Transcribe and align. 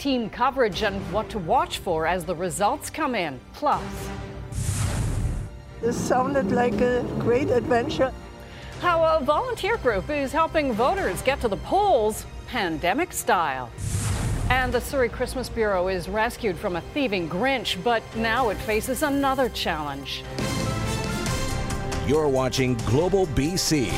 Team 0.00 0.30
coverage 0.30 0.82
and 0.82 0.98
what 1.12 1.28
to 1.28 1.38
watch 1.38 1.76
for 1.76 2.06
as 2.06 2.24
the 2.24 2.34
results 2.34 2.88
come 2.88 3.14
in. 3.14 3.38
Plus, 3.52 3.82
This 5.82 5.94
sounded 5.94 6.50
like 6.52 6.80
a 6.80 7.02
great 7.18 7.50
adventure. 7.50 8.10
how 8.80 9.04
a 9.04 9.22
volunteer 9.22 9.76
group 9.76 10.08
is 10.08 10.32
helping 10.32 10.72
voters 10.72 11.20
get 11.20 11.38
to 11.42 11.48
the 11.48 11.58
polls 11.58 12.24
pandemic 12.48 13.12
style. 13.12 13.68
And 14.48 14.72
the 14.72 14.80
Surrey 14.80 15.10
Christmas 15.10 15.50
Bureau 15.50 15.88
is 15.88 16.08
rescued 16.08 16.56
from 16.56 16.76
a 16.76 16.80
thieving 16.94 17.28
Grinch, 17.28 17.76
but 17.84 18.02
now 18.16 18.48
it 18.48 18.56
faces 18.56 19.02
another 19.02 19.50
challenge. 19.50 20.24
You're 22.06 22.26
watching 22.28 22.74
Global 22.86 23.26
BC. 23.26 23.90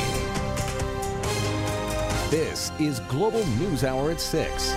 This 2.29 2.73
is 2.77 2.99
Global 3.07 3.45
News 3.55 3.85
Hour 3.85 4.11
at 4.11 4.19
6. 4.19 4.75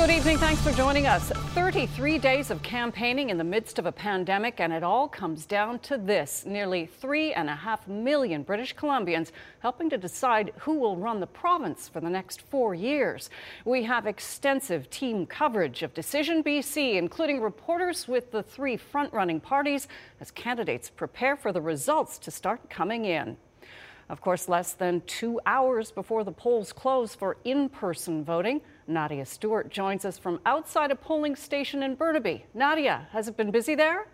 Good 0.00 0.12
evening. 0.12 0.38
Thanks 0.38 0.62
for 0.62 0.72
joining 0.72 1.06
us. 1.06 1.28
33 1.28 2.16
days 2.16 2.50
of 2.50 2.62
campaigning 2.62 3.28
in 3.28 3.36
the 3.36 3.44
midst 3.44 3.78
of 3.78 3.84
a 3.84 3.92
pandemic, 3.92 4.58
and 4.58 4.72
it 4.72 4.82
all 4.82 5.06
comes 5.06 5.44
down 5.44 5.78
to 5.80 5.98
this 5.98 6.46
nearly 6.46 6.86
three 6.86 7.34
and 7.34 7.50
a 7.50 7.54
half 7.54 7.86
million 7.86 8.42
British 8.42 8.74
Columbians 8.74 9.30
helping 9.58 9.90
to 9.90 9.98
decide 9.98 10.52
who 10.60 10.78
will 10.78 10.96
run 10.96 11.20
the 11.20 11.26
province 11.26 11.86
for 11.86 12.00
the 12.00 12.08
next 12.08 12.40
four 12.40 12.74
years. 12.74 13.28
We 13.66 13.82
have 13.82 14.06
extensive 14.06 14.88
team 14.88 15.26
coverage 15.26 15.82
of 15.82 15.92
Decision 15.92 16.42
BC, 16.42 16.94
including 16.94 17.42
reporters 17.42 18.08
with 18.08 18.30
the 18.30 18.42
three 18.42 18.78
front 18.78 19.12
running 19.12 19.38
parties 19.38 19.86
as 20.18 20.30
candidates 20.30 20.88
prepare 20.88 21.36
for 21.36 21.52
the 21.52 21.60
results 21.60 22.16
to 22.20 22.30
start 22.30 22.70
coming 22.70 23.04
in. 23.04 23.36
Of 24.10 24.20
course, 24.20 24.48
less 24.48 24.72
than 24.72 25.02
two 25.06 25.40
hours 25.46 25.92
before 25.92 26.24
the 26.24 26.32
polls 26.32 26.72
close 26.72 27.14
for 27.14 27.36
in 27.44 27.68
person 27.68 28.24
voting, 28.24 28.60
Nadia 28.88 29.24
Stewart 29.24 29.70
joins 29.70 30.04
us 30.04 30.18
from 30.18 30.40
outside 30.44 30.90
a 30.90 30.96
polling 30.96 31.36
station 31.36 31.84
in 31.84 31.94
Burnaby. 31.94 32.44
Nadia, 32.52 33.06
has 33.12 33.28
it 33.28 33.36
been 33.36 33.52
busy 33.52 33.76
there? 33.76 34.08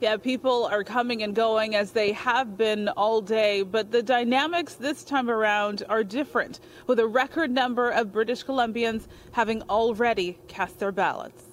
Yeah, 0.00 0.16
people 0.16 0.64
are 0.64 0.82
coming 0.82 1.22
and 1.22 1.34
going 1.34 1.74
as 1.74 1.92
they 1.92 2.12
have 2.12 2.56
been 2.56 2.88
all 2.88 3.20
day, 3.20 3.62
but 3.62 3.92
the 3.92 4.02
dynamics 4.02 4.74
this 4.74 5.04
time 5.04 5.28
around 5.28 5.82
are 5.90 6.02
different, 6.02 6.60
with 6.86 6.98
a 6.98 7.06
record 7.06 7.50
number 7.50 7.90
of 7.90 8.12
British 8.12 8.44
Columbians 8.44 9.08
having 9.32 9.60
already 9.68 10.38
cast 10.48 10.78
their 10.78 10.90
ballots. 10.90 11.44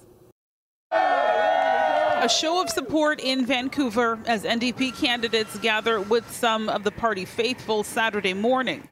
A 2.22 2.28
show 2.28 2.62
of 2.62 2.70
support 2.70 3.20
in 3.20 3.44
Vancouver 3.44 4.18
as 4.26 4.44
NDP 4.44 4.96
candidates 4.98 5.58
gather 5.58 6.00
with 6.00 6.30
some 6.30 6.68
of 6.68 6.82
the 6.84 6.90
party 6.90 7.24
faithful 7.24 7.82
Saturday 7.82 8.32
morning. 8.32 8.86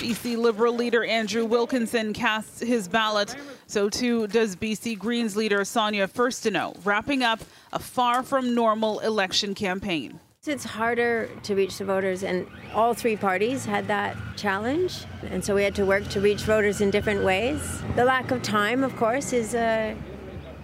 BC 0.00 0.36
Liberal 0.36 0.74
leader 0.74 1.04
Andrew 1.04 1.44
Wilkinson 1.44 2.12
casts 2.12 2.60
his 2.60 2.88
ballot. 2.88 3.36
So 3.66 3.88
too 3.88 4.26
does 4.26 4.56
BC 4.56 4.98
Greens 4.98 5.36
leader 5.36 5.64
Sonia 5.64 6.08
Furstenau, 6.08 6.74
wrapping 6.84 7.22
up 7.22 7.40
a 7.72 7.78
far 7.78 8.22
from 8.22 8.54
normal 8.54 8.98
election 9.00 9.54
campaign. 9.54 10.18
It's 10.46 10.64
harder 10.64 11.28
to 11.42 11.54
reach 11.54 11.76
the 11.76 11.84
voters, 11.84 12.22
and 12.22 12.46
all 12.74 12.94
three 12.94 13.14
parties 13.14 13.66
had 13.66 13.88
that 13.88 14.16
challenge. 14.36 15.04
And 15.28 15.44
so 15.44 15.54
we 15.54 15.62
had 15.62 15.74
to 15.74 15.84
work 15.84 16.08
to 16.08 16.20
reach 16.20 16.44
voters 16.44 16.80
in 16.80 16.90
different 16.90 17.22
ways. 17.22 17.60
The 17.94 18.06
lack 18.06 18.30
of 18.30 18.40
time, 18.40 18.82
of 18.82 18.96
course, 18.96 19.34
is 19.34 19.54
a, 19.54 19.94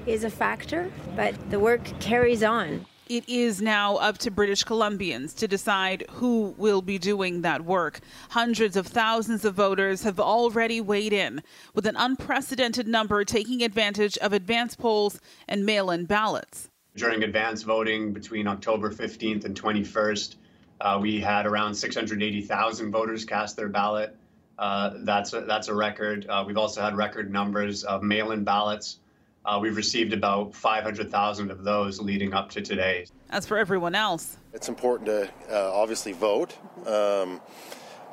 is 0.07 0.25
a 0.25 0.31
factor, 0.31 0.91
but 1.17 1.35
the 1.51 1.59
work 1.59 1.85
carries 2.01 2.43
on. 2.43 2.87
It 3.09 3.29
is 3.29 3.63
now 3.63 3.97
up 3.97 4.19
to 4.19 4.33
British 4.33 4.65
Columbians 4.65 5.37
to 5.37 5.47
decide 5.47 6.05
who 6.11 6.55
will 6.59 6.83
be 6.83 6.99
doing 6.99 7.43
that 7.43 7.65
work. 7.65 8.01
Hundreds 8.31 8.77
of 8.77 8.87
thousands 8.87 9.45
of 9.45 9.55
voters 9.55 10.03
have 10.03 10.19
already 10.19 10.81
weighed 10.81 11.13
in, 11.13 11.43
with 11.73 11.87
an 11.87 11.95
unprecedented 11.97 12.89
number 12.89 13.25
taking 13.25 13.63
advantage 13.63 14.19
of 14.19 14.33
advance 14.33 14.75
polls 14.75 15.21
and 15.47 15.65
mail 15.65 15.91
in 15.91 16.05
ballots. 16.05 16.69
During 16.97 17.23
advance 17.23 17.63
voting 17.63 18.13
between 18.13 18.49
October 18.49 18.91
15th 18.91 19.45
and 19.45 19.61
21st, 19.61 20.35
uh, 20.81 20.99
we 21.01 21.21
had 21.21 21.47
around 21.47 21.75
680,000 21.75 22.91
voters 22.91 23.25
cast 23.25 23.57
their 23.57 23.69
ballot. 23.69 24.17
Uh, 24.59 24.95
that's 24.99 25.33
a, 25.33 25.43
that's 25.43 25.69
a 25.69 25.75
record. 25.75 26.27
Uh, 26.29 26.43
we've 26.47 26.59
also 26.59 26.81
had 26.83 26.97
record 26.97 27.31
numbers 27.31 27.85
of 27.85 28.03
mail-in 28.03 28.43
ballots. 28.43 28.99
Uh, 29.47 29.59
we've 29.61 29.77
received 29.77 30.13
about 30.13 30.53
500,000 30.55 31.51
of 31.53 31.63
those 31.63 32.01
leading 32.01 32.35
up 32.35 32.51
to 32.51 32.61
today. 32.61 33.07
As 33.31 33.47
for 33.47 33.57
everyone 33.57 33.95
else, 33.95 34.37
It's 34.53 34.69
important 34.69 35.07
to 35.07 35.31
uh, 35.51 35.73
obviously 35.73 36.13
vote. 36.13 36.57
Um, 36.87 37.41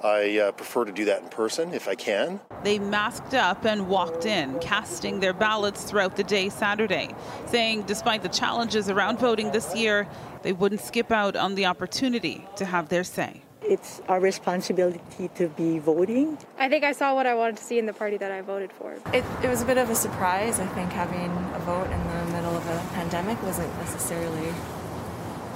I 0.04 0.38
uh, 0.38 0.52
prefer 0.52 0.84
to 0.86 0.92
do 0.92 1.06
that 1.06 1.24
in 1.24 1.30
person 1.30 1.74
if 1.74 1.88
I 1.88 1.96
can. 1.96 2.40
they 2.64 2.78
masked 2.78 3.34
up 3.34 3.66
and 3.66 3.88
walked 3.88 4.26
in, 4.26 4.60
casting 4.60 5.22
their 5.22 5.34
ballots 5.34 5.86
throughout 5.86 6.18
the 6.18 6.26
day 6.26 6.50
Saturday, 6.50 7.16
saying 7.48 7.84
despite 7.84 8.22
the 8.22 8.30
challenges 8.30 8.90
around 8.90 9.18
voting 9.18 9.52
this 9.52 9.74
year, 9.76 10.08
they 10.42 10.52
wouldn't 10.52 10.82
skip 10.82 11.10
out 11.12 11.36
on 11.38 11.56
the 11.56 11.66
opportunity 11.66 12.46
to 12.58 12.66
have 12.66 12.90
their 12.90 13.06
say. 13.06 13.42
It's 13.66 14.01
our 14.07 14.19
responsibility 14.19 15.29
to 15.35 15.47
be 15.47 15.79
voting. 15.79 16.38
I 16.57 16.69
think 16.69 16.84
I 16.84 16.91
saw 16.91 17.16
what 17.16 17.25
I 17.25 17.34
wanted 17.34 17.57
to 17.57 17.63
see 17.63 17.79
in 17.79 17.85
the 17.85 17.94
party 17.94 18.18
that 18.18 18.31
I 18.31 18.41
voted 18.41 18.72
for. 18.72 18.94
It, 19.13 19.24
it 19.41 19.47
was 19.47 19.62
a 19.62 19.66
bit 19.66 19.78
of 19.78 19.90
a 19.90 19.96
surprise. 19.96 20.59
I 20.59 20.68
think 20.68 20.91
having 20.91 21.31
a 21.56 21.59
vote 21.59 21.85
in 21.85 22.07
the 22.07 22.34
middle 22.34 22.56
of 22.56 22.66
a 22.68 22.84
pandemic 22.94 23.41
wasn't 23.44 23.73
necessarily 23.78 24.52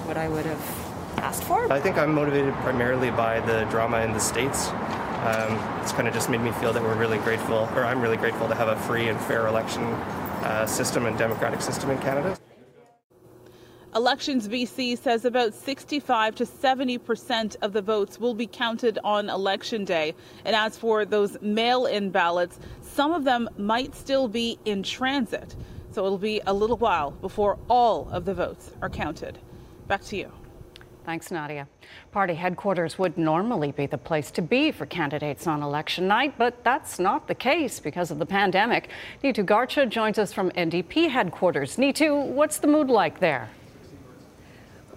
what 0.05 0.17
I 0.17 0.29
would 0.29 0.45
have 0.45 1.17
asked 1.17 1.43
for. 1.43 1.71
I 1.71 1.81
think 1.81 1.97
I'm 1.97 2.13
motivated 2.13 2.53
primarily 2.55 3.11
by 3.11 3.41
the 3.41 3.65
drama 3.65 3.99
in 4.01 4.13
the 4.13 4.19
States. 4.19 4.69
Um, 4.69 5.59
it's 5.81 5.91
kind 5.91 6.07
of 6.07 6.13
just 6.13 6.29
made 6.29 6.41
me 6.41 6.51
feel 6.53 6.71
that 6.71 6.81
we're 6.81 6.95
really 6.95 7.17
grateful, 7.19 7.67
or 7.75 7.83
I'm 7.83 8.01
really 8.01 8.17
grateful 8.17 8.47
to 8.47 8.55
have 8.55 8.69
a 8.69 8.77
free 8.81 9.09
and 9.09 9.19
fair 9.21 9.47
election 9.47 9.83
uh, 9.83 10.65
system 10.65 11.05
and 11.07 11.17
democratic 11.17 11.61
system 11.61 11.89
in 11.89 11.97
Canada. 11.97 12.37
Elections 13.95 14.49
BC 14.49 14.97
says 14.97 15.23
about 15.23 15.53
65 15.53 16.35
to 16.35 16.45
70 16.45 16.97
percent 16.97 17.55
of 17.61 17.71
the 17.71 17.81
votes 17.81 18.19
will 18.19 18.33
be 18.33 18.45
counted 18.45 18.99
on 19.03 19.29
election 19.29 19.85
day. 19.85 20.13
And 20.43 20.55
as 20.55 20.77
for 20.77 21.05
those 21.05 21.37
mail 21.41 21.85
in 21.85 22.09
ballots, 22.09 22.59
some 22.81 23.13
of 23.13 23.23
them 23.23 23.49
might 23.57 23.95
still 23.95 24.27
be 24.27 24.59
in 24.65 24.83
transit. 24.83 25.55
So 25.91 26.05
it'll 26.05 26.17
be 26.17 26.41
a 26.45 26.53
little 26.53 26.77
while 26.77 27.11
before 27.11 27.57
all 27.69 28.09
of 28.09 28.25
the 28.25 28.33
votes 28.33 28.71
are 28.81 28.89
counted. 28.89 29.39
Back 29.87 30.03
to 30.05 30.17
you. 30.17 30.31
Thanks, 31.05 31.31
Nadia. 31.31 31.65
Party 32.11 32.33
headquarters 32.33 32.99
would 32.99 33.17
normally 33.17 33.71
be 33.71 33.85
the 33.85 33.97
place 33.97 34.29
to 34.31 34.41
be 34.41 34.73
for 34.73 34.85
candidates 34.85 35.47
on 35.47 35.63
election 35.63 36.05
night, 36.09 36.37
but 36.37 36.61
that's 36.65 36.99
not 36.99 37.29
the 37.29 37.35
case 37.35 37.79
because 37.79 38.11
of 38.11 38.19
the 38.19 38.25
pandemic. 38.25 38.89
Neetu 39.23 39.45
Garcha 39.45 39.87
joins 39.87 40.19
us 40.19 40.33
from 40.33 40.51
NDP 40.51 41.09
headquarters. 41.09 41.77
Neetu, 41.77 42.27
what's 42.27 42.57
the 42.57 42.67
mood 42.67 42.89
like 42.89 43.21
there? 43.21 43.49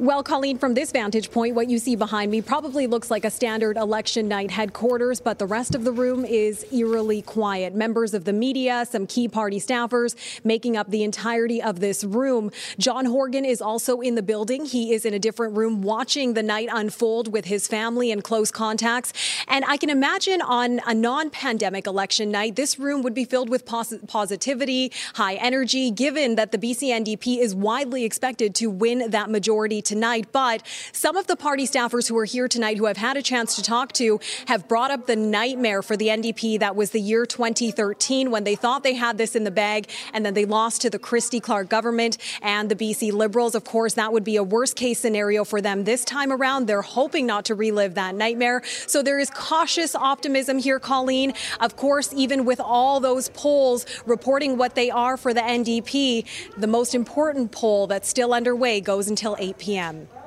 Well, 0.01 0.23
Colleen, 0.23 0.57
from 0.57 0.73
this 0.73 0.93
vantage 0.93 1.31
point, 1.31 1.55
what 1.55 1.69
you 1.69 1.79
see 1.79 1.95
behind 1.95 2.31
me 2.31 2.41
probably 2.41 2.87
looks 2.87 3.11
like 3.11 3.27
a 3.27 3.31
standard 3.31 3.77
election 3.77 4.29
night 4.29 4.51
headquarters, 4.51 5.21
but 5.21 5.39
the 5.39 5.45
rest 5.45 5.75
of 5.75 5.85
the 5.85 5.93
room 5.93 6.25
is 6.25 6.65
eerily 6.73 7.21
quiet. 7.21 7.75
Members 7.75 8.15
of 8.15 8.25
the 8.25 8.33
media, 8.33 8.87
some 8.89 9.07
key 9.07 9.29
party 9.29 9.61
staffers 9.61 10.17
making 10.43 10.75
up 10.75 10.91
the 10.91 11.03
entirety 11.03 11.61
of 11.61 11.81
this 11.81 12.03
room. 12.03 12.51
John 12.79 13.05
Horgan 13.05 13.45
is 13.45 13.61
also 13.61 14.01
in 14.01 14.15
the 14.15 14.23
building. 14.23 14.65
He 14.65 14.95
is 14.95 15.05
in 15.05 15.13
a 15.13 15.19
different 15.19 15.55
room 15.55 15.83
watching 15.83 16.33
the 16.33 16.43
night 16.43 16.71
unfold 16.73 17.31
with 17.31 17.45
his 17.45 17.69
family 17.69 18.11
and 18.11 18.25
close 18.25 18.51
contacts. 18.51 19.13
And 19.49 19.67
I 19.67 19.77
can 19.77 19.91
imagine 19.91 20.41
on 20.41 20.81
a 20.87 20.95
non 20.95 21.29
pandemic 21.29 21.87
election 21.87 22.31
night, 22.31 22.57
this 22.57 22.79
room 22.79 23.03
would 23.03 23.13
be 23.13 23.27
filled 23.27 23.51
with 23.51 23.67
pos- 23.67 23.99
positivity, 24.07 24.93
high 25.17 25.35
energy, 25.35 25.91
given 25.91 26.37
that 26.37 26.53
the 26.53 26.59
BC 26.59 26.89
NDP 26.89 27.39
is 27.39 27.55
widely 27.55 28.07
expected 28.07 28.55
to 28.55 28.71
win 28.71 29.11
that 29.11 29.29
majority 29.29 29.83
tonight. 29.91 30.29
But 30.31 30.63
some 30.93 31.17
of 31.17 31.27
the 31.27 31.35
party 31.35 31.67
staffers 31.67 32.09
who 32.09 32.17
are 32.17 32.25
here 32.25 32.47
tonight 32.47 32.79
who 32.79 32.87
I've 32.87 32.97
had 32.97 33.17
a 33.17 33.23
chance 33.23 33.57
to 33.57 33.63
talk 33.63 33.91
to 33.95 34.21
have 34.47 34.69
brought 34.69 34.93
up 34.93 35.09
the 35.09 35.17
nightmare 35.17 35.83
for 35.83 35.97
the 35.97 36.07
NDP 36.07 36.61
that 36.61 36.77
was 36.77 36.91
the 36.91 37.01
year 37.01 37.27
2013 37.27 38.31
when 38.31 38.45
they 38.45 38.55
thought 38.55 38.85
they 38.85 38.95
had 38.95 39.19
this 39.19 39.35
in 39.35 39.43
the 39.43 39.51
bag 39.51 39.91
and 40.15 40.25
then 40.25 40.35
they 40.35 40.45
lost 40.45 40.81
to 40.83 40.91
the 40.91 40.99
Christy 40.99 41.41
Clark 41.41 41.69
government 41.69 42.19
and 42.41 42.71
the 42.71 42.77
BC 42.77 43.13
Liberals. 43.13 43.57
Of 43.57 43.65
course, 43.65 43.95
that 43.95 44.13
would 44.13 44.23
be 44.23 44.37
a 44.37 44.45
worst 44.45 44.77
case 44.77 45.01
scenario 45.01 45.45
for 45.45 45.61
them 45.61 45.83
this 45.83 46.05
time 46.05 46.31
around. 46.31 46.67
They're 46.67 46.83
hoping 46.83 47.27
not 47.27 47.47
to 47.47 47.57
relive 47.57 47.95
that 47.95 48.15
nightmare. 48.15 48.63
So 48.87 49.03
there 49.03 49.19
is 49.19 49.29
cautious 49.31 49.97
optimism 49.97 50.61
here, 50.61 50.79
Colleen. 50.79 51.33
Of 51.59 51.75
course, 51.75 52.13
even 52.15 52.45
with 52.45 52.61
all 52.61 53.01
those 53.01 53.29
polls 53.31 53.87
reporting 54.07 54.57
what 54.57 54.77
they 54.77 54.89
are 54.89 55.17
for 55.17 55.35
the 55.35 55.41
NDP, 55.41 56.25
the 56.57 56.69
most 56.69 56.95
important 56.95 57.51
poll 57.51 57.89
that's 57.89 58.09
still 58.09 58.33
underway 58.33 58.81
goes 58.81 59.09
until 59.09 59.35
8 59.41 59.59
p.m. 59.59 59.80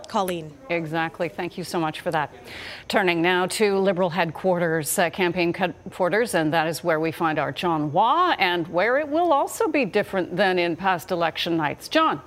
Colleen. 0.08 0.52
Exactly. 0.70 1.30
Thank 1.30 1.58
you 1.58 1.64
so 1.64 1.80
much 1.80 2.02
for 2.02 2.12
that. 2.12 2.32
Turning 2.88 3.22
now 3.22 3.48
to 3.48 3.78
Liberal 3.78 4.12
headquarters, 4.12 5.00
uh, 5.00 5.10
campaign 5.10 5.54
headquarters, 5.54 6.36
and 6.36 6.54
that 6.54 6.68
is 6.68 6.84
where 6.84 7.00
we 7.00 7.12
find 7.12 7.40
our 7.40 7.52
John 7.52 7.90
Hua 7.90 8.36
and 8.38 8.68
where 8.68 9.00
it 9.00 9.08
will 9.08 9.34
also 9.34 9.68
be 9.68 9.86
different 9.86 10.36
than 10.36 10.60
in 10.60 10.76
past 10.76 11.12
election 11.12 11.58
nights. 11.58 11.88
John. 11.88 12.22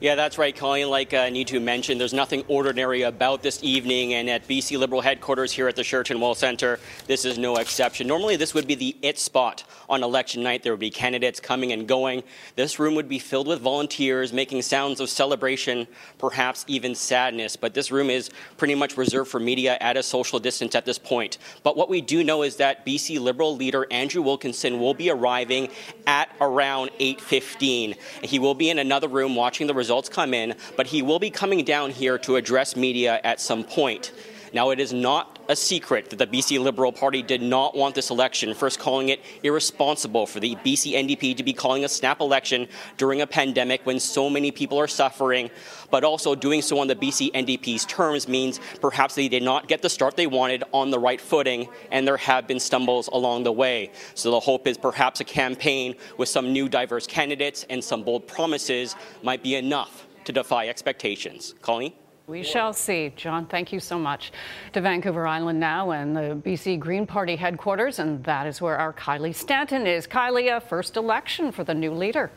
Yeah, 0.00 0.14
that's 0.14 0.38
right, 0.38 0.54
Colleen. 0.54 0.90
Like 0.90 1.12
uh, 1.12 1.26
Neetu 1.26 1.60
mentioned, 1.60 2.00
there's 2.00 2.12
nothing 2.12 2.44
ordinary 2.46 3.02
about 3.02 3.42
this 3.42 3.58
evening, 3.64 4.14
and 4.14 4.30
at 4.30 4.46
BC 4.46 4.78
Liberal 4.78 5.00
headquarters 5.00 5.50
here 5.50 5.66
at 5.66 5.74
the 5.74 5.82
Sheraton 5.82 6.20
Wall 6.20 6.36
Centre, 6.36 6.78
this 7.08 7.24
is 7.24 7.36
no 7.36 7.56
exception. 7.56 8.06
Normally, 8.06 8.36
this 8.36 8.54
would 8.54 8.68
be 8.68 8.76
the 8.76 8.96
it 9.02 9.18
spot 9.18 9.64
on 9.88 10.04
election 10.04 10.44
night. 10.44 10.62
There 10.62 10.72
would 10.72 10.78
be 10.78 10.90
candidates 10.90 11.40
coming 11.40 11.72
and 11.72 11.88
going. 11.88 12.22
This 12.54 12.78
room 12.78 12.94
would 12.94 13.08
be 13.08 13.18
filled 13.18 13.48
with 13.48 13.60
volunteers 13.60 14.32
making 14.32 14.62
sounds 14.62 15.00
of 15.00 15.10
celebration, 15.10 15.88
perhaps 16.18 16.64
even 16.68 16.94
sadness. 16.94 17.56
But 17.56 17.74
this 17.74 17.90
room 17.90 18.08
is 18.08 18.30
pretty 18.56 18.76
much 18.76 18.96
reserved 18.96 19.28
for 19.28 19.40
media 19.40 19.78
at 19.80 19.96
a 19.96 20.02
social 20.04 20.38
distance 20.38 20.76
at 20.76 20.84
this 20.84 21.00
point. 21.00 21.38
But 21.64 21.76
what 21.76 21.88
we 21.88 22.02
do 22.02 22.22
know 22.22 22.44
is 22.44 22.54
that 22.56 22.86
BC 22.86 23.18
Liberal 23.18 23.56
leader 23.56 23.84
Andrew 23.90 24.22
Wilkinson 24.22 24.78
will 24.78 24.94
be 24.94 25.10
arriving 25.10 25.70
at 26.06 26.30
around 26.40 26.92
8:15. 27.00 27.96
He 28.22 28.38
will 28.38 28.54
be 28.54 28.70
in 28.70 28.78
another 28.78 29.08
room 29.08 29.34
watching 29.34 29.66
the 29.66 29.74
results 29.74 29.87
results 29.88 30.10
come 30.10 30.34
in, 30.34 30.54
but 30.76 30.86
he 30.86 31.00
will 31.00 31.18
be 31.18 31.30
coming 31.30 31.64
down 31.64 31.90
here 31.90 32.18
to 32.18 32.36
address 32.36 32.76
media 32.76 33.18
at 33.24 33.40
some 33.40 33.64
point. 33.64 34.12
Now, 34.52 34.68
it 34.68 34.78
is 34.78 34.92
not 34.92 35.37
a 35.48 35.56
secret 35.56 36.10
that 36.10 36.18
the 36.18 36.26
BC 36.26 36.60
Liberal 36.60 36.92
Party 36.92 37.22
did 37.22 37.40
not 37.40 37.74
want 37.74 37.94
this 37.94 38.10
election, 38.10 38.52
first 38.54 38.78
calling 38.78 39.08
it 39.08 39.20
irresponsible 39.42 40.26
for 40.26 40.40
the 40.40 40.56
BC 40.56 40.92
NDP 40.92 41.36
to 41.38 41.42
be 41.42 41.54
calling 41.54 41.84
a 41.84 41.88
snap 41.88 42.20
election 42.20 42.68
during 42.98 43.22
a 43.22 43.26
pandemic 43.26 43.84
when 43.86 43.98
so 43.98 44.28
many 44.28 44.50
people 44.50 44.78
are 44.78 44.86
suffering, 44.86 45.50
but 45.90 46.04
also 46.04 46.34
doing 46.34 46.60
so 46.60 46.78
on 46.78 46.86
the 46.86 46.94
BC 46.94 47.32
NDP's 47.32 47.86
terms 47.86 48.28
means 48.28 48.60
perhaps 48.80 49.14
they 49.14 49.28
did 49.28 49.42
not 49.42 49.68
get 49.68 49.80
the 49.80 49.88
start 49.88 50.16
they 50.16 50.26
wanted 50.26 50.64
on 50.72 50.90
the 50.90 50.98
right 50.98 51.20
footing, 51.20 51.68
and 51.90 52.06
there 52.06 52.18
have 52.18 52.46
been 52.46 52.60
stumbles 52.60 53.08
along 53.08 53.44
the 53.44 53.52
way. 53.52 53.90
So 54.14 54.30
the 54.30 54.40
hope 54.40 54.66
is 54.66 54.76
perhaps 54.76 55.20
a 55.20 55.24
campaign 55.24 55.94
with 56.18 56.28
some 56.28 56.52
new 56.52 56.68
diverse 56.68 57.06
candidates 57.06 57.64
and 57.70 57.82
some 57.82 58.02
bold 58.02 58.28
promises 58.28 58.96
might 59.22 59.42
be 59.42 59.54
enough 59.54 60.06
to 60.24 60.32
defy 60.32 60.68
expectations. 60.68 61.54
Colleen? 61.62 61.94
We 62.28 62.42
shall 62.42 62.74
see. 62.74 63.10
John, 63.16 63.46
thank 63.46 63.72
you 63.72 63.80
so 63.80 63.98
much. 63.98 64.32
To 64.74 64.82
Vancouver 64.82 65.26
Island 65.26 65.58
now 65.58 65.92
and 65.92 66.14
the 66.14 66.38
BC 66.44 66.78
Green 66.78 67.06
Party 67.06 67.36
headquarters, 67.36 68.00
and 68.00 68.22
that 68.24 68.46
is 68.46 68.60
where 68.60 68.76
our 68.76 68.92
Kylie 68.92 69.34
Stanton 69.34 69.86
is. 69.86 70.06
Kylie, 70.06 70.54
a 70.54 70.60
first 70.60 70.98
election 70.98 71.50
for 71.50 71.64
the 71.64 71.72
new 71.72 71.94
leader. 71.94 72.30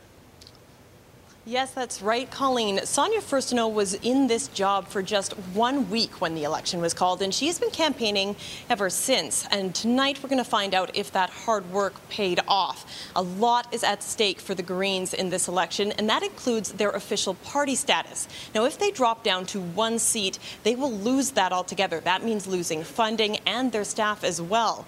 Yes, 1.43 1.73
that's 1.73 2.03
right, 2.03 2.29
Colleen. 2.29 2.85
Sonia 2.85 3.19
Furstenau 3.19 3.73
was 3.73 3.95
in 3.95 4.27
this 4.27 4.47
job 4.49 4.88
for 4.88 5.01
just 5.01 5.33
one 5.55 5.89
week 5.89 6.21
when 6.21 6.35
the 6.35 6.43
election 6.43 6.81
was 6.81 6.93
called, 6.93 7.23
and 7.23 7.33
she's 7.33 7.57
been 7.57 7.71
campaigning 7.71 8.35
ever 8.69 8.91
since. 8.91 9.47
And 9.49 9.73
tonight 9.73 10.21
we're 10.21 10.29
going 10.29 10.43
to 10.43 10.47
find 10.47 10.75
out 10.75 10.95
if 10.95 11.11
that 11.13 11.31
hard 11.31 11.67
work 11.71 11.95
paid 12.09 12.41
off. 12.47 12.85
A 13.15 13.23
lot 13.23 13.73
is 13.73 13.83
at 13.83 14.03
stake 14.03 14.39
for 14.39 14.53
the 14.53 14.61
Greens 14.61 15.15
in 15.15 15.31
this 15.31 15.47
election, 15.47 15.91
and 15.93 16.07
that 16.09 16.21
includes 16.21 16.73
their 16.73 16.91
official 16.91 17.33
party 17.33 17.73
status. 17.73 18.27
Now, 18.53 18.65
if 18.65 18.77
they 18.77 18.91
drop 18.91 19.23
down 19.23 19.47
to 19.47 19.61
one 19.61 19.97
seat, 19.97 20.38
they 20.61 20.75
will 20.75 20.91
lose 20.91 21.31
that 21.31 21.51
altogether. 21.51 22.01
That 22.01 22.23
means 22.23 22.45
losing 22.45 22.83
funding 22.83 23.38
and 23.47 23.71
their 23.71 23.83
staff 23.83 24.23
as 24.23 24.39
well 24.39 24.85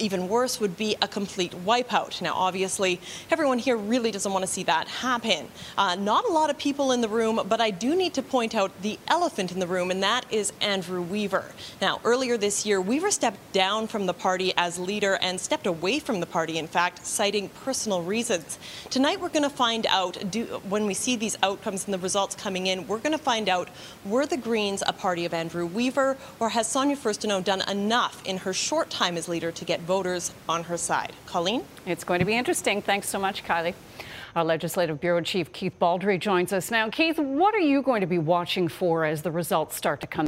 even 0.00 0.28
worse 0.28 0.60
would 0.60 0.76
be 0.76 0.96
a 1.02 1.08
complete 1.08 1.52
wipeout. 1.64 2.20
Now, 2.20 2.34
obviously, 2.34 3.00
everyone 3.30 3.58
here 3.58 3.76
really 3.76 4.10
doesn't 4.10 4.32
want 4.32 4.44
to 4.44 4.50
see 4.50 4.62
that 4.64 4.88
happen. 4.88 5.48
Uh, 5.76 5.94
not 5.94 6.24
a 6.24 6.32
lot 6.32 6.50
of 6.50 6.58
people 6.58 6.92
in 6.92 7.00
the 7.00 7.08
room, 7.08 7.40
but 7.48 7.60
I 7.60 7.70
do 7.70 7.94
need 7.96 8.14
to 8.14 8.22
point 8.22 8.54
out 8.54 8.70
the 8.82 8.98
elephant 9.08 9.52
in 9.52 9.58
the 9.58 9.66
room, 9.66 9.90
and 9.90 10.02
that 10.02 10.24
is 10.30 10.52
Andrew 10.60 11.02
Weaver. 11.02 11.44
Now, 11.80 12.00
earlier 12.04 12.36
this 12.36 12.66
year, 12.66 12.80
Weaver 12.80 13.10
stepped 13.10 13.52
down 13.52 13.86
from 13.86 14.06
the 14.06 14.14
party 14.14 14.52
as 14.56 14.78
leader 14.78 15.18
and 15.20 15.40
stepped 15.40 15.66
away 15.66 15.98
from 15.98 16.20
the 16.20 16.26
party, 16.26 16.58
in 16.58 16.66
fact, 16.66 17.06
citing 17.06 17.48
personal 17.64 18.02
reasons. 18.02 18.58
Tonight, 18.90 19.20
we're 19.20 19.28
going 19.28 19.42
to 19.42 19.50
find 19.50 19.86
out, 19.86 20.30
do, 20.30 20.44
when 20.68 20.86
we 20.86 20.94
see 20.94 21.16
these 21.16 21.36
outcomes 21.42 21.84
and 21.84 21.94
the 21.94 21.98
results 21.98 22.34
coming 22.34 22.66
in, 22.66 22.86
we're 22.86 22.98
going 22.98 23.12
to 23.12 23.18
find 23.18 23.48
out 23.48 23.68
were 24.04 24.26
the 24.26 24.36
Greens 24.36 24.82
a 24.86 24.92
party 24.92 25.24
of 25.24 25.34
Andrew 25.34 25.66
Weaver, 25.66 26.16
or 26.40 26.50
has 26.50 26.66
Sonia 26.66 26.96
Furstenau 26.96 27.42
done 27.42 27.62
enough 27.68 28.22
in 28.24 28.38
her 28.38 28.52
short 28.52 28.90
time 28.90 29.16
as 29.16 29.28
leader 29.28 29.52
to 29.52 29.64
get 29.64 29.85
voters 29.86 30.34
on 30.48 30.64
her 30.64 30.76
side. 30.76 31.12
Colleen? 31.26 31.64
It's 31.86 32.04
going 32.04 32.18
to 32.18 32.26
be 32.26 32.36
interesting. 32.36 32.82
Thanks 32.82 33.08
so 33.08 33.18
much, 33.18 33.44
Kylie. 33.44 33.74
Our 34.34 34.44
Legislative 34.44 35.00
Bureau 35.00 35.22
Chief 35.22 35.50
Keith 35.52 35.72
Baldrey 35.80 36.20
joins 36.20 36.52
us 36.52 36.70
now. 36.70 36.90
Keith, 36.90 37.18
what 37.18 37.54
are 37.54 37.60
you 37.60 37.80
going 37.80 38.02
to 38.02 38.06
be 38.06 38.18
watching 38.18 38.68
for 38.68 39.04
as 39.04 39.22
the 39.22 39.30
results 39.30 39.76
start 39.76 40.02
to 40.02 40.06
come? 40.06 40.26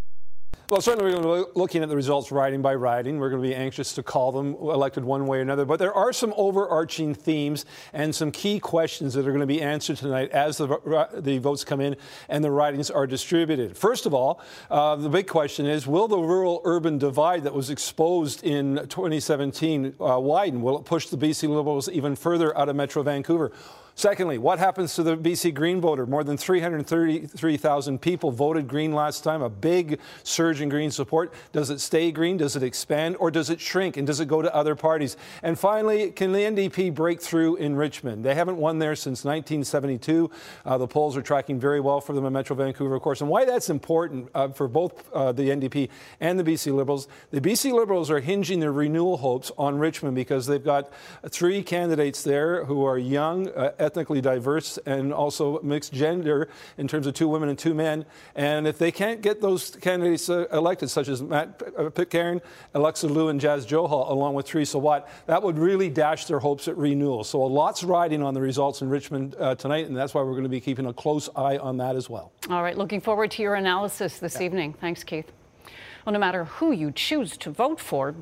Well, 0.71 0.83
certainly 0.83 1.11
we're 1.11 1.23
going 1.23 1.45
to 1.47 1.51
be 1.51 1.59
looking 1.59 1.83
at 1.83 1.89
the 1.89 1.97
results 1.97 2.31
riding 2.31 2.61
by 2.61 2.75
riding. 2.75 3.19
We're 3.19 3.31
going 3.31 3.43
to 3.43 3.49
be 3.49 3.55
anxious 3.55 3.95
to 3.95 4.03
call 4.03 4.33
them 4.33 4.53
elected 4.61 5.03
one 5.03 5.27
way 5.27 5.39
or 5.39 5.41
another. 5.41 5.65
But 5.65 5.79
there 5.79 5.95
are 5.95 6.13
some 6.13 6.35
overarching 6.37 7.15
themes 7.15 7.65
and 7.95 8.15
some 8.15 8.31
key 8.31 8.61
questions 8.61 9.15
that 9.15 9.21
are 9.21 9.31
going 9.31 9.41
to 9.41 9.47
be 9.47 9.63
answered 9.63 9.97
tonight 9.97 10.31
as 10.31 10.59
the, 10.59 11.09
the 11.15 11.39
votes 11.39 11.65
come 11.65 11.81
in 11.81 11.97
and 12.29 12.45
the 12.45 12.51
ridings 12.51 12.91
are 12.91 13.07
distributed. 13.07 13.79
First 13.79 14.05
of 14.05 14.13
all, 14.13 14.43
uh, 14.71 14.95
the 14.97 15.09
big 15.09 15.27
question 15.27 15.65
is 15.65 15.87
will 15.87 16.07
the 16.07 16.19
rural 16.19 16.61
urban 16.67 16.99
divide 16.99 17.45
that 17.45 17.55
was 17.55 17.71
exposed 17.71 18.45
in 18.45 18.77
2017 18.91 19.95
uh, 19.99 20.21
widen? 20.21 20.61
Will 20.61 20.77
it 20.77 20.85
push 20.85 21.07
the 21.07 21.17
BC 21.17 21.49
Liberals 21.49 21.89
even 21.89 22.15
further 22.15 22.55
out 22.59 22.69
of 22.69 22.77
Metro 22.77 23.03
Vancouver? 23.03 23.53
Secondly, 23.99 24.39
what 24.39 24.61
happens 24.61 24.95
to 24.95 25.03
the 25.03 25.17
BC 25.17 25.53
Green 25.53 25.81
voter? 25.81 26.07
More 26.07 26.23
than 26.23 26.37
333,000 26.37 28.01
people 28.01 28.31
voted 28.31 28.69
Green 28.69 28.93
last 28.93 29.25
time, 29.25 29.43
a 29.43 29.51
big 29.51 29.99
surge 30.23 30.61
in 30.61 30.69
Green 30.69 30.93
support. 30.93 31.35
Does 31.51 31.69
it 31.69 31.81
stay 31.81 32.13
Green? 32.13 32.37
Does 32.37 32.55
it 32.55 32.63
expand? 32.63 33.17
Or 33.19 33.33
does 33.33 33.51
it 33.51 33.61
shrink? 33.61 33.97
And 33.97 34.07
does 34.07 34.21
it 34.21 34.29
go 34.29 34.41
to 34.41 34.55
other 34.55 34.77
parties? 34.77 35.17
And 35.43 35.59
finally, 35.59 36.13
can 36.13 36.31
the 36.31 36.39
NDP 36.39 36.95
break 36.95 37.21
through 37.21 37.57
in 37.57 37.75
Richmond? 37.75 38.25
They 38.25 38.37
haven't 38.37 38.59
won 38.59 38.79
there 38.79 38.95
since 38.95 39.25
1972. 39.25 40.31
Uh, 40.65 40.79
the 40.79 40.87
polls 40.87 41.17
are 41.17 41.23
tracking 41.23 41.59
very 41.59 41.81
well 41.81 42.01
for 42.01 42.13
them 42.13 42.25
in 42.25 42.33
Metro 42.33 42.55
Vancouver, 42.55 42.95
of 42.95 43.03
course. 43.03 43.21
And 43.21 43.29
why 43.29 43.47
that's 43.47 43.69
important 43.69 44.29
uh, 44.33 44.47
for 44.51 44.69
both 44.69 45.13
uh, 45.13 45.33
the 45.33 45.49
NDP 45.49 45.89
and 46.21 46.39
the 46.39 46.45
BC 46.45 46.73
Liberals, 46.73 47.09
the 47.33 47.41
BC 47.41 47.73
Liberals 47.73 48.13
are 48.13 48.21
hinging 48.21 48.61
their 48.61 48.71
renewal 48.71 49.17
hopes 49.17 49.51
on 49.59 49.77
Richmond 49.77 50.15
because 50.15 50.47
they've 50.47 50.63
got 50.63 50.89
three 51.29 51.65
candidates 51.65 52.23
there 52.23 52.65
who 52.65 52.85
are 52.85 52.97
young, 52.97 53.49
uh, 53.49 53.73
ethnically 53.89 54.21
diverse 54.21 54.79
and 54.85 55.15
also 55.15 55.61
mixed 55.63 55.95
gender 55.95 56.49
in 56.77 56.87
terms 56.87 57.07
of 57.07 57.15
two 57.15 57.27
women 57.27 57.49
and 57.49 57.59
two 57.59 57.73
men. 57.73 58.05
And 58.35 58.67
if 58.67 58.77
they 58.77 58.93
can't 58.93 59.23
get 59.23 59.41
those 59.41 59.71
candidates 59.71 60.29
uh, 60.29 60.47
elected, 60.53 60.91
such 60.91 61.09
as 61.09 61.23
Matt 61.23 61.63
uh, 61.79 61.89
Pitcairn, 61.89 62.43
Alexa 62.75 63.07
Loo, 63.07 63.29
and 63.29 63.41
Jas 63.41 63.65
Johal, 63.65 64.11
along 64.11 64.35
with 64.35 64.45
Teresa 64.45 64.79
Wat, 64.79 65.09
that 65.27 65.43
would 65.43 65.59
really 65.59 65.89
dash 65.89 66.27
their 66.27 66.39
hopes 66.39 66.69
at 66.69 66.77
renewal. 66.77 67.25
So 67.25 67.43
a 67.43 67.51
lot's 67.61 67.83
riding 67.83 68.23
on 68.23 68.35
the 68.35 68.43
results 68.43 68.83
in 68.83 68.91
Richmond 68.91 69.35
uh, 69.39 69.55
tonight, 69.55 69.87
and 69.87 69.97
that's 69.97 70.13
why 70.13 70.21
we're 70.21 70.33
going 70.33 70.43
to 70.43 70.51
be 70.51 70.61
keeping 70.61 70.85
a 70.85 70.93
close 70.93 71.31
eye 71.35 71.57
on 71.57 71.79
that 71.79 71.97
as 71.97 72.11
well. 72.11 72.31
All 72.51 72.63
right, 72.63 72.77
looking 72.77 73.01
forward 73.01 73.31
to 73.33 73.43
your 73.43 73.55
analysis 73.55 74.19
this 74.19 74.35
yeah. 74.35 74.43
evening. 74.43 74.75
Thanks, 74.75 75.03
Keith. 75.03 75.33
Well, 76.05 76.13
no 76.13 76.19
matter 76.19 76.45
who 76.45 76.73
you 76.73 76.91
choose 76.91 77.37
to 77.39 77.51
vote 77.51 77.81
for, 77.81 78.15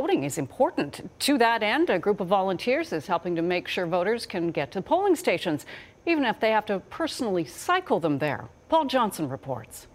voting 0.00 0.24
is 0.24 0.38
important. 0.38 1.08
To 1.20 1.38
that 1.38 1.62
end, 1.62 1.88
a 1.88 2.00
group 2.00 2.18
of 2.20 2.26
volunteers 2.26 2.92
is 2.92 3.06
helping 3.06 3.36
to 3.36 3.42
make 3.42 3.68
sure 3.68 3.86
voters 3.86 4.26
can 4.26 4.50
get 4.50 4.72
to 4.72 4.82
polling 4.82 5.14
stations, 5.14 5.66
even 6.04 6.24
if 6.24 6.40
they 6.40 6.50
have 6.50 6.66
to 6.66 6.80
personally 6.90 7.44
cycle 7.44 8.00
them 8.00 8.18
there. 8.18 8.48
Paul 8.68 8.86
Johnson 8.86 9.28
reports. 9.28 9.86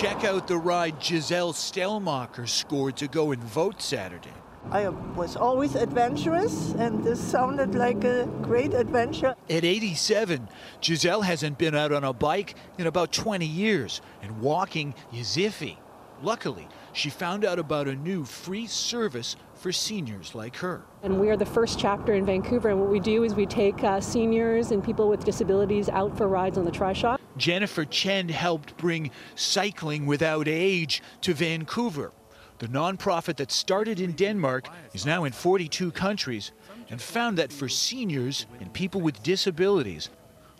Check 0.00 0.24
out 0.24 0.46
the 0.48 0.56
ride 0.56 0.96
Giselle 1.04 1.52
Stellmacher 1.52 2.48
scored 2.48 2.96
to 2.96 3.06
go 3.06 3.32
and 3.32 3.44
vote 3.44 3.82
Saturday. 3.82 4.32
I 4.70 4.88
was 4.88 5.36
always 5.36 5.74
adventurous, 5.74 6.72
and 6.78 7.04
this 7.04 7.20
sounded 7.20 7.74
like 7.74 8.02
a 8.04 8.26
great 8.40 8.72
adventure. 8.72 9.34
At 9.50 9.64
87, 9.66 10.48
Giselle 10.82 11.20
hasn't 11.20 11.58
been 11.58 11.74
out 11.74 11.92
on 11.92 12.02
a 12.02 12.14
bike 12.14 12.54
in 12.78 12.86
about 12.86 13.12
20 13.12 13.44
years, 13.44 14.00
and 14.22 14.40
walking 14.40 14.94
is 15.12 15.36
iffy. 15.36 15.76
Luckily, 16.22 16.66
she 16.92 17.10
found 17.10 17.44
out 17.44 17.58
about 17.58 17.88
a 17.88 17.94
new 17.94 18.24
free 18.24 18.66
service 18.66 19.36
for 19.54 19.72
seniors 19.72 20.34
like 20.34 20.56
her. 20.56 20.82
And 21.02 21.20
we 21.20 21.30
are 21.30 21.36
the 21.36 21.46
first 21.46 21.78
chapter 21.78 22.14
in 22.14 22.26
Vancouver, 22.26 22.68
and 22.68 22.80
what 22.80 22.90
we 22.90 23.00
do 23.00 23.24
is 23.24 23.34
we 23.34 23.46
take 23.46 23.82
uh, 23.82 24.00
seniors 24.00 24.70
and 24.70 24.82
people 24.82 25.08
with 25.08 25.24
disabilities 25.24 25.88
out 25.88 26.16
for 26.16 26.28
rides 26.28 26.58
on 26.58 26.64
the 26.64 26.70
Trishaw. 26.70 27.18
Jennifer 27.36 27.84
Chen 27.84 28.28
helped 28.28 28.76
bring 28.76 29.10
Cycling 29.34 30.06
Without 30.06 30.48
Age 30.48 31.02
to 31.22 31.32
Vancouver. 31.32 32.12
The 32.58 32.68
nonprofit 32.68 33.36
that 33.36 33.50
started 33.50 33.98
in 33.98 34.12
Denmark 34.12 34.68
is 34.92 35.04
now 35.04 35.24
in 35.24 35.32
42 35.32 35.90
countries 35.90 36.52
and 36.90 37.00
found 37.00 37.38
that 37.38 37.52
for 37.52 37.68
seniors 37.68 38.46
and 38.60 38.72
people 38.72 39.00
with 39.00 39.22
disabilities, 39.22 40.10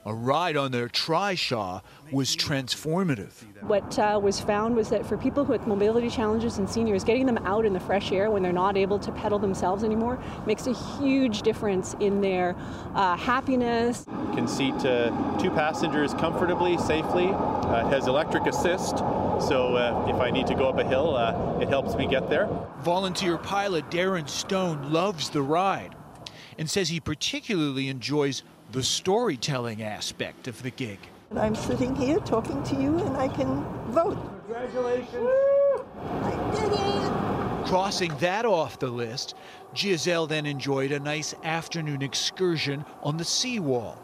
a 0.05 0.15
ride 0.15 0.57
on 0.57 0.73
their 0.73 0.89
Trishaw 0.89 1.83
was 2.11 2.37
transformative. 2.37 3.33
What 3.63 3.99
uh, 3.99 4.19
was 4.23 4.41
found 4.41 4.75
was 4.75 4.89
that 4.91 5.07
for 5.07 5.17
people 5.17 5.45
with 5.45 5.67
mobility 5.67 6.11
challenges 6.11 6.59
and 6.59 6.69
seniors, 6.69 7.05
getting 7.05 7.27
them 7.27 7.39
out 7.39 7.65
in 7.65 7.73
the 7.73 7.81
fresh 7.81 8.11
air 8.11 8.31
when 8.31 8.43
they're 8.43 8.53
not 8.53 8.77
able 8.77 8.99
to 8.99 9.13
pedal 9.13 9.39
themselves 9.39 9.85
anymore 9.85 10.23
makes 10.47 10.67
a 10.67 10.73
huge 10.73 11.43
difference 11.43 11.95
in 12.01 12.21
their 12.21 12.57
uh, 12.95 13.17
happiness. 13.17 14.05
Can 14.35 14.49
seat 14.49 14.75
uh, 14.85 15.39
two 15.39 15.51
passengers 15.51 16.13
comfortably, 16.15 16.77
safely. 16.79 17.31
Uh, 17.33 17.89
has 17.89 18.07
electric 18.07 18.47
assist, 18.47 18.99
so 18.99 19.77
uh, 19.77 20.07
if 20.09 20.17
I 20.17 20.31
need 20.31 20.47
to 20.49 20.55
go 20.55 20.69
up 20.69 20.79
a 20.79 20.85
hill, 20.85 21.17
uh, 21.17 21.59
it 21.59 21.69
helps 21.69 21.95
me 21.95 22.07
get 22.07 22.29
there. 22.29 22.49
Volunteer 22.81 23.39
pilot 23.39 23.89
Darren 23.89 24.29
Stone 24.29 24.93
loves 24.93 25.31
the 25.31 25.43
ride 25.43 25.95
and 26.59 26.69
says 26.69 26.91
he 26.91 27.01
particularly 27.01 27.89
enjoys 27.89 28.43
the 28.73 28.83
storytelling 28.83 29.83
aspect 29.83 30.49
of 30.49 30.63
the 30.63 30.71
gig. 30.71 30.99
I'm 31.37 31.55
sitting 31.55 31.95
here 31.95 32.19
talking 32.21 32.63
to 32.65 32.75
you 32.75 32.99
and 32.99 33.17
I 33.19 33.29
can 33.29 33.65
vote. 33.91 34.19
Congratulations. 34.47 35.29
I 36.23 36.51
did. 36.55 37.67
Crossing 37.69 38.17
that 38.19 38.47
off 38.47 38.79
the 38.79 38.89
list, 38.89 39.35
Giselle 39.77 40.27
then 40.27 40.47
enjoyed 40.47 40.91
a 40.91 41.01
nice 41.01 41.35
afternoon 41.45 42.03
excursion 42.03 42.85
on 43.03 43.19
the 43.19 43.25
seawall. 43.25 44.03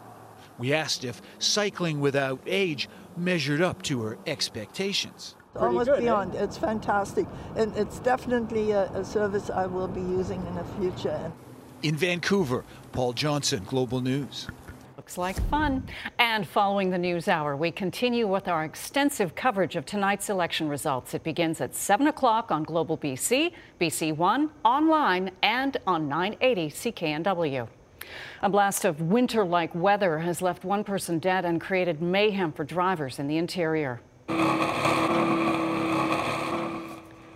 We 0.59 0.73
asked 0.73 1.03
if 1.03 1.21
cycling 1.39 1.99
without 1.99 2.39
age 2.45 2.89
measured 3.17 3.61
up 3.61 3.81
to 3.83 4.01
her 4.03 4.17
expectations. 4.27 5.35
Almost 5.55 5.87
good, 5.87 5.97
eh? 5.97 6.01
beyond. 6.01 6.35
It's 6.35 6.57
fantastic. 6.57 7.25
And 7.55 7.75
it's 7.75 7.99
definitely 7.99 8.71
a, 8.71 8.83
a 8.91 9.03
service 9.03 9.49
I 9.49 9.65
will 9.65 9.87
be 9.87 10.01
using 10.01 10.45
in 10.45 10.55
the 10.55 10.63
future. 10.79 11.31
In 11.81 11.95
Vancouver, 11.95 12.65
Paul 12.91 13.13
Johnson, 13.13 13.63
Global 13.65 14.01
News. 14.01 14.47
Looks 15.09 15.17
like 15.17 15.49
fun. 15.49 15.87
And 16.19 16.47
following 16.47 16.91
the 16.91 16.97
news 16.99 17.27
hour, 17.27 17.55
we 17.55 17.71
continue 17.71 18.27
with 18.27 18.47
our 18.47 18.63
extensive 18.63 19.33
coverage 19.33 19.75
of 19.75 19.83
tonight's 19.83 20.29
election 20.29 20.69
results. 20.69 21.15
It 21.15 21.23
begins 21.23 21.61
at 21.61 21.73
7 21.73 22.05
o'clock 22.05 22.51
on 22.51 22.61
Global 22.61 22.95
BC, 22.95 23.53
BC 23.81 24.15
One, 24.15 24.51
online, 24.63 25.31
and 25.41 25.77
on 25.87 26.07
980 26.07 26.69
CKNW. 26.69 27.67
A 28.43 28.49
blast 28.51 28.85
of 28.85 29.01
winter 29.01 29.43
like 29.43 29.73
weather 29.73 30.19
has 30.19 30.43
left 30.43 30.63
one 30.63 30.83
person 30.83 31.17
dead 31.17 31.43
and 31.43 31.59
created 31.59 32.03
mayhem 32.03 32.51
for 32.51 32.63
drivers 32.63 33.17
in 33.17 33.25
the 33.25 33.37
interior. 33.37 34.01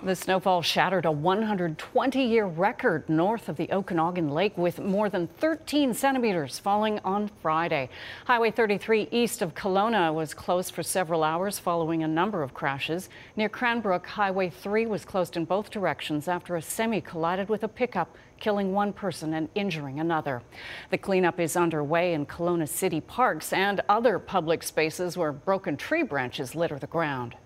The 0.06 0.18
snowfall 0.18 0.62
shattered 0.62 1.06
a 1.06 1.12
120 1.14 2.26
year 2.26 2.46
record 2.46 3.08
north 3.08 3.48
of 3.48 3.56
the 3.56 3.72
Okanagan 3.72 4.32
Lake 4.32 4.58
with 4.58 4.82
more 4.82 5.08
than 5.08 5.28
13 5.28 5.94
centimeters 5.94 6.60
falling 6.60 7.00
on 7.06 7.30
Friday. 7.42 7.88
Highway 8.26 8.52
33 8.52 9.08
east 9.12 9.42
of 9.42 9.56
Kelowna 9.56 10.14
was 10.14 10.34
closed 10.34 10.74
for 10.74 10.84
several 10.84 11.24
hours 11.24 11.58
following 11.58 12.04
a 12.04 12.08
number 12.10 12.44
of 12.44 12.54
crashes. 12.54 13.08
Near 13.38 13.48
Cranbrook, 13.48 14.06
Highway 14.06 14.50
3 14.50 14.88
was 14.88 15.06
closed 15.06 15.38
in 15.38 15.46
both 15.46 15.70
directions 15.70 16.28
after 16.28 16.58
a 16.58 16.62
semi 16.62 17.00
collided 17.00 17.48
with 17.48 17.64
a 17.64 17.70
pickup, 17.70 18.18
killing 18.42 18.74
one 18.74 18.92
person 18.92 19.34
and 19.34 19.48
injuring 19.56 20.02
another. 20.02 20.42
The 20.90 20.98
cleanup 20.98 21.40
is 21.40 21.56
underway 21.56 22.14
in 22.14 22.26
Kelowna 22.26 22.68
city 22.68 23.00
parks 23.00 23.54
and 23.54 23.80
other 23.88 24.20
public 24.20 24.64
spaces 24.64 25.16
where 25.16 25.32
broken 25.32 25.78
tree 25.78 26.04
branches 26.04 26.56
litter 26.56 26.78
the 26.78 26.88
ground. 26.88 27.38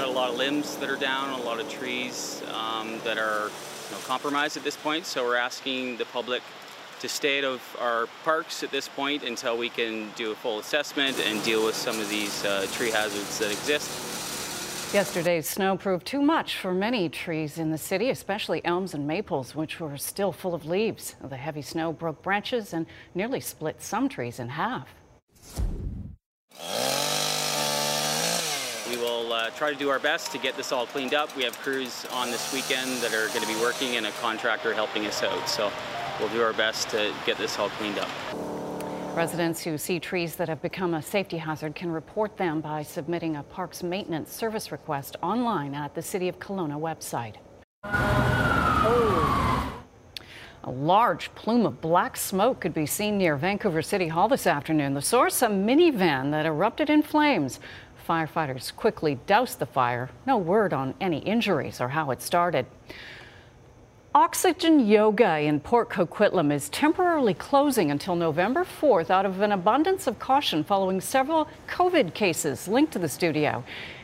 got 0.00 0.08
a 0.08 0.12
lot 0.12 0.29
of 0.29 0.29
limbs 0.40 0.76
that 0.76 0.88
are 0.88 0.96
down, 0.96 1.38
a 1.38 1.42
lot 1.42 1.60
of 1.60 1.68
trees 1.68 2.42
um, 2.54 2.98
that 3.04 3.18
are 3.18 3.50
you 3.50 3.90
know, 3.90 3.98
compromised 4.06 4.56
at 4.56 4.64
this 4.64 4.74
point. 4.74 5.04
So 5.04 5.22
we're 5.22 5.36
asking 5.36 5.98
the 5.98 6.06
public 6.06 6.42
to 7.00 7.10
stay 7.10 7.40
out 7.40 7.44
of 7.44 7.76
our 7.78 8.06
parks 8.24 8.62
at 8.62 8.70
this 8.70 8.88
point 8.88 9.22
until 9.22 9.58
we 9.58 9.68
can 9.68 10.10
do 10.16 10.32
a 10.32 10.34
full 10.34 10.58
assessment 10.58 11.20
and 11.20 11.44
deal 11.44 11.62
with 11.62 11.74
some 11.74 12.00
of 12.00 12.08
these 12.08 12.42
uh, 12.46 12.66
tree 12.72 12.90
hazards 12.90 13.38
that 13.38 13.50
exist. 13.50 14.94
Yesterday's 14.94 15.46
snow 15.46 15.76
proved 15.76 16.06
too 16.06 16.22
much 16.22 16.56
for 16.56 16.72
many 16.72 17.10
trees 17.10 17.58
in 17.58 17.70
the 17.70 17.78
city, 17.78 18.08
especially 18.08 18.64
elms 18.64 18.94
and 18.94 19.06
maples, 19.06 19.54
which 19.54 19.78
were 19.78 19.98
still 19.98 20.32
full 20.32 20.54
of 20.54 20.64
leaves. 20.64 21.16
The 21.22 21.36
heavy 21.36 21.62
snow 21.62 21.92
broke 21.92 22.22
branches 22.22 22.72
and 22.72 22.86
nearly 23.14 23.40
split 23.40 23.82
some 23.82 24.08
trees 24.08 24.38
in 24.38 24.48
half. 24.48 24.88
We 28.90 28.96
will 28.96 29.32
uh, 29.32 29.50
try 29.50 29.72
to 29.72 29.78
do 29.78 29.88
our 29.88 30.00
best 30.00 30.32
to 30.32 30.38
get 30.38 30.56
this 30.56 30.72
all 30.72 30.84
cleaned 30.84 31.14
up. 31.14 31.36
We 31.36 31.44
have 31.44 31.56
crews 31.58 32.06
on 32.12 32.32
this 32.32 32.52
weekend 32.52 32.90
that 33.02 33.14
are 33.14 33.28
going 33.28 33.42
to 33.42 33.46
be 33.46 33.60
working 33.60 33.96
and 33.96 34.06
a 34.06 34.10
contractor 34.20 34.74
helping 34.74 35.06
us 35.06 35.22
out. 35.22 35.48
So 35.48 35.70
we'll 36.18 36.28
do 36.30 36.42
our 36.42 36.52
best 36.52 36.88
to 36.90 37.14
get 37.24 37.38
this 37.38 37.56
all 37.56 37.70
cleaned 37.70 38.00
up. 38.00 38.08
Residents 39.14 39.62
who 39.62 39.78
see 39.78 40.00
trees 40.00 40.34
that 40.34 40.48
have 40.48 40.60
become 40.60 40.94
a 40.94 41.02
safety 41.02 41.36
hazard 41.36 41.76
can 41.76 41.92
report 41.92 42.36
them 42.36 42.60
by 42.60 42.82
submitting 42.82 43.36
a 43.36 43.44
parks 43.44 43.84
maintenance 43.84 44.32
service 44.32 44.72
request 44.72 45.16
online 45.22 45.72
at 45.72 45.94
the 45.94 46.02
City 46.02 46.28
of 46.28 46.40
Kelowna 46.40 46.76
website. 46.76 47.36
A 50.64 50.70
large 50.70 51.34
plume 51.34 51.64
of 51.64 51.80
black 51.80 52.16
smoke 52.18 52.60
could 52.60 52.74
be 52.74 52.84
seen 52.84 53.16
near 53.16 53.34
Vancouver 53.36 53.80
City 53.80 54.08
Hall 54.08 54.28
this 54.28 54.46
afternoon. 54.46 54.92
The 54.92 55.00
source, 55.00 55.40
a 55.40 55.46
minivan 55.46 56.30
that 56.32 56.44
erupted 56.44 56.90
in 56.90 57.02
flames. 57.02 57.60
Firefighters 58.10 58.74
quickly 58.74 59.20
doused 59.28 59.60
the 59.60 59.66
fire. 59.66 60.10
No 60.26 60.36
word 60.36 60.72
on 60.72 60.94
any 61.00 61.18
injuries 61.18 61.80
or 61.80 61.90
how 61.90 62.10
it 62.10 62.20
started. 62.20 62.66
Oxygen 64.16 64.84
Yoga 64.84 65.38
in 65.38 65.60
Port 65.60 65.90
Coquitlam 65.90 66.50
is 66.52 66.68
temporarily 66.70 67.34
closing 67.34 67.92
until 67.92 68.16
November 68.16 68.64
4th 68.64 69.10
out 69.10 69.26
of 69.26 69.40
an 69.42 69.52
abundance 69.52 70.08
of 70.08 70.18
caution 70.18 70.64
following 70.64 71.00
several 71.00 71.46
COVID 71.68 72.12
cases 72.12 72.66
linked 72.66 72.92
to 72.94 72.98
the 72.98 73.08
studio. 73.08 73.62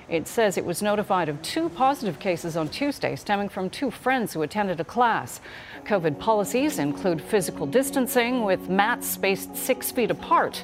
It 0.09 0.29
says 0.29 0.57
it 0.57 0.65
was 0.65 0.83
notified 0.83 1.29
of 1.29 1.43
two 1.43 1.69
positive 1.69 2.21
cases 2.21 2.57
on 2.57 2.69
Tuesday 2.69 3.17
stemming 3.17 3.49
from 3.49 3.69
two 3.69 3.91
friends 3.91 4.33
who 4.33 4.43
attended 4.43 4.79
a 4.79 4.85
class. 4.85 5.41
COVID 5.85 6.21
policies 6.21 6.79
include 6.79 7.21
physical 7.21 7.67
distancing 7.67 8.45
with 8.45 8.69
mats 8.69 9.09
spaced 9.09 9.57
six 9.57 9.91
feet 9.91 10.13
apart. 10.13 10.63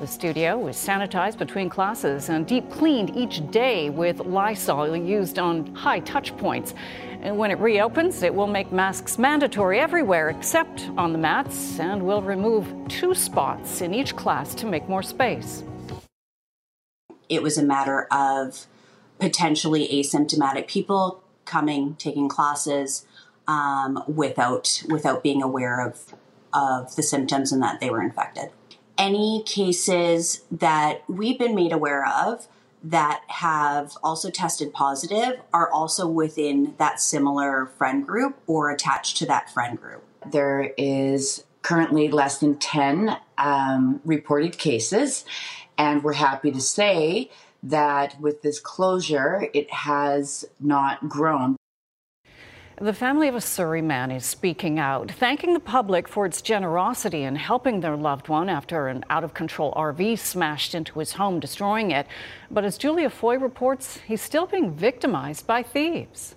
The 0.00 0.06
studio 0.06 0.66
is 0.66 0.76
sanitized 0.76 1.36
between 1.36 1.68
classes 1.68 2.30
and 2.30 2.46
deep 2.46 2.70
cleaned 2.70 3.14
each 3.14 3.46
day 3.50 3.90
with 3.90 4.20
Lysol 4.20 4.96
used 4.96 5.38
on 5.38 5.74
high 5.74 6.00
touch 6.00 6.34
points. 6.38 6.72
And 7.20 7.36
when 7.36 7.50
it 7.50 7.58
reopens, 7.58 8.22
it 8.22 8.34
will 8.34 8.46
make 8.46 8.72
masks 8.72 9.18
mandatory 9.18 9.78
everywhere 9.78 10.30
except 10.30 10.88
on 10.96 11.12
the 11.12 11.18
mats 11.18 11.78
and 11.78 12.06
will 12.06 12.22
remove 12.22 12.66
two 12.88 13.12
spots 13.12 13.82
in 13.82 13.92
each 13.92 14.16
class 14.16 14.54
to 14.54 14.66
make 14.66 14.88
more 14.88 15.02
space. 15.02 15.64
It 17.28 17.42
was 17.42 17.58
a 17.58 17.62
matter 17.62 18.08
of 18.10 18.66
potentially 19.18 19.86
asymptomatic 19.86 20.66
people 20.66 21.22
coming, 21.44 21.96
taking 21.96 22.26
classes 22.26 23.04
um, 23.46 24.02
without 24.08 24.82
without 24.88 25.22
being 25.22 25.42
aware 25.42 25.86
of 25.86 26.14
of 26.54 26.96
the 26.96 27.02
symptoms 27.02 27.52
and 27.52 27.62
that 27.62 27.80
they 27.80 27.90
were 27.90 28.00
infected. 28.00 28.48
Any 29.00 29.42
cases 29.44 30.42
that 30.50 31.04
we've 31.08 31.38
been 31.38 31.54
made 31.54 31.72
aware 31.72 32.06
of 32.06 32.46
that 32.84 33.22
have 33.28 33.96
also 34.02 34.28
tested 34.30 34.74
positive 34.74 35.40
are 35.54 35.70
also 35.70 36.06
within 36.06 36.74
that 36.76 37.00
similar 37.00 37.70
friend 37.78 38.06
group 38.06 38.36
or 38.46 38.70
attached 38.70 39.16
to 39.16 39.26
that 39.26 39.48
friend 39.48 39.80
group. 39.80 40.04
There 40.30 40.74
is 40.76 41.44
currently 41.62 42.08
less 42.08 42.40
than 42.40 42.58
10 42.58 43.16
um, 43.38 44.02
reported 44.04 44.58
cases, 44.58 45.24
and 45.78 46.04
we're 46.04 46.12
happy 46.12 46.50
to 46.50 46.60
say 46.60 47.30
that 47.62 48.20
with 48.20 48.42
this 48.42 48.60
closure, 48.60 49.48
it 49.54 49.72
has 49.72 50.44
not 50.60 51.08
grown. 51.08 51.56
The 52.82 52.94
family 52.94 53.28
of 53.28 53.34
a 53.34 53.42
Surrey 53.42 53.82
man 53.82 54.10
is 54.10 54.24
speaking 54.24 54.78
out, 54.78 55.10
thanking 55.10 55.52
the 55.52 55.60
public 55.60 56.08
for 56.08 56.24
its 56.24 56.40
generosity 56.40 57.24
in 57.24 57.36
helping 57.36 57.80
their 57.80 57.94
loved 57.94 58.28
one 58.28 58.48
after 58.48 58.88
an 58.88 59.04
out 59.10 59.22
of 59.22 59.34
control 59.34 59.74
RV 59.76 60.18
smashed 60.18 60.74
into 60.74 60.98
his 60.98 61.12
home, 61.12 61.40
destroying 61.40 61.90
it. 61.90 62.06
But 62.50 62.64
as 62.64 62.78
Julia 62.78 63.10
Foy 63.10 63.36
reports, 63.36 63.98
he's 64.08 64.22
still 64.22 64.46
being 64.46 64.72
victimized 64.72 65.46
by 65.46 65.62
thieves. 65.62 66.36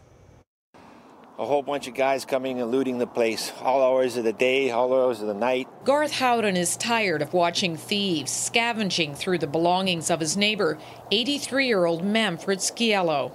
a 1.40 1.46
whole 1.46 1.64
bunch 1.64 1.88
of 1.88 1.96
guys 1.96 2.26
coming 2.26 2.60
and 2.60 2.70
looting 2.72 2.98
the 2.98 3.08
place, 3.08 3.54
all 3.62 3.82
hours 3.82 4.18
of 4.18 4.26
the 4.26 4.34
day, 4.34 4.70
all 4.70 4.94
hours 4.94 5.22
of 5.22 5.28
the 5.28 5.34
night. 5.34 5.68
Garth 5.86 6.12
Howden 6.12 6.58
is 6.58 6.76
tired 6.76 7.22
of 7.22 7.34
watching 7.34 7.78
thieves 7.78 8.32
scavenging 8.32 9.16
through 9.16 9.38
the 9.38 9.48
belongings 9.48 10.12
of 10.12 10.20
his 10.20 10.36
neighbor, 10.36 10.78
83 11.10 11.68
year 11.68 11.86
old 11.86 12.04
Manfred 12.04 12.60
Sciello. 12.60 13.32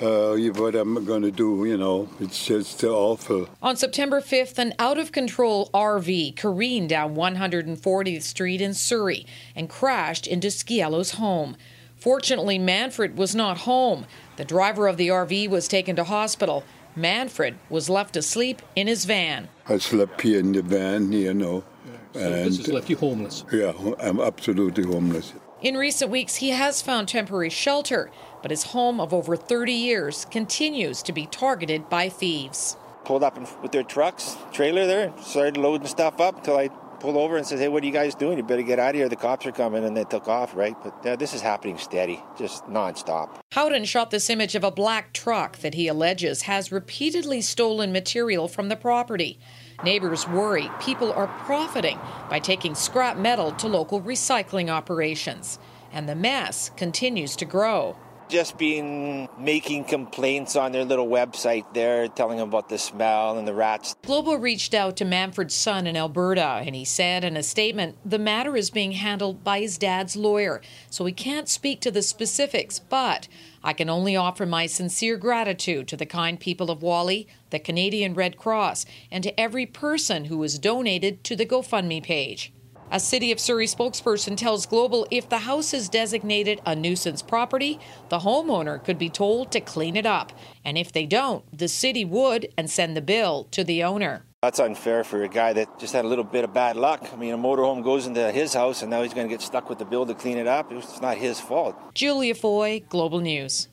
Uh, 0.00 0.36
what 0.52 0.76
am 0.76 0.96
I 0.96 1.00
going 1.00 1.22
to 1.22 1.30
do? 1.30 1.64
You 1.64 1.76
know, 1.76 2.08
it's 2.20 2.46
just 2.46 2.84
awful. 2.84 3.48
On 3.60 3.76
September 3.76 4.20
5th, 4.20 4.56
an 4.58 4.74
out 4.78 4.96
of 4.96 5.10
control 5.10 5.70
RV 5.74 6.36
careened 6.36 6.90
down 6.90 7.16
140th 7.16 8.22
Street 8.22 8.60
in 8.60 8.74
Surrey 8.74 9.26
and 9.56 9.68
crashed 9.68 10.26
into 10.28 10.48
Sciello's 10.48 11.12
home. 11.12 11.56
Fortunately, 11.96 12.58
Manfred 12.58 13.16
was 13.16 13.34
not 13.34 13.58
home. 13.58 14.06
The 14.36 14.44
driver 14.44 14.86
of 14.86 14.98
the 14.98 15.08
RV 15.08 15.48
was 15.50 15.66
taken 15.66 15.96
to 15.96 16.04
hospital. 16.04 16.62
Manfred 16.94 17.56
was 17.68 17.90
left 17.90 18.16
asleep 18.16 18.62
in 18.76 18.86
his 18.86 19.04
van. 19.04 19.48
I 19.68 19.78
slept 19.78 20.20
here 20.20 20.38
in 20.38 20.52
the 20.52 20.62
van, 20.62 21.10
you 21.12 21.34
know. 21.34 21.64
So 22.12 22.30
this 22.30 22.56
has 22.58 22.68
left 22.68 22.88
you 22.88 22.96
homeless? 22.96 23.44
Yeah, 23.52 23.72
I'm 24.00 24.20
absolutely 24.20 24.84
homeless. 24.84 25.32
In 25.60 25.76
recent 25.76 26.10
weeks, 26.10 26.36
he 26.36 26.50
has 26.50 26.80
found 26.82 27.08
temporary 27.08 27.50
shelter, 27.50 28.10
but 28.42 28.50
his 28.50 28.64
home 28.64 29.00
of 29.00 29.12
over 29.12 29.36
30 29.36 29.72
years 29.72 30.24
continues 30.26 31.02
to 31.02 31.12
be 31.12 31.26
targeted 31.26 31.88
by 31.88 32.08
thieves. 32.08 32.76
Pulled 33.04 33.22
up 33.22 33.38
with 33.62 33.72
their 33.72 33.82
trucks, 33.82 34.36
trailer 34.52 34.86
there, 34.86 35.12
started 35.22 35.56
loading 35.56 35.86
stuff 35.86 36.20
up 36.20 36.38
until 36.38 36.56
I 36.56 36.68
pulled 37.00 37.16
over 37.16 37.36
and 37.36 37.46
said, 37.46 37.58
"Hey, 37.58 37.68
what 37.68 37.82
are 37.82 37.86
you 37.86 37.92
guys 37.92 38.14
doing? 38.14 38.38
You 38.38 38.44
better 38.44 38.62
get 38.62 38.78
out 38.78 38.90
of 38.90 38.96
here. 38.96 39.08
The 39.08 39.16
cops 39.16 39.46
are 39.46 39.52
coming." 39.52 39.84
And 39.84 39.96
they 39.96 40.04
took 40.04 40.28
off, 40.28 40.54
right? 40.54 40.76
But 40.82 41.06
uh, 41.06 41.16
this 41.16 41.34
is 41.34 41.40
happening 41.40 41.78
steady, 41.78 42.22
just 42.36 42.64
nonstop. 42.64 43.30
Howden 43.52 43.84
shot 43.84 44.10
this 44.10 44.28
image 44.30 44.54
of 44.54 44.64
a 44.64 44.70
black 44.70 45.12
truck 45.12 45.58
that 45.58 45.74
he 45.74 45.88
alleges 45.88 46.42
has 46.42 46.72
repeatedly 46.72 47.40
stolen 47.40 47.92
material 47.92 48.48
from 48.48 48.68
the 48.68 48.76
property. 48.76 49.38
Neighbors 49.84 50.26
worry 50.26 50.70
people 50.80 51.12
are 51.12 51.28
profiting 51.28 51.98
by 52.28 52.40
taking 52.40 52.74
scrap 52.74 53.16
metal 53.16 53.52
to 53.52 53.68
local 53.68 54.00
recycling 54.00 54.68
operations, 54.68 55.58
and 55.92 56.08
the 56.08 56.16
mess 56.16 56.70
continues 56.76 57.36
to 57.36 57.44
grow 57.44 57.96
just 58.28 58.58
been 58.58 59.28
making 59.38 59.84
complaints 59.84 60.56
on 60.56 60.72
their 60.72 60.84
little 60.84 61.08
website 61.08 61.72
there, 61.74 62.08
telling 62.08 62.38
them 62.38 62.48
about 62.48 62.68
the 62.68 62.78
smell 62.78 63.38
and 63.38 63.48
the 63.48 63.54
rats. 63.54 63.94
Global 64.04 64.36
reached 64.36 64.74
out 64.74 64.96
to 64.96 65.04
Manfred's 65.04 65.54
son 65.54 65.86
in 65.86 65.96
Alberta, 65.96 66.62
and 66.64 66.74
he 66.74 66.84
said 66.84 67.24
in 67.24 67.36
a 67.36 67.42
statement 67.42 67.96
the 68.04 68.18
matter 68.18 68.56
is 68.56 68.70
being 68.70 68.92
handled 68.92 69.42
by 69.42 69.60
his 69.60 69.78
dad's 69.78 70.16
lawyer, 70.16 70.60
so 70.90 71.04
we 71.04 71.12
can't 71.12 71.48
speak 71.48 71.80
to 71.80 71.90
the 71.90 72.02
specifics, 72.02 72.78
but 72.78 73.28
I 73.62 73.72
can 73.72 73.90
only 73.90 74.16
offer 74.16 74.46
my 74.46 74.66
sincere 74.66 75.16
gratitude 75.16 75.88
to 75.88 75.96
the 75.96 76.06
kind 76.06 76.38
people 76.38 76.70
of 76.70 76.82
Whalley, 76.82 77.26
the 77.50 77.58
Canadian 77.58 78.14
Red 78.14 78.36
Cross, 78.36 78.86
and 79.10 79.24
to 79.24 79.38
every 79.38 79.66
person 79.66 80.26
who 80.26 80.40
has 80.42 80.58
donated 80.58 81.24
to 81.24 81.34
the 81.34 81.46
GoFundMe 81.46 82.02
page. 82.02 82.52
A 82.90 82.98
City 82.98 83.30
of 83.32 83.38
Surrey 83.38 83.66
spokesperson 83.66 84.34
tells 84.34 84.64
Global 84.64 85.06
if 85.10 85.28
the 85.28 85.40
house 85.40 85.74
is 85.74 85.90
designated 85.90 86.62
a 86.64 86.74
nuisance 86.74 87.20
property, 87.20 87.78
the 88.08 88.20
homeowner 88.20 88.82
could 88.82 88.98
be 88.98 89.10
told 89.10 89.52
to 89.52 89.60
clean 89.60 89.94
it 89.94 90.06
up. 90.06 90.32
And 90.64 90.78
if 90.78 90.90
they 90.90 91.04
don't, 91.04 91.44
the 91.56 91.68
city 91.68 92.06
would 92.06 92.48
and 92.56 92.70
send 92.70 92.96
the 92.96 93.02
bill 93.02 93.44
to 93.50 93.62
the 93.62 93.84
owner. 93.84 94.24
That's 94.40 94.58
unfair 94.58 95.04
for 95.04 95.22
a 95.22 95.28
guy 95.28 95.52
that 95.52 95.78
just 95.78 95.92
had 95.92 96.06
a 96.06 96.08
little 96.08 96.24
bit 96.24 96.44
of 96.44 96.54
bad 96.54 96.76
luck. 96.76 97.10
I 97.12 97.16
mean, 97.16 97.34
a 97.34 97.38
motorhome 97.38 97.84
goes 97.84 98.06
into 98.06 98.32
his 98.32 98.54
house 98.54 98.80
and 98.80 98.90
now 98.90 99.02
he's 99.02 99.12
going 99.12 99.28
to 99.28 99.34
get 99.34 99.42
stuck 99.42 99.68
with 99.68 99.78
the 99.78 99.84
bill 99.84 100.06
to 100.06 100.14
clean 100.14 100.38
it 100.38 100.46
up. 100.46 100.72
It's 100.72 101.02
not 101.02 101.18
his 101.18 101.38
fault. 101.38 101.76
Julia 101.94 102.34
Foy, 102.34 102.82
Global 102.88 103.20
News. 103.20 103.68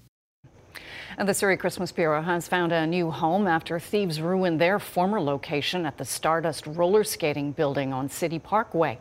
And 1.17 1.29
the 1.29 1.34
Surrey 1.34 1.55
Christmas 1.55 1.93
Bureau 1.93 2.22
has 2.22 2.50
found 2.50 2.74
a 2.74 2.86
new 2.86 3.10
home 3.10 3.48
after 3.48 3.79
thieves 3.79 4.19
ruined 4.19 4.60
their 4.60 4.79
former 4.79 5.22
location 5.22 5.86
at 5.86 5.98
the 5.98 6.03
Stardust 6.03 6.67
roller 6.67 7.05
skating 7.05 7.53
building 7.53 7.93
on 7.93 8.10
City 8.10 8.38
Parkway. 8.38 8.98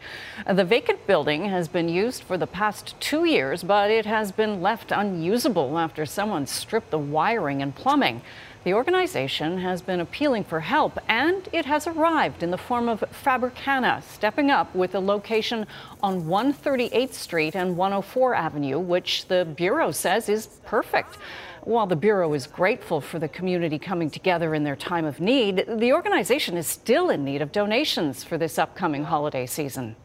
The 0.48 0.64
vacant 0.64 1.08
building 1.08 1.46
has 1.46 1.66
been 1.66 1.88
used 1.88 2.22
for 2.22 2.38
the 2.38 2.46
past 2.46 2.94
two 3.00 3.24
years, 3.24 3.64
but 3.64 3.90
it 3.90 4.06
has 4.06 4.30
been 4.30 4.62
left 4.62 4.92
unusable 4.92 5.76
after 5.76 6.06
someone 6.06 6.46
stripped 6.46 6.92
the 6.92 6.98
wiring 6.98 7.62
and 7.62 7.74
plumbing. 7.74 8.22
The 8.64 8.72
organization 8.72 9.58
has 9.58 9.82
been 9.82 10.00
appealing 10.00 10.44
for 10.44 10.60
help, 10.60 10.98
and 11.06 11.46
it 11.52 11.66
has 11.66 11.86
arrived 11.86 12.42
in 12.42 12.50
the 12.50 12.56
form 12.56 12.88
of 12.88 13.04
Fabricana, 13.10 14.02
stepping 14.02 14.50
up 14.50 14.74
with 14.74 14.94
a 14.94 15.00
location 15.00 15.66
on 16.02 16.22
138th 16.22 17.12
Street 17.12 17.54
and 17.54 17.76
104 17.76 18.34
Avenue, 18.34 18.78
which 18.78 19.26
the 19.26 19.44
Bureau 19.44 19.90
says 19.90 20.30
is 20.30 20.46
perfect. 20.64 21.18
While 21.64 21.86
the 21.86 21.96
Bureau 21.96 22.34
is 22.34 22.46
grateful 22.46 23.00
for 23.00 23.18
the 23.18 23.26
community 23.26 23.78
coming 23.78 24.10
together 24.10 24.54
in 24.54 24.64
their 24.64 24.76
time 24.76 25.06
of 25.06 25.18
need, 25.18 25.64
the 25.66 25.94
organization 25.94 26.58
is 26.58 26.66
still 26.66 27.08
in 27.08 27.24
need 27.24 27.40
of 27.40 27.52
donations 27.52 28.22
for 28.22 28.36
this 28.36 28.58
upcoming 28.58 29.04
holiday 29.04 29.46
season. 29.46 29.96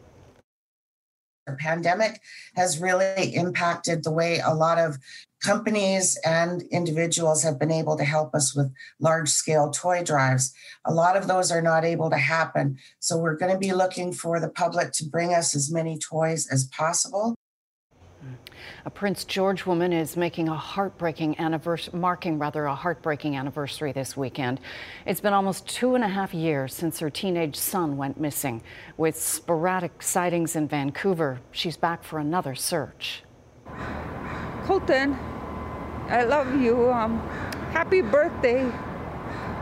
The 1.46 1.56
pandemic 1.56 2.18
has 2.56 2.80
really 2.80 3.34
impacted 3.34 4.04
the 4.04 4.10
way 4.10 4.40
a 4.42 4.54
lot 4.54 4.78
of 4.78 4.96
companies 5.44 6.18
and 6.24 6.62
individuals 6.70 7.42
have 7.42 7.58
been 7.58 7.70
able 7.70 7.98
to 7.98 8.04
help 8.04 8.34
us 8.34 8.56
with 8.56 8.72
large 8.98 9.28
scale 9.28 9.70
toy 9.70 10.02
drives. 10.02 10.54
A 10.86 10.94
lot 10.94 11.14
of 11.14 11.28
those 11.28 11.52
are 11.52 11.62
not 11.62 11.84
able 11.84 12.08
to 12.08 12.16
happen. 12.16 12.78
So 13.00 13.18
we're 13.18 13.36
going 13.36 13.52
to 13.52 13.58
be 13.58 13.74
looking 13.74 14.14
for 14.14 14.40
the 14.40 14.48
public 14.48 14.92
to 14.92 15.04
bring 15.04 15.34
us 15.34 15.54
as 15.54 15.70
many 15.70 15.98
toys 15.98 16.48
as 16.50 16.64
possible. 16.68 17.34
A 18.86 18.90
Prince 18.90 19.24
George 19.24 19.66
woman 19.66 19.92
is 19.92 20.16
making 20.16 20.48
a 20.48 20.56
heartbreaking 20.56 21.38
anniversary, 21.38 21.98
marking 21.98 22.38
rather 22.38 22.64
a 22.64 22.74
heartbreaking 22.74 23.36
anniversary 23.36 23.92
this 23.92 24.16
weekend. 24.16 24.58
It's 25.04 25.20
been 25.20 25.34
almost 25.34 25.68
two 25.68 25.94
and 25.94 26.02
a 26.02 26.08
half 26.08 26.32
years 26.32 26.72
since 26.72 26.98
her 27.00 27.10
teenage 27.10 27.56
son 27.56 27.98
went 27.98 28.18
missing. 28.18 28.62
With 28.96 29.20
sporadic 29.20 30.02
sightings 30.02 30.56
in 30.56 30.66
Vancouver, 30.66 31.40
she's 31.50 31.76
back 31.76 32.02
for 32.02 32.18
another 32.18 32.54
search. 32.54 33.22
Colton, 34.64 35.12
I 36.08 36.24
love 36.24 36.58
you. 36.58 36.90
Um, 36.90 37.18
happy 37.72 38.00
birthday. 38.00 38.62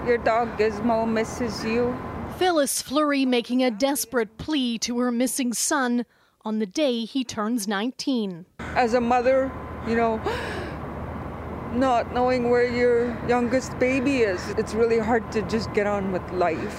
Your 0.07 0.19
dog 0.19 0.57
Gizmo 0.57 1.09
misses 1.09 1.65
you. 1.65 1.97
Phyllis 2.37 2.81
Fleury 2.81 3.27
making 3.27 3.65
a 3.65 3.71
desperate 3.73 4.39
plea 4.39 4.79
to 4.79 5.01
her 5.01 5.11
missing 5.11 5.53
son 5.53 6.07
on 6.49 6.61
the 6.61 6.67
day 6.67 7.05
he 7.05 7.25
turns 7.25 7.69
19. 7.69 8.47
As 8.59 8.95
a 8.95 9.01
mother, 9.03 9.53
you 9.87 9.95
know, 9.95 10.17
not 11.75 12.15
knowing 12.15 12.49
where 12.49 12.67
your 12.67 13.15
youngest 13.29 13.79
baby 13.79 14.21
is, 14.21 14.41
it's 14.57 14.73
really 14.73 14.99
hard 14.99 15.31
to 15.31 15.43
just 15.43 15.71
get 15.75 15.87
on 15.87 16.11
with 16.11 16.23
life. 16.33 16.75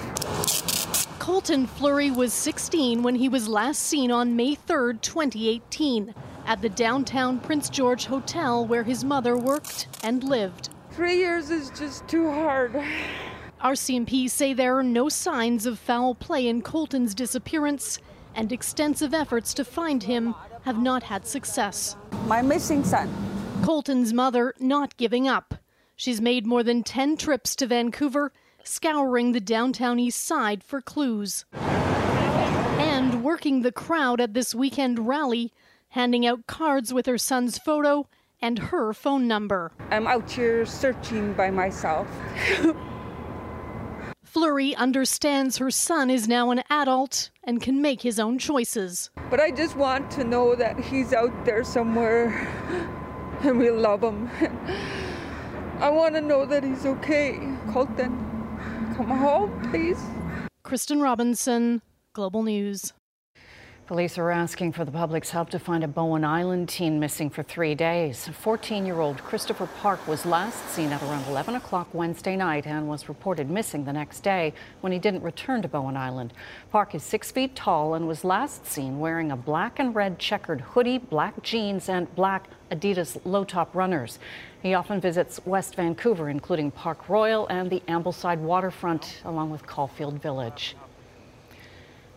Colton 1.20 1.68
Fleury 1.68 2.10
was 2.10 2.32
16 2.32 3.04
when 3.04 3.14
he 3.14 3.28
was 3.28 3.46
last 3.46 3.84
seen 3.84 4.10
on 4.10 4.34
May 4.34 4.56
3, 4.56 4.94
2018, 4.98 6.16
at 6.46 6.60
the 6.62 6.68
downtown 6.68 7.38
Prince 7.38 7.70
George 7.70 8.06
Hotel 8.06 8.66
where 8.66 8.82
his 8.82 9.04
mother 9.04 9.36
worked 9.36 9.86
and 10.02 10.24
lived. 10.24 10.70
Three 10.90 11.18
years 11.18 11.50
is 11.50 11.70
just 11.78 12.08
too 12.08 12.28
hard. 12.28 12.74
RCMP 13.62 14.28
say 14.28 14.52
there 14.52 14.76
are 14.76 14.82
no 14.82 15.08
signs 15.08 15.64
of 15.64 15.78
foul 15.78 16.16
play 16.16 16.48
in 16.48 16.60
Colton's 16.60 17.14
disappearance 17.14 18.00
and 18.34 18.52
extensive 18.52 19.14
efforts 19.14 19.54
to 19.54 19.64
find 19.64 20.02
him 20.02 20.34
have 20.62 20.80
not 20.80 21.02
had 21.02 21.26
success. 21.26 21.96
My 22.26 22.42
missing 22.42 22.84
son. 22.84 23.08
Colton's 23.62 24.12
mother 24.12 24.54
not 24.58 24.96
giving 24.96 25.28
up. 25.28 25.54
She's 25.96 26.20
made 26.20 26.46
more 26.46 26.62
than 26.62 26.82
10 26.82 27.16
trips 27.16 27.54
to 27.56 27.66
Vancouver, 27.66 28.32
scouring 28.64 29.32
the 29.32 29.40
downtown 29.40 29.98
east 29.98 30.24
side 30.24 30.64
for 30.64 30.80
clues. 30.80 31.44
And 31.52 33.22
working 33.22 33.62
the 33.62 33.72
crowd 33.72 34.20
at 34.20 34.32
this 34.34 34.54
weekend 34.54 35.06
rally, 35.06 35.52
handing 35.90 36.26
out 36.26 36.46
cards 36.46 36.92
with 36.94 37.06
her 37.06 37.18
son's 37.18 37.58
photo 37.58 38.06
and 38.40 38.58
her 38.58 38.94
phone 38.94 39.28
number. 39.28 39.72
I'm 39.90 40.06
out 40.06 40.30
here 40.30 40.64
searching 40.64 41.34
by 41.34 41.50
myself. 41.50 42.08
Fleury 44.30 44.76
understands 44.76 45.56
her 45.56 45.72
son 45.72 46.08
is 46.08 46.28
now 46.28 46.52
an 46.52 46.62
adult 46.70 47.30
and 47.42 47.60
can 47.60 47.82
make 47.82 48.02
his 48.02 48.20
own 48.20 48.38
choices. 48.38 49.10
But 49.28 49.40
I 49.40 49.50
just 49.50 49.74
want 49.74 50.08
to 50.12 50.22
know 50.22 50.54
that 50.54 50.78
he's 50.78 51.12
out 51.12 51.44
there 51.44 51.64
somewhere 51.64 52.28
and 53.42 53.58
we 53.58 53.72
love 53.72 54.04
him. 54.04 54.30
I 55.80 55.90
want 55.90 56.14
to 56.14 56.20
know 56.20 56.46
that 56.46 56.62
he's 56.62 56.86
okay. 56.86 57.40
Colton, 57.72 58.12
come 58.94 59.08
home, 59.08 59.68
please. 59.68 60.00
Kristen 60.62 61.00
Robinson, 61.00 61.82
Global 62.12 62.44
News. 62.44 62.92
Police 63.90 64.18
are 64.18 64.30
asking 64.30 64.70
for 64.70 64.84
the 64.84 64.92
public's 64.92 65.30
help 65.30 65.50
to 65.50 65.58
find 65.58 65.82
a 65.82 65.88
Bowen 65.88 66.24
Island 66.24 66.68
teen 66.68 67.00
missing 67.00 67.28
for 67.28 67.42
three 67.42 67.74
days. 67.74 68.28
14 68.28 68.86
year 68.86 69.00
old 69.00 69.18
Christopher 69.18 69.66
Park 69.66 70.06
was 70.06 70.24
last 70.24 70.64
seen 70.70 70.92
at 70.92 71.02
around 71.02 71.26
11 71.26 71.56
o'clock 71.56 71.88
Wednesday 71.92 72.36
night 72.36 72.68
and 72.68 72.86
was 72.86 73.08
reported 73.08 73.50
missing 73.50 73.84
the 73.84 73.92
next 73.92 74.20
day 74.20 74.54
when 74.80 74.92
he 74.92 75.00
didn't 75.00 75.24
return 75.24 75.60
to 75.62 75.66
Bowen 75.66 75.96
Island. 75.96 76.32
Park 76.70 76.94
is 76.94 77.02
six 77.02 77.32
feet 77.32 77.56
tall 77.56 77.94
and 77.94 78.06
was 78.06 78.22
last 78.22 78.64
seen 78.64 79.00
wearing 79.00 79.32
a 79.32 79.36
black 79.36 79.80
and 79.80 79.92
red 79.92 80.20
checkered 80.20 80.60
hoodie, 80.60 80.98
black 80.98 81.42
jeans, 81.42 81.88
and 81.88 82.14
black 82.14 82.46
Adidas 82.70 83.20
low 83.24 83.42
top 83.42 83.74
runners. 83.74 84.20
He 84.62 84.72
often 84.72 85.00
visits 85.00 85.40
West 85.44 85.74
Vancouver, 85.74 86.28
including 86.28 86.70
Park 86.70 87.08
Royal 87.08 87.48
and 87.48 87.68
the 87.68 87.82
Ambleside 87.88 88.38
waterfront, 88.38 89.20
along 89.24 89.50
with 89.50 89.66
Caulfeild 89.66 90.22
Village. 90.22 90.76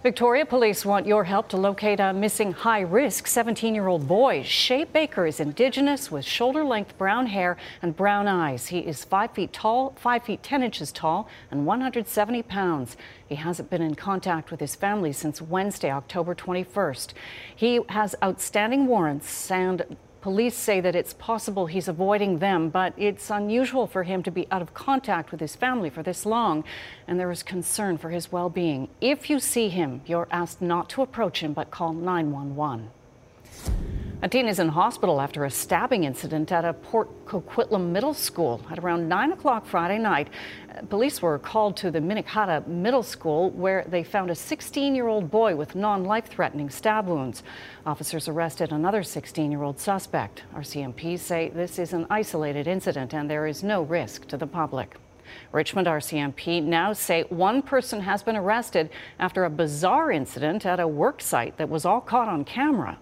Victoria 0.03 0.45
police 0.45 0.85
want 0.85 1.07
your 1.07 1.23
help 1.23 1.47
to 1.47 1.55
locate 1.55 2.01
a 2.01 2.11
missing 2.11 2.51
high 2.51 2.81
risk 2.81 3.25
17 3.25 3.73
year 3.73 3.87
old 3.87 4.05
boy. 4.05 4.43
Shay 4.43 4.83
Baker 4.83 5.25
is 5.25 5.39
Indigenous 5.39 6.11
with 6.11 6.25
shoulder 6.25 6.65
length 6.65 6.97
brown 6.97 7.27
hair 7.27 7.55
and 7.81 7.95
brown 7.95 8.27
eyes. 8.27 8.67
He 8.67 8.79
is 8.79 9.05
5 9.05 9.31
feet 9.31 9.53
tall, 9.53 9.95
5 9.97 10.23
feet 10.25 10.43
10 10.43 10.61
inches 10.61 10.91
tall, 10.91 11.29
and 11.49 11.65
170 11.65 12.43
pounds. 12.43 12.97
He 13.25 13.35
hasn't 13.35 13.69
been 13.69 13.81
in 13.81 13.95
contact 13.95 14.51
with 14.51 14.59
his 14.59 14.75
family 14.75 15.13
since 15.13 15.41
Wednesday, 15.41 15.89
October 15.89 16.35
21st. 16.35 17.13
He 17.55 17.79
has 17.87 18.13
outstanding 18.21 18.87
warrants 18.87 19.49
and 19.49 19.85
Police 20.23 20.55
say 20.55 20.79
that 20.79 20.95
it's 20.95 21.13
possible 21.13 21.65
he's 21.65 21.89
avoiding 21.89 22.39
them, 22.39 22.69
but 22.69 22.93
it's 22.95 23.29
unusual 23.29 23.87
for 23.87 24.03
him 24.03 24.23
to 24.23 24.31
be 24.31 24.47
out 24.51 24.61
of 24.61 24.73
contact 24.73 25.31
with 25.31 25.41
his 25.41 25.53
family 25.53 25.89
for 25.89 26.01
this 26.01 26.25
long, 26.25 26.63
and 27.09 27.19
there 27.19 27.29
is 27.29 27.43
concern 27.43 27.97
for 27.97 28.09
his 28.09 28.31
well 28.31 28.49
being. 28.49 28.87
If 29.01 29.29
you 29.29 29.41
see 29.41 29.67
him, 29.67 29.99
you're 30.05 30.29
asked 30.31 30.61
not 30.61 30.89
to 30.91 31.01
approach 31.01 31.41
him, 31.41 31.51
but 31.51 31.71
call 31.71 31.91
911. 31.91 32.89
A 34.21 34.29
teen 34.29 34.47
is 34.47 34.59
in 34.59 34.69
hospital 34.69 35.19
after 35.19 35.43
a 35.43 35.51
stabbing 35.51 36.05
incident 36.05 36.53
at 36.53 36.63
a 36.63 36.71
Port 36.71 37.25
Coquitlam 37.25 37.91
Middle 37.91 38.13
School 38.13 38.61
at 38.71 38.79
around 38.79 39.09
9 39.09 39.33
o'clock 39.33 39.65
Friday 39.65 39.97
night. 39.97 40.29
Police 40.89 41.21
were 41.21 41.37
called 41.37 41.77
to 41.77 41.91
the 41.91 41.99
Minnekhada 41.99 42.65
Middle 42.65 43.03
School 43.03 43.51
where 43.51 43.85
they 43.87 44.03
found 44.03 44.31
a 44.31 44.35
16 44.35 44.95
year 44.95 45.07
old 45.07 45.29
boy 45.29 45.55
with 45.55 45.75
non 45.75 46.03
life 46.03 46.25
threatening 46.25 46.69
stab 46.69 47.07
wounds. 47.07 47.43
Officers 47.85 48.27
arrested 48.27 48.71
another 48.71 49.03
16 49.03 49.51
year 49.51 49.61
old 49.61 49.79
suspect. 49.79 50.43
RCMP 50.55 51.19
say 51.19 51.49
this 51.49 51.77
is 51.77 51.93
an 51.93 52.07
isolated 52.09 52.67
incident 52.67 53.13
and 53.13 53.29
there 53.29 53.45
is 53.45 53.63
no 53.63 53.83
risk 53.83 54.27
to 54.27 54.37
the 54.37 54.47
public. 54.47 54.97
Richmond 55.51 55.87
RCMP 55.87 56.63
now 56.63 56.93
say 56.93 57.23
one 57.29 57.61
person 57.61 58.01
has 58.01 58.23
been 58.23 58.35
arrested 58.35 58.89
after 59.19 59.45
a 59.45 59.49
bizarre 59.49 60.11
incident 60.11 60.65
at 60.65 60.79
a 60.79 60.87
work 60.87 61.21
site 61.21 61.57
that 61.57 61.69
was 61.69 61.85
all 61.85 62.01
caught 62.01 62.27
on 62.27 62.43
camera. 62.43 62.97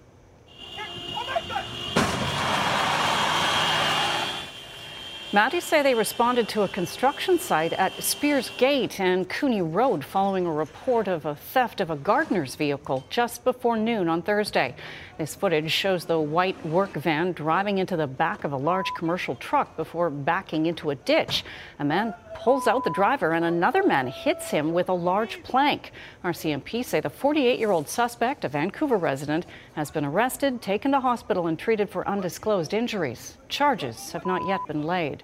Mounties 5.31 5.61
say 5.61 5.81
they 5.81 5.95
responded 5.95 6.49
to 6.49 6.63
a 6.63 6.67
construction 6.67 7.39
site 7.39 7.71
at 7.71 7.93
Spears 8.03 8.51
Gate 8.57 8.99
and 8.99 9.29
Cooney 9.29 9.61
Road 9.61 10.03
following 10.03 10.45
a 10.45 10.51
report 10.51 11.07
of 11.07 11.25
a 11.25 11.35
theft 11.35 11.79
of 11.79 11.89
a 11.89 11.95
gardener's 11.95 12.55
vehicle 12.55 13.05
just 13.09 13.45
before 13.45 13.77
noon 13.77 14.09
on 14.09 14.21
Thursday. 14.21 14.75
This 15.21 15.35
footage 15.35 15.71
shows 15.71 16.05
the 16.05 16.19
white 16.19 16.65
work 16.65 16.93
van 16.93 17.33
driving 17.33 17.77
into 17.77 17.95
the 17.95 18.07
back 18.07 18.43
of 18.43 18.53
a 18.53 18.57
large 18.57 18.91
commercial 18.97 19.35
truck 19.35 19.77
before 19.77 20.09
backing 20.09 20.65
into 20.65 20.89
a 20.89 20.95
ditch. 20.95 21.45
A 21.77 21.85
man 21.85 22.15
pulls 22.33 22.67
out 22.67 22.83
the 22.83 22.89
driver 22.89 23.33
and 23.33 23.45
another 23.45 23.83
man 23.83 24.07
hits 24.07 24.49
him 24.49 24.73
with 24.73 24.89
a 24.89 24.93
large 24.93 25.43
plank. 25.43 25.91
RCMP 26.23 26.83
say 26.83 27.01
the 27.01 27.11
48 27.11 27.59
year 27.59 27.69
old 27.69 27.87
suspect, 27.87 28.45
a 28.45 28.49
Vancouver 28.49 28.97
resident, 28.97 29.45
has 29.75 29.91
been 29.91 30.05
arrested, 30.05 30.59
taken 30.59 30.91
to 30.91 30.99
hospital, 30.99 31.45
and 31.45 31.59
treated 31.59 31.87
for 31.87 32.07
undisclosed 32.07 32.73
injuries. 32.73 33.37
Charges 33.47 34.13
have 34.13 34.25
not 34.25 34.47
yet 34.47 34.61
been 34.65 34.81
laid. 34.81 35.21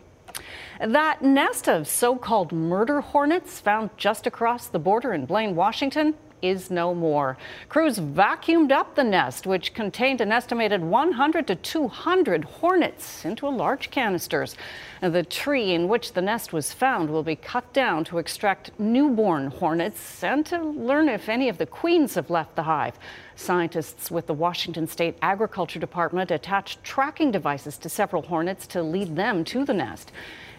That 0.79 1.23
nest 1.23 1.67
of 1.67 1.87
so 1.87 2.15
called 2.15 2.51
murder 2.51 3.01
hornets 3.01 3.59
found 3.59 3.89
just 3.97 4.27
across 4.27 4.67
the 4.67 4.77
border 4.77 5.13
in 5.13 5.25
Blaine, 5.25 5.55
Washington, 5.55 6.13
is 6.41 6.69
no 6.69 6.93
more. 6.93 7.37
Crews 7.69 7.99
vacuumed 7.99 8.71
up 8.71 8.95
the 8.95 9.03
nest, 9.03 9.47
which 9.47 9.73
contained 9.73 10.21
an 10.21 10.31
estimated 10.31 10.81
100 10.81 11.47
to 11.47 11.55
200 11.55 12.43
hornets, 12.43 13.25
into 13.25 13.47
large 13.47 13.89
canisters. 13.91 14.55
The 15.01 15.23
tree 15.23 15.73
in 15.73 15.87
which 15.87 16.13
the 16.13 16.23
nest 16.23 16.51
was 16.51 16.73
found 16.73 17.11
will 17.11 17.21
be 17.21 17.35
cut 17.35 17.71
down 17.71 18.03
to 18.05 18.17
extract 18.17 18.71
newborn 18.79 19.47
hornets 19.47 20.23
and 20.23 20.43
to 20.47 20.59
learn 20.63 21.07
if 21.07 21.29
any 21.29 21.49
of 21.49 21.59
the 21.59 21.67
queens 21.67 22.15
have 22.15 22.31
left 22.31 22.55
the 22.55 22.63
hive. 22.63 22.97
Scientists 23.35 24.09
with 24.09 24.25
the 24.25 24.33
Washington 24.33 24.87
State 24.87 25.15
Agriculture 25.21 25.79
Department 25.79 26.31
attached 26.31 26.83
tracking 26.83 27.29
devices 27.29 27.77
to 27.77 27.89
several 27.89 28.23
hornets 28.23 28.65
to 28.67 28.81
lead 28.81 29.15
them 29.15 29.43
to 29.45 29.63
the 29.65 29.73
nest. 29.73 30.11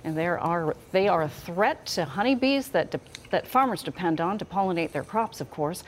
And 0.05 0.17
there 0.17 0.39
are, 0.39 0.77
they 0.93 1.09
are 1.09 1.23
a 1.23 1.29
threat 1.29 1.87
to 1.87 2.05
honeybees 2.05 2.69
that, 2.69 2.95
that 3.31 3.49
farmers 3.49 3.83
depend 3.83 4.21
on 4.21 4.39
to 4.39 4.45
pollinate 4.45 4.93
their 4.93 5.03
crops, 5.03 5.41
of 5.41 5.51
course. 5.51 5.83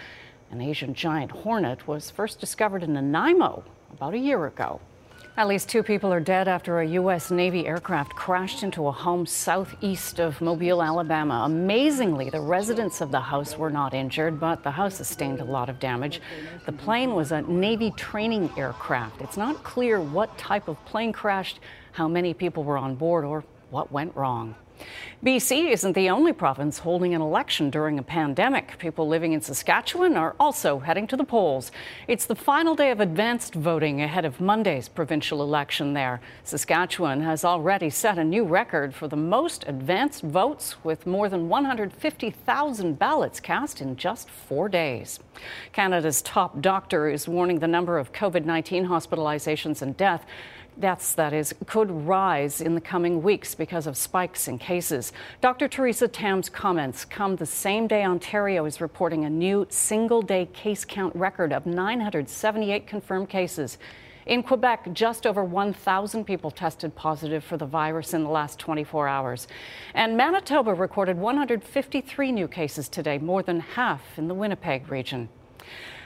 An 0.51 0.61
Asian 0.61 0.95
giant 0.95 1.31
hornet 1.31 1.87
was 1.87 2.11
first 2.11 2.41
discovered 2.41 2.83
in 2.83 2.95
Nanaimo 2.95 3.63
about 3.93 4.15
a 4.15 4.19
year 4.19 4.47
ago. 4.47 4.81
At 5.37 5.49
least 5.49 5.69
two 5.69 5.83
people 5.83 6.13
are 6.13 6.21
dead 6.21 6.49
after 6.49 6.81
a 6.81 6.87
U.S. 6.87 7.31
Navy 7.31 7.67
aircraft 7.67 8.15
crashed 8.15 8.63
into 8.63 8.89
a 8.89 8.93
home 8.93 9.25
southeast 9.25 10.19
of 10.19 10.41
Mobile, 10.41 10.83
Alabama. 10.83 11.43
Amazingly, 11.47 12.31
the 12.31 12.41
residents 12.41 13.01
of 13.01 13.11
the 13.11 13.21
house 13.21 13.57
were 13.57 13.71
not 13.71 13.95
injured, 13.95 14.41
but 14.41 14.63
the 14.65 14.73
house 14.73 14.97
sustained 14.97 15.41
a 15.41 15.45
lot 15.45 15.69
of 15.69 15.79
damage. 15.79 16.21
The 16.67 16.73
plane 16.73 17.15
was 17.15 17.33
a 17.33 17.43
Navy 17.43 17.93
training 17.93 18.51
aircraft. 18.57 19.23
It's 19.23 19.37
not 19.37 19.63
clear 19.63 20.01
what 20.01 20.37
type 20.37 20.69
of 20.69 20.85
plane 20.85 21.13
crashed, 21.13 21.61
how 21.93 22.09
many 22.09 22.35
people 22.35 22.65
were 22.65 22.77
on 22.77 22.97
board, 22.97 23.25
or 23.25 23.45
what 23.71 23.91
went 23.93 24.15
wrong. 24.17 24.57
BC 25.23 25.71
isn't 25.71 25.93
the 25.93 26.09
only 26.09 26.33
province 26.33 26.79
holding 26.79 27.15
an 27.15 27.21
election 27.21 27.69
during 27.69 27.99
a 27.99 28.03
pandemic. 28.03 28.79
People 28.79 29.07
living 29.07 29.33
in 29.33 29.41
Saskatchewan 29.43 30.17
are 30.17 30.35
also 30.41 30.79
heading 30.79 31.07
to 31.09 31.17
the 31.17 31.25
polls. 31.25 31.71
It's 32.09 32.25
the 32.25 32.35
final 32.35 32.75
day 32.75 32.91
of 32.91 33.01
advanced 33.01 33.55
voting 33.55 34.01
ahead 34.01 34.25
of 34.25 34.41
Monday's 34.41 34.89
provincial 34.89 35.43
election 35.43 35.93
there. 35.93 36.23
Saskatchewan 36.45 37.21
has 37.21 37.45
already 37.45 37.91
set 37.91 38.19
a 38.19 38.25
new 38.25 38.45
record 38.45 38.95
for 38.95 39.09
the 39.09 39.17
most 39.17 39.65
advanced 39.67 40.23
votes 40.23 40.83
with 40.83 41.07
more 41.07 41.29
than 41.29 41.51
150,000 41.51 42.99
ballots 42.99 43.41
cast 43.41 43.83
in 43.83 43.97
just 43.97 44.31
four 44.31 44.71
days. 44.71 45.21
Canada's 45.73 46.23
top 46.23 46.63
doctor 46.63 47.09
is 47.09 47.29
warning 47.29 47.59
the 47.59 47.69
number 47.69 47.99
of 47.99 48.13
COVID 48.13 48.47
19 48.47 48.87
hospitalizations 48.87 49.83
and 49.83 49.97
death 49.97 50.25
deaths, 50.81 51.13
that 51.15 51.33
is, 51.33 51.55
could 51.67 51.91
rise 51.91 52.61
in 52.61 52.75
the 52.75 52.81
coming 52.81 53.23
weeks 53.23 53.55
because 53.55 53.87
of 53.87 53.97
spikes 53.97 54.49
in 54.49 54.59
cases. 54.59 55.13
Dr. 55.41 55.69
Theresa 55.69 56.09
Tam's 56.09 56.49
comments 56.49 57.05
come 57.05 57.37
the 57.37 57.47
same 57.47 57.87
day 57.87 58.05
Ontario 58.05 58.65
is 58.65 58.81
reporting 58.81 59.25
a 59.25 59.31
new 59.31 59.67
single 59.69 60.23
day 60.23 60.47
case 60.47 60.85
count 60.85 61.15
record 61.15 61.53
of 61.53 61.67
978 61.67 62.87
confirmed 62.87 63.29
cases. 63.29 63.79
In 64.27 64.43
Quebec, 64.43 64.93
just 64.93 65.27
over 65.27 65.43
1,000 65.43 66.25
people 66.25 66.51
tested 66.51 66.95
positive 66.95 67.43
for 67.43 67.57
the 67.57 67.67
virus 67.67 68.15
in 68.15 68.23
the 68.23 68.31
last 68.31 68.59
24 68.59 69.09
hours. 69.09 69.49
And 69.95 70.17
Manitoba 70.17 70.75
recorded 70.75 71.17
153 71.17 72.33
new 72.33 72.47
cases 72.47 72.89
today, 72.89 73.19
more 73.19 73.43
than 73.43 73.61
half 73.61 74.19
in 74.19 74.29
the 74.29 74.35
Winnipeg 74.35 74.91
region. 74.91 75.29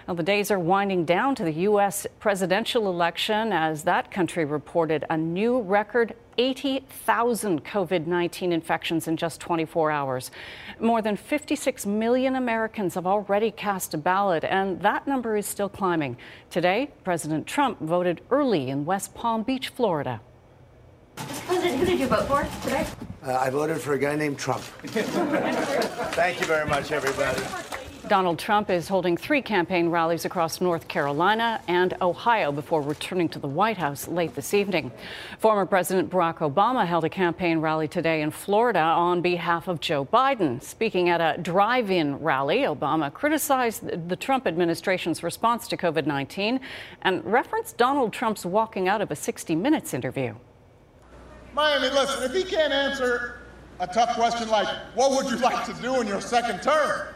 Well, 0.06 0.16
the 0.16 0.22
days 0.22 0.50
are 0.50 0.58
winding 0.58 1.06
down 1.06 1.34
to 1.36 1.44
the 1.44 1.52
U.S. 1.52 2.06
presidential 2.20 2.90
election 2.90 3.54
as 3.54 3.84
that 3.84 4.10
country 4.10 4.44
reported 4.44 5.06
a 5.08 5.16
new 5.16 5.62
record 5.62 6.14
80,000 6.36 7.64
COVID 7.64 8.06
19 8.06 8.52
infections 8.52 9.08
in 9.08 9.16
just 9.16 9.40
24 9.40 9.90
hours. 9.90 10.30
More 10.78 11.00
than 11.00 11.16
56 11.16 11.86
million 11.86 12.36
Americans 12.36 12.96
have 12.96 13.06
already 13.06 13.50
cast 13.50 13.94
a 13.94 13.98
ballot, 13.98 14.44
and 14.44 14.78
that 14.82 15.06
number 15.06 15.38
is 15.38 15.46
still 15.46 15.70
climbing. 15.70 16.18
Today, 16.50 16.90
President 17.02 17.46
Trump 17.46 17.80
voted 17.80 18.20
early 18.30 18.68
in 18.68 18.84
West 18.84 19.14
Palm 19.14 19.42
Beach, 19.42 19.68
Florida. 19.68 20.20
Mr. 21.16 21.46
President, 21.46 21.78
who 21.78 21.86
did 21.86 21.98
you 21.98 22.08
vote 22.08 22.26
for 22.26 22.46
today? 22.62 22.86
Uh, 23.24 23.38
I 23.38 23.48
voted 23.48 23.80
for 23.80 23.94
a 23.94 23.98
guy 23.98 24.16
named 24.16 24.38
Trump. 24.38 24.60
Thank 24.82 26.40
you 26.40 26.46
very 26.46 26.68
much, 26.68 26.92
everybody. 26.92 27.40
Donald 28.08 28.38
Trump 28.38 28.68
is 28.68 28.86
holding 28.86 29.16
three 29.16 29.40
campaign 29.40 29.88
rallies 29.88 30.26
across 30.26 30.60
North 30.60 30.88
Carolina 30.88 31.62
and 31.68 31.94
Ohio 32.02 32.52
before 32.52 32.82
returning 32.82 33.30
to 33.30 33.38
the 33.38 33.48
White 33.48 33.78
House 33.78 34.06
late 34.06 34.34
this 34.34 34.52
evening. 34.52 34.92
Former 35.38 35.64
President 35.64 36.10
Barack 36.10 36.38
Obama 36.38 36.86
held 36.86 37.04
a 37.04 37.08
campaign 37.08 37.60
rally 37.60 37.88
today 37.88 38.20
in 38.20 38.30
Florida 38.30 38.80
on 38.80 39.22
behalf 39.22 39.68
of 39.68 39.80
Joe 39.80 40.04
Biden. 40.04 40.62
Speaking 40.62 41.08
at 41.08 41.22
a 41.22 41.40
drive 41.40 41.90
in 41.90 42.16
rally, 42.16 42.58
Obama 42.58 43.10
criticized 43.10 44.08
the 44.08 44.16
Trump 44.16 44.46
administration's 44.46 45.22
response 45.22 45.66
to 45.68 45.76
COVID 45.76 46.04
19 46.04 46.60
and 47.02 47.24
referenced 47.24 47.78
Donald 47.78 48.12
Trump's 48.12 48.44
walking 48.44 48.86
out 48.86 49.00
of 49.00 49.10
a 49.10 49.16
60 49.16 49.54
Minutes 49.54 49.94
interview. 49.94 50.34
Miami, 51.54 51.88
listen, 51.88 52.22
if 52.24 52.34
he 52.34 52.44
can't 52.44 52.72
answer 52.72 53.40
a 53.80 53.86
tough 53.86 54.14
question 54.14 54.48
like, 54.48 54.68
what 54.94 55.10
would 55.10 55.32
you 55.32 55.38
like 55.38 55.64
to 55.64 55.72
do 55.80 56.02
in 56.02 56.06
your 56.06 56.20
second 56.20 56.60
term? 56.62 57.13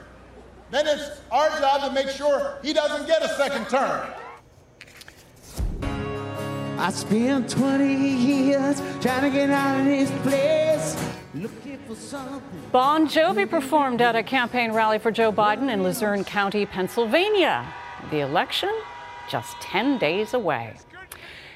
Then 0.70 0.86
it's 0.86 1.20
our 1.30 1.48
job 1.60 1.82
to 1.82 1.92
make 1.92 2.08
sure 2.08 2.58
he 2.62 2.72
doesn't 2.72 3.06
get 3.06 3.22
a 3.22 3.28
second 3.28 3.68
term. 3.68 4.12
I 6.78 6.90
spent 6.92 7.50
20 7.50 7.92
years 7.92 8.80
trying 9.00 9.22
to 9.22 9.30
get 9.30 9.50
out 9.50 9.80
of 9.80 9.86
this 9.86 10.10
place. 10.22 10.96
Looking 11.34 11.78
for 11.86 11.96
something. 11.96 12.62
Bon 12.70 13.08
Jovi 13.08 13.48
performed 13.48 14.00
at 14.00 14.14
a 14.14 14.22
campaign 14.22 14.72
rally 14.72 14.98
for 14.98 15.10
Joe 15.10 15.32
Biden 15.32 15.72
in 15.72 15.82
Luzerne 15.82 16.24
County, 16.24 16.64
Pennsylvania. 16.66 17.66
The 18.10 18.20
election 18.20 18.72
just 19.28 19.60
10 19.60 19.98
days 19.98 20.34
away. 20.34 20.76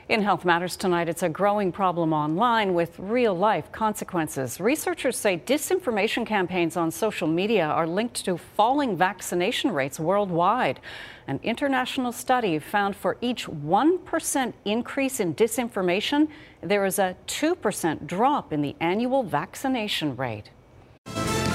In 0.08 0.20
Health 0.20 0.44
Matters 0.44 0.76
tonight, 0.76 1.08
it's 1.08 1.22
a 1.22 1.28
growing 1.28 1.70
problem 1.70 2.12
online 2.12 2.74
with 2.74 2.98
real 2.98 3.34
life 3.34 3.70
consequences. 3.70 4.58
Researchers 4.58 5.16
say 5.16 5.38
disinformation 5.38 6.26
campaigns 6.26 6.76
on 6.76 6.90
social 6.90 7.28
media 7.28 7.66
are 7.66 7.86
linked 7.86 8.24
to 8.24 8.36
falling 8.36 8.96
vaccination 8.96 9.70
rates 9.70 10.00
worldwide. 10.00 10.80
An 11.28 11.38
international 11.44 12.10
study 12.10 12.58
found 12.58 12.96
for 12.96 13.16
each 13.20 13.46
1% 13.46 14.52
increase 14.64 15.20
in 15.20 15.36
disinformation, 15.36 16.26
there 16.62 16.84
is 16.84 16.98
a 16.98 17.16
2% 17.28 18.04
drop 18.04 18.52
in 18.52 18.60
the 18.60 18.74
annual 18.80 19.22
vaccination 19.22 20.16
rate. 20.16 20.50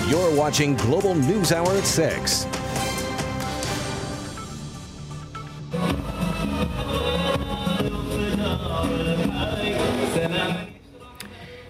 You're 0.08 0.34
watching 0.38 0.78
Global 0.78 1.16
News 1.16 1.52
Hour 1.52 1.74
at 1.74 1.86
6. 1.86 2.67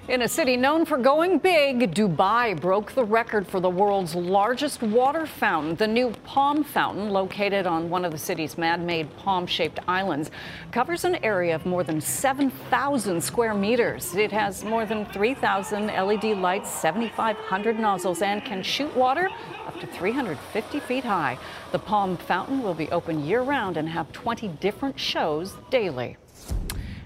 In 0.08 0.22
a 0.22 0.28
city 0.30 0.56
known 0.56 0.86
for 0.86 0.98
going 0.98 1.38
big, 1.38 1.94
Dubai 1.94 2.58
broke 2.58 2.94
the 2.94 3.04
record 3.04 3.46
for 3.46 3.60
the 3.60 3.70
world's 3.70 4.16
largest 4.16 4.82
water 4.82 5.26
fountain. 5.26 5.76
The 5.76 5.86
new 5.86 6.12
Palm 6.24 6.64
Fountain, 6.64 7.10
located 7.10 7.68
on 7.68 7.90
one 7.90 8.06
of 8.06 8.14
the 8.14 8.18
city's 8.18 8.58
man 8.58 8.86
made 8.86 9.14
palm 9.18 9.46
shaped 9.46 9.80
islands, 9.86 10.32
covers 10.72 11.04
an 11.04 11.16
area 11.26 11.54
of 11.54 11.66
more 11.66 11.84
than 11.84 12.00
7,000 12.00 13.22
square 13.22 13.54
meters. 13.54 14.16
It 14.16 14.32
has 14.32 14.64
more 14.64 14.86
than 14.86 15.06
3,000 15.08 15.88
LED 15.88 16.38
lights, 16.38 16.70
7,500 16.70 17.78
nozzles, 17.78 18.22
and 18.22 18.46
can 18.46 18.64
shoot 18.64 18.96
water 18.96 19.30
up 19.68 19.78
to 19.82 19.88
350 19.88 20.80
feet 20.80 21.04
high. 21.04 21.38
The 21.74 21.80
Palm 21.80 22.16
Fountain 22.16 22.64
will 22.64 22.76
be 22.76 22.90
open 22.92 23.26
year 23.26 23.42
round 23.42 23.76
and 23.76 23.90
have 23.90 24.10
20 24.14 24.48
different 24.62 24.98
shows 24.98 25.56
daily. 25.70 26.16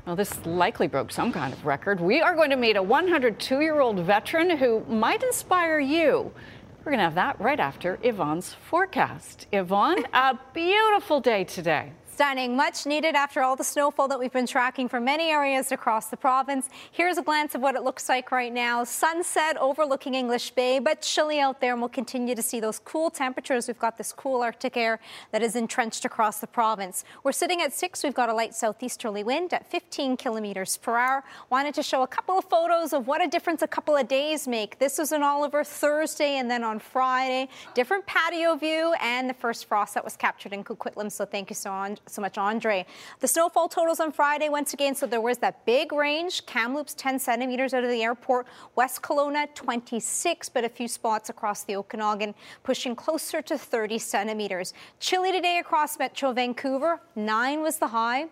Well, 0.05 0.15
this 0.15 0.45
likely 0.47 0.87
broke 0.87 1.11
some 1.11 1.31
kind 1.31 1.53
of 1.53 1.65
record. 1.65 1.99
We 1.99 2.21
are 2.21 2.35
going 2.35 2.49
to 2.49 2.55
meet 2.55 2.75
a 2.75 2.81
102 2.81 3.61
year 3.61 3.79
old 3.79 3.99
veteran 3.99 4.57
who 4.57 4.83
might 4.89 5.21
inspire 5.21 5.79
you. 5.79 6.31
We're 6.79 6.91
going 6.91 6.97
to 6.97 7.03
have 7.03 7.15
that 7.15 7.39
right 7.39 7.59
after 7.59 7.99
Yvonne's 8.01 8.53
forecast. 8.53 9.45
Yvonne, 9.51 10.03
a 10.11 10.39
beautiful 10.53 11.19
day 11.21 11.43
today. 11.43 11.91
Stunning, 12.21 12.55
much 12.55 12.85
needed 12.85 13.15
after 13.15 13.41
all 13.41 13.55
the 13.55 13.63
snowfall 13.63 14.07
that 14.07 14.19
we've 14.19 14.31
been 14.31 14.45
tracking 14.45 14.87
for 14.87 14.99
many 14.99 15.31
areas 15.31 15.71
across 15.71 16.09
the 16.09 16.15
province. 16.15 16.69
Here's 16.91 17.17
a 17.17 17.23
glance 17.23 17.55
of 17.55 17.61
what 17.61 17.73
it 17.73 17.81
looks 17.81 18.07
like 18.07 18.31
right 18.31 18.53
now. 18.53 18.83
Sunset 18.83 19.57
overlooking 19.57 20.13
English 20.13 20.51
Bay, 20.51 20.77
but 20.77 21.01
chilly 21.01 21.39
out 21.39 21.59
there, 21.59 21.71
and 21.71 21.81
we'll 21.81 21.89
continue 21.89 22.35
to 22.35 22.43
see 22.43 22.59
those 22.59 22.77
cool 22.77 23.09
temperatures. 23.09 23.65
We've 23.65 23.79
got 23.79 23.97
this 23.97 24.13
cool 24.13 24.43
Arctic 24.43 24.77
air 24.77 24.99
that 25.31 25.41
is 25.41 25.55
entrenched 25.55 26.05
across 26.05 26.39
the 26.39 26.45
province. 26.45 27.03
We're 27.23 27.31
sitting 27.31 27.59
at 27.63 27.73
six. 27.73 28.03
We've 28.03 28.13
got 28.13 28.29
a 28.29 28.35
light 28.35 28.53
southeasterly 28.53 29.23
wind 29.23 29.51
at 29.51 29.65
15 29.71 30.15
kilometers 30.15 30.77
per 30.77 30.97
hour. 30.97 31.23
Wanted 31.49 31.73
to 31.73 31.81
show 31.81 32.03
a 32.03 32.07
couple 32.07 32.37
of 32.37 32.45
photos 32.45 32.93
of 32.93 33.07
what 33.07 33.23
a 33.23 33.27
difference 33.27 33.63
a 33.63 33.67
couple 33.67 33.97
of 33.97 34.07
days 34.07 34.47
make. 34.47 34.77
This 34.77 34.99
was 34.99 35.11
in 35.11 35.23
Oliver 35.23 35.63
Thursday, 35.63 36.37
and 36.37 36.51
then 36.51 36.63
on 36.63 36.77
Friday, 36.77 37.49
different 37.73 38.05
patio 38.05 38.53
view, 38.55 38.93
and 39.01 39.27
the 39.27 39.33
first 39.33 39.65
frost 39.65 39.95
that 39.95 40.03
was 40.03 40.15
captured 40.15 40.53
in 40.53 40.63
Coquitlam. 40.63 41.11
So 41.11 41.25
thank 41.25 41.49
you 41.49 41.55
so 41.55 41.71
much 41.71 42.10
so 42.11 42.21
much, 42.21 42.37
Andre. 42.37 42.85
The 43.19 43.27
snowfall 43.27 43.69
totals 43.69 43.99
on 43.99 44.11
Friday, 44.11 44.49
once 44.49 44.73
again, 44.73 44.95
so 44.95 45.05
there 45.05 45.21
was 45.21 45.37
that 45.39 45.65
big 45.65 45.91
range. 45.91 46.45
Kamloops, 46.45 46.93
10 46.93 47.19
centimeters 47.19 47.73
out 47.73 47.83
of 47.83 47.89
the 47.89 48.03
airport. 48.03 48.47
West 48.75 49.01
Kelowna, 49.01 49.53
26, 49.55 50.49
but 50.49 50.63
a 50.63 50.69
few 50.69 50.87
spots 50.87 51.29
across 51.29 51.63
the 51.63 51.75
Okanagan 51.75 52.35
pushing 52.63 52.95
closer 52.95 53.41
to 53.41 53.57
30 53.57 53.97
centimeters. 53.97 54.73
Chilly 54.99 55.31
today 55.31 55.59
across 55.59 55.97
Metro 55.97 56.33
Vancouver. 56.33 57.01
9 57.15 57.61
was 57.61 57.77
the 57.77 57.87
high 57.87 58.27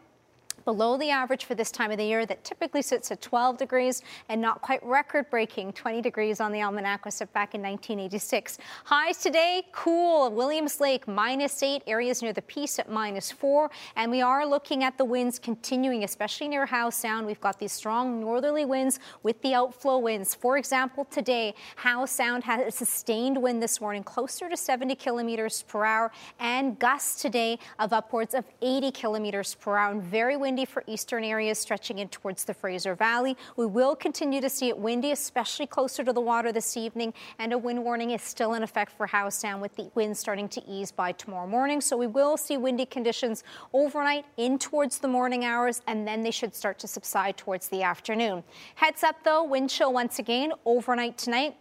below 0.65 0.97
the 0.97 1.09
average 1.09 1.45
for 1.45 1.55
this 1.55 1.71
time 1.71 1.91
of 1.91 1.97
the 1.97 2.05
year 2.05 2.25
that 2.25 2.43
typically 2.43 2.81
sits 2.81 3.11
at 3.11 3.21
12 3.21 3.57
degrees 3.57 4.01
and 4.29 4.41
not 4.41 4.61
quite 4.61 4.83
record 4.83 5.29
breaking 5.29 5.73
20 5.73 6.01
degrees 6.01 6.39
on 6.39 6.51
the 6.51 6.61
almanac 6.61 7.05
was 7.05 7.15
set 7.15 7.31
back 7.33 7.55
in 7.55 7.61
1986. 7.61 8.57
Highs 8.85 9.17
today 9.17 9.63
cool 9.71 10.31
Williams 10.31 10.79
Lake 10.79 11.07
minus 11.07 11.61
8 11.61 11.83
areas 11.87 12.21
near 12.21 12.33
the 12.33 12.41
Peace 12.43 12.79
at 12.79 12.89
minus 12.89 13.31
4 13.31 13.69
and 13.95 14.11
we 14.11 14.21
are 14.21 14.45
looking 14.45 14.83
at 14.83 14.97
the 14.97 15.05
winds 15.05 15.39
continuing 15.39 16.03
especially 16.03 16.47
near 16.47 16.65
Howe 16.65 16.89
Sound. 16.89 17.25
We've 17.25 17.41
got 17.41 17.59
these 17.59 17.71
strong 17.71 18.19
northerly 18.19 18.65
winds 18.65 18.99
with 19.23 19.41
the 19.41 19.53
outflow 19.53 19.99
winds. 19.99 20.35
For 20.35 20.57
example, 20.57 21.05
today 21.05 21.55
Howe 21.75 22.05
Sound 22.05 22.43
has 22.43 22.67
a 22.67 22.71
sustained 22.71 23.41
wind 23.41 23.61
this 23.61 23.81
morning 23.81 24.03
closer 24.03 24.49
to 24.49 24.57
70 24.57 24.95
kilometers 24.95 25.63
per 25.63 25.85
hour 25.85 26.11
and 26.39 26.77
gusts 26.79 27.21
today 27.21 27.59
of 27.79 27.93
upwards 27.93 28.33
of 28.33 28.45
80 28.61 28.91
kilometers 28.91 29.55
per 29.55 29.77
hour 29.77 29.91
and 29.91 30.03
very 30.03 30.37
windy 30.37 30.58
windy 30.59 30.71
for 30.71 30.83
eastern 30.87 31.23
areas 31.23 31.57
stretching 31.57 31.99
in 31.99 32.09
towards 32.09 32.43
the 32.43 32.53
Fraser 32.53 32.93
Valley. 32.93 33.37
We 33.55 33.65
will 33.65 33.95
continue 33.95 34.41
to 34.41 34.49
see 34.49 34.67
it 34.67 34.77
windy, 34.77 35.11
especially 35.11 35.67
closer 35.67 36.03
to 36.03 36.11
the 36.11 36.19
water 36.19 36.51
this 36.51 36.75
evening, 36.75 37.13
and 37.37 37.53
a 37.53 37.57
wind 37.57 37.81
warning 37.81 38.11
is 38.11 38.21
still 38.21 38.55
in 38.55 38.63
effect 38.63 38.91
for 38.91 39.07
Howe 39.07 39.29
Sound 39.29 39.61
with 39.61 39.75
the 39.77 39.89
wind 39.95 40.17
starting 40.17 40.49
to 40.49 40.61
ease 40.67 40.91
by 40.91 41.13
tomorrow 41.13 41.47
morning. 41.47 41.79
So 41.79 41.95
we 41.95 42.07
will 42.07 42.35
see 42.35 42.57
windy 42.57 42.85
conditions 42.85 43.43
overnight 43.71 44.25
in 44.35 44.59
towards 44.59 44.99
the 44.99 45.07
morning 45.07 45.45
hours, 45.45 45.81
and 45.87 46.05
then 46.05 46.23
they 46.23 46.31
should 46.31 46.53
start 46.53 46.77
to 46.79 46.87
subside 46.87 47.37
towards 47.37 47.69
the 47.69 47.83
afternoon. 47.83 48.43
Heads 48.75 49.03
up 49.03 49.23
though, 49.23 49.43
wind 49.43 49.69
chill 49.69 49.93
once 49.93 50.19
again 50.19 50.51
overnight 50.65 51.17
tonight. 51.17 51.55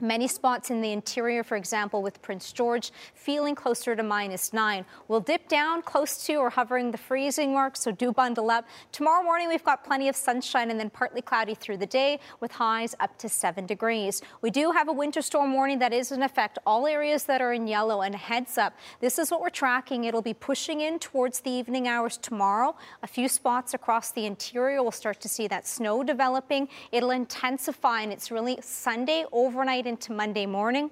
Many 0.00 0.26
spots 0.26 0.70
in 0.70 0.80
the 0.80 0.90
interior, 0.90 1.44
for 1.44 1.56
example, 1.56 2.02
with 2.02 2.20
Prince 2.20 2.52
George, 2.52 2.90
feeling 3.14 3.54
closer 3.54 3.94
to 3.94 4.02
minus 4.02 4.52
nine. 4.52 4.84
We'll 5.06 5.20
dip 5.20 5.48
down 5.48 5.82
close 5.82 6.26
to 6.26 6.34
or 6.34 6.50
hovering 6.50 6.90
the 6.90 6.98
freezing 6.98 7.54
mark, 7.54 7.76
so 7.76 7.92
do 7.92 8.12
bundle 8.12 8.50
up. 8.50 8.66
Tomorrow 8.90 9.22
morning, 9.22 9.48
we've 9.48 9.62
got 9.62 9.84
plenty 9.84 10.08
of 10.08 10.16
sunshine 10.16 10.72
and 10.72 10.80
then 10.80 10.90
partly 10.90 11.22
cloudy 11.22 11.54
through 11.54 11.76
the 11.76 11.86
day 11.86 12.18
with 12.40 12.50
highs 12.50 12.96
up 12.98 13.16
to 13.18 13.28
seven 13.28 13.66
degrees. 13.66 14.20
We 14.42 14.50
do 14.50 14.72
have 14.72 14.88
a 14.88 14.92
winter 14.92 15.22
storm 15.22 15.54
warning 15.54 15.78
that 15.78 15.92
is 15.92 16.10
in 16.10 16.24
effect 16.24 16.58
all 16.66 16.88
areas 16.88 17.22
that 17.24 17.40
are 17.40 17.52
in 17.52 17.68
yellow 17.68 18.02
and 18.02 18.16
heads 18.16 18.58
up. 18.58 18.74
This 19.00 19.16
is 19.20 19.30
what 19.30 19.40
we're 19.40 19.50
tracking. 19.50 20.04
It'll 20.04 20.22
be 20.22 20.34
pushing 20.34 20.80
in 20.80 20.98
towards 20.98 21.38
the 21.40 21.50
evening 21.50 21.86
hours 21.86 22.16
tomorrow. 22.16 22.74
A 23.04 23.06
few 23.06 23.28
spots 23.28 23.74
across 23.74 24.10
the 24.10 24.26
interior 24.26 24.82
will 24.82 24.90
start 24.90 25.20
to 25.20 25.28
see 25.28 25.46
that 25.46 25.68
snow 25.68 26.02
developing. 26.02 26.68
It'll 26.90 27.12
intensify 27.12 28.00
and 28.00 28.12
it's 28.12 28.32
really 28.32 28.58
Sunday 28.60 29.24
overnight 29.30 29.83
into 29.86 30.12
Monday 30.12 30.46
morning 30.46 30.90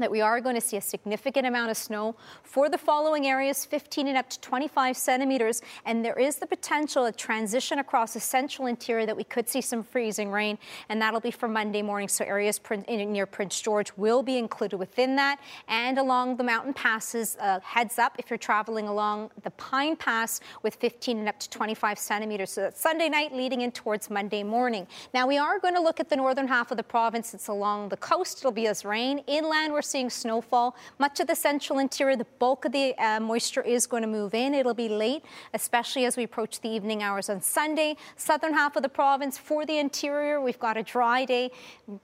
that 0.00 0.10
we 0.10 0.20
are 0.20 0.40
going 0.40 0.54
to 0.54 0.60
see 0.60 0.76
a 0.76 0.80
significant 0.80 1.46
amount 1.46 1.70
of 1.70 1.76
snow 1.76 2.16
for 2.42 2.68
the 2.68 2.78
following 2.78 3.26
areas 3.26 3.64
15 3.64 4.08
and 4.08 4.16
up 4.16 4.28
to 4.30 4.40
25 4.40 4.96
centimeters. 4.96 5.62
And 5.84 6.04
there 6.04 6.18
is 6.18 6.36
the 6.36 6.46
potential 6.46 7.06
of 7.06 7.16
transition 7.16 7.78
across 7.78 8.14
the 8.14 8.20
central 8.20 8.66
interior 8.66 9.06
that 9.06 9.16
we 9.16 9.24
could 9.24 9.48
see 9.48 9.60
some 9.60 9.82
freezing 9.82 10.30
rain. 10.30 10.58
And 10.88 11.00
that'll 11.00 11.20
be 11.20 11.30
for 11.30 11.48
monday 11.48 11.82
morning. 11.82 12.08
So 12.08 12.24
areas 12.24 12.60
near 12.88 13.26
prince 13.26 13.60
george 13.60 13.92
will 13.96 14.22
be 14.22 14.38
included 14.38 14.78
within 14.78 15.16
that. 15.16 15.40
And 15.68 15.98
along 15.98 16.36
the 16.36 16.44
mountain 16.44 16.74
passes 16.74 17.36
uh, 17.40 17.60
heads 17.60 17.98
up 17.98 18.16
if 18.18 18.30
you're 18.30 18.38
traveling 18.38 18.88
along 18.88 19.30
the 19.42 19.50
pine 19.52 19.96
pass 19.96 20.40
with 20.62 20.74
15 20.76 21.18
and 21.18 21.28
up 21.28 21.38
to 21.40 21.50
25 21.50 21.98
centimeters. 21.98 22.50
So 22.50 22.62
that's 22.62 22.80
sunday 22.80 23.08
night 23.08 23.34
leading 23.34 23.60
in 23.60 23.72
towards 23.72 24.10
monday 24.10 24.42
morning. 24.42 24.86
Now 25.14 25.26
we 25.26 25.38
are 25.38 25.58
going 25.58 25.74
to 25.74 25.80
look 25.80 26.00
at 26.00 26.08
the 26.08 26.16
northern 26.16 26.48
half 26.48 26.70
of 26.70 26.76
the 26.76 26.82
province. 26.82 27.34
It's 27.34 27.48
along 27.48 27.90
the 27.90 27.96
coast. 27.96 28.38
It'll 28.38 28.52
be 28.52 28.66
as 28.66 28.84
rain. 28.84 29.22
Inland 29.26 29.72
we're 29.72 29.82
seeing 29.90 30.08
snowfall. 30.08 30.76
Much 30.98 31.20
of 31.20 31.26
the 31.26 31.34
central 31.34 31.78
interior, 31.78 32.16
the 32.16 32.26
bulk 32.38 32.64
of 32.64 32.72
the 32.72 32.96
uh, 32.98 33.20
moisture 33.20 33.62
is 33.62 33.86
going 33.86 34.02
to 34.02 34.08
move 34.08 34.34
in. 34.34 34.54
It'll 34.54 34.74
be 34.74 34.88
late, 34.88 35.24
especially 35.54 36.04
as 36.04 36.16
we 36.16 36.24
approach 36.24 36.60
the 36.60 36.68
evening 36.68 37.02
hours 37.02 37.28
on 37.28 37.40
Sunday. 37.40 37.96
Southern 38.16 38.54
half 38.54 38.76
of 38.76 38.82
the 38.82 38.88
province 38.88 39.36
for 39.36 39.66
the 39.66 39.78
interior, 39.78 40.40
we've 40.40 40.58
got 40.58 40.76
a 40.76 40.82
dry 40.82 41.24
day. 41.24 41.50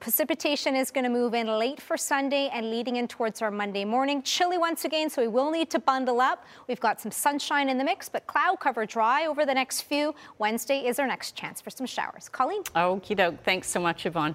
Precipitation 0.00 0.74
is 0.74 0.90
going 0.90 1.04
to 1.04 1.10
move 1.10 1.34
in 1.34 1.46
late 1.46 1.80
for 1.80 1.96
Sunday 1.96 2.48
and 2.52 2.70
leading 2.70 2.96
in 2.96 3.06
towards 3.06 3.42
our 3.42 3.50
Monday 3.50 3.84
morning. 3.84 4.22
Chilly 4.22 4.58
once 4.58 4.84
again, 4.84 5.08
so 5.08 5.22
we 5.22 5.28
will 5.28 5.50
need 5.50 5.70
to 5.70 5.78
bundle 5.78 6.20
up. 6.20 6.44
We've 6.68 6.80
got 6.80 7.00
some 7.00 7.12
sunshine 7.12 7.68
in 7.68 7.78
the 7.78 7.84
mix, 7.84 8.08
but 8.08 8.26
cloud 8.26 8.60
cover 8.60 8.84
dry 8.86 9.26
over 9.26 9.46
the 9.46 9.54
next 9.54 9.82
few. 9.82 10.14
Wednesday 10.38 10.86
is 10.86 10.98
our 10.98 11.06
next 11.06 11.36
chance 11.36 11.60
for 11.60 11.70
some 11.70 11.86
showers. 11.86 12.28
Colleen. 12.28 12.62
Okie 12.74 13.16
doke. 13.16 13.42
Thanks 13.44 13.68
so 13.68 13.80
much, 13.80 14.06
Yvonne. 14.06 14.34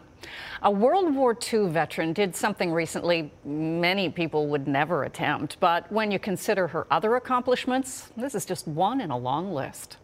A 0.62 0.70
World 0.70 1.16
War 1.16 1.38
II 1.52 1.70
veteran 1.70 2.14
did 2.14 2.36
something 2.36 2.72
recently 2.72 3.32
many 3.44 4.10
people 4.10 4.48
would 4.48 4.68
never 4.68 5.04
attempt, 5.04 5.58
but 5.60 5.92
when 5.92 6.12
you 6.12 6.20
consider 6.20 6.68
her 6.68 6.86
other 6.92 7.16
accomplishments, 7.16 8.12
this 8.16 8.36
is 8.36 8.46
just 8.46 8.68
one 8.68 9.02
in 9.02 9.12
a 9.12 9.18
long 9.18 9.54
list. 9.54 9.98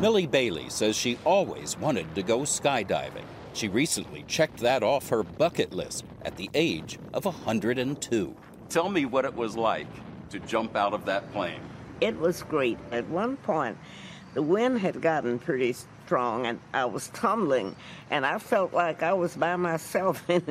Millie 0.00 0.26
Bailey 0.26 0.68
says 0.68 0.96
she 0.96 1.18
always 1.24 1.78
wanted 1.78 2.14
to 2.14 2.22
go 2.22 2.40
skydiving. 2.40 3.24
She 3.54 3.68
recently 3.68 4.24
checked 4.26 4.58
that 4.58 4.82
off 4.82 5.08
her 5.08 5.22
bucket 5.22 5.72
list 5.72 6.04
at 6.22 6.36
the 6.36 6.50
age 6.52 6.98
of 7.14 7.24
102. 7.24 8.36
Tell 8.68 8.88
me 8.90 9.06
what 9.06 9.24
it 9.24 9.34
was 9.34 9.56
like 9.56 9.86
to 10.30 10.40
jump 10.40 10.76
out 10.76 10.92
of 10.92 11.04
that 11.06 11.32
plane. 11.32 11.60
It 12.00 12.18
was 12.18 12.42
great. 12.42 12.76
At 12.90 13.08
one 13.08 13.36
point, 13.38 13.78
the 14.34 14.42
wind 14.42 14.80
had 14.80 15.00
gotten 15.00 15.38
pretty 15.38 15.74
strong 16.04 16.46
and 16.46 16.60
I 16.72 16.84
was 16.84 17.08
tumbling 17.08 17.74
and 18.10 18.26
I 18.26 18.38
felt 18.38 18.72
like 18.72 19.02
I 19.02 19.12
was 19.12 19.36
by 19.36 19.56
myself 19.56 20.22
and 20.28 20.44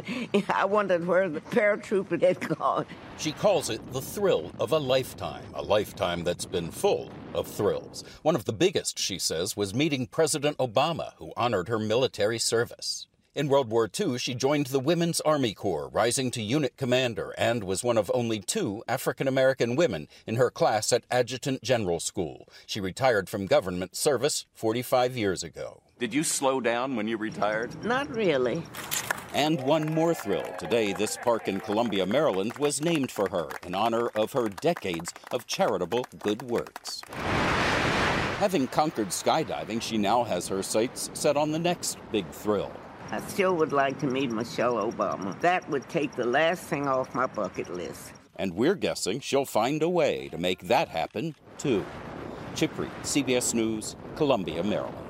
I 0.49 0.65
wondered 0.65 1.05
where 1.05 1.29
the 1.29 1.41
paratrooper 1.41 2.21
had 2.21 2.39
gone. 2.57 2.85
She 3.17 3.31
calls 3.31 3.69
it 3.69 3.93
the 3.93 4.01
thrill 4.01 4.51
of 4.59 4.71
a 4.71 4.77
lifetime, 4.77 5.45
a 5.53 5.61
lifetime 5.61 6.23
that's 6.23 6.45
been 6.45 6.71
full 6.71 7.11
of 7.33 7.47
thrills. 7.47 8.03
One 8.23 8.35
of 8.35 8.45
the 8.45 8.53
biggest, 8.53 8.97
she 8.97 9.19
says, 9.19 9.55
was 9.55 9.73
meeting 9.75 10.07
President 10.07 10.57
Obama, 10.57 11.13
who 11.17 11.33
honored 11.37 11.67
her 11.67 11.79
military 11.79 12.39
service. 12.39 13.07
In 13.35 13.47
World 13.47 13.71
War 13.71 13.89
II, 13.99 14.19
she 14.19 14.35
joined 14.35 14.67
the 14.67 14.79
Women's 14.79 15.19
Army 15.21 15.55
Corps, 15.55 15.89
rising 15.89 16.29
to 16.29 16.41
unit 16.43 16.77
commander, 16.77 17.33
and 17.35 17.63
was 17.63 17.83
one 17.83 17.97
of 17.97 18.11
only 18.13 18.39
two 18.39 18.83
African 18.87 19.27
American 19.27 19.75
women 19.75 20.07
in 20.27 20.35
her 20.35 20.51
class 20.51 20.93
at 20.93 21.03
Adjutant 21.09 21.63
General 21.63 21.99
School. 21.99 22.47
She 22.67 22.79
retired 22.79 23.27
from 23.27 23.47
government 23.47 23.95
service 23.95 24.45
45 24.53 25.17
years 25.17 25.41
ago. 25.41 25.81
Did 25.97 26.13
you 26.13 26.23
slow 26.23 26.61
down 26.61 26.95
when 26.95 27.07
you 27.07 27.17
retired? 27.17 27.83
Not 27.83 28.07
really. 28.15 28.61
And 29.33 29.59
one 29.63 29.91
more 29.91 30.13
thrill. 30.13 30.53
Today, 30.59 30.93
this 30.93 31.17
park 31.17 31.47
in 31.47 31.59
Columbia, 31.59 32.05
Maryland 32.05 32.53
was 32.59 32.83
named 32.83 33.09
for 33.09 33.29
her 33.29 33.49
in 33.65 33.73
honor 33.73 34.09
of 34.09 34.33
her 34.33 34.47
decades 34.47 35.11
of 35.31 35.47
charitable 35.47 36.05
good 36.19 36.43
works. 36.43 37.01
Having 38.37 38.67
conquered 38.67 39.07
skydiving, 39.07 39.81
she 39.81 39.97
now 39.97 40.23
has 40.23 40.47
her 40.49 40.61
sights 40.61 41.09
set 41.15 41.35
on 41.35 41.51
the 41.51 41.57
next 41.57 41.97
big 42.11 42.29
thrill. 42.29 42.71
I 43.11 43.21
still 43.21 43.55
would 43.55 43.71
like 43.71 43.99
to 43.99 44.07
meet 44.07 44.31
Michelle 44.31 44.75
Obama. 44.75 45.39
That 45.41 45.69
would 45.69 45.87
take 45.89 46.15
the 46.15 46.25
last 46.25 46.63
thing 46.63 46.87
off 46.87 47.13
my 47.13 47.27
bucket 47.27 47.73
list. 47.73 48.13
And 48.35 48.55
we're 48.55 48.75
guessing 48.75 49.19
she'll 49.19 49.45
find 49.45 49.83
a 49.83 49.89
way 49.89 50.29
to 50.29 50.37
make 50.37 50.67
that 50.67 50.89
happen, 50.89 51.35
too. 51.57 51.85
Chip 52.55 52.77
Reid, 52.77 52.91
CBS 53.03 53.53
News, 53.53 53.95
Columbia, 54.15 54.63
Maryland. 54.63 55.02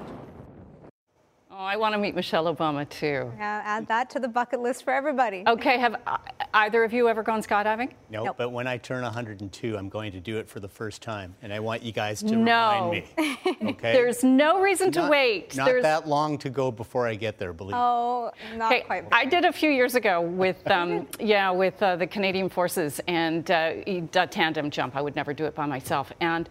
Oh, 1.63 1.65
I 1.65 1.77
want 1.77 1.93
to 1.93 1.97
meet 1.97 2.13
Michelle 2.13 2.53
Obama 2.53 2.87
too. 2.89 3.31
Yeah, 3.37 3.61
add 3.63 3.87
that 3.87 4.09
to 4.09 4.19
the 4.19 4.27
bucket 4.27 4.59
list 4.59 4.83
for 4.83 4.91
everybody. 4.91 5.45
Okay, 5.47 5.77
have 5.79 5.95
uh, 6.05 6.17
either 6.53 6.83
of 6.83 6.91
you 6.91 7.07
ever 7.07 7.23
gone 7.23 7.41
skydiving? 7.41 7.93
Nope, 8.09 8.25
Nope. 8.25 8.35
but 8.37 8.49
when 8.49 8.67
I 8.67 8.75
turn 8.75 9.01
102, 9.03 9.77
I'm 9.77 9.87
going 9.87 10.11
to 10.11 10.19
do 10.19 10.39
it 10.39 10.49
for 10.49 10.59
the 10.59 10.67
first 10.67 11.01
time, 11.01 11.33
and 11.41 11.53
I 11.53 11.61
want 11.61 11.81
you 11.81 11.93
guys 11.93 12.21
to 12.23 12.35
No. 12.35 12.91
remind 12.91 12.91
me. 12.91 13.37
Okay. 13.69 13.93
There's 13.93 14.25
no 14.25 14.59
reason 14.59 14.91
to 14.91 15.07
wait. 15.07 15.55
Not 15.55 15.67
There's 15.67 15.83
that 15.83 16.05
long 16.05 16.37
to 16.39 16.49
go 16.49 16.69
before 16.69 17.07
I 17.07 17.15
get 17.15 17.37
there, 17.39 17.53
believe 17.53 17.75
me. 17.75 17.79
Oh, 17.81 18.31
not 18.57 18.73
Hey, 18.73 18.81
quite. 18.81 19.05
I 19.13 19.23
did 19.23 19.45
a 19.45 19.53
few 19.53 19.69
years 19.69 19.95
ago 19.95 20.19
with, 20.19 20.67
um, 20.69 21.07
yeah, 21.17 21.49
with 21.49 21.81
uh, 21.81 21.95
the 21.95 22.07
Canadian 22.07 22.49
Forces 22.49 22.99
and 23.07 23.49
uh, 23.49 23.71
a 23.87 24.01
tandem 24.29 24.69
jump. 24.69 24.97
I 24.97 25.01
would 25.01 25.15
never 25.15 25.33
do 25.33 25.45
it 25.45 25.55
by 25.55 25.65
myself, 25.65 26.11
and 26.19 26.49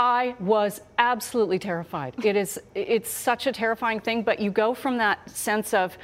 I 0.00 0.34
was 0.40 0.80
absolutely 0.96 1.58
terrified. 1.58 2.14
It 2.24 2.34
is, 2.34 2.58
it's 2.74 3.10
such 3.10 3.46
a 3.46 3.52
terrifying 3.52 4.00
thing. 4.00 4.22
But 4.22 4.40
you 4.40 4.50
go 4.50 4.72
from 4.72 4.96
that 4.96 5.28
sense 5.28 5.74
of, 5.74 5.98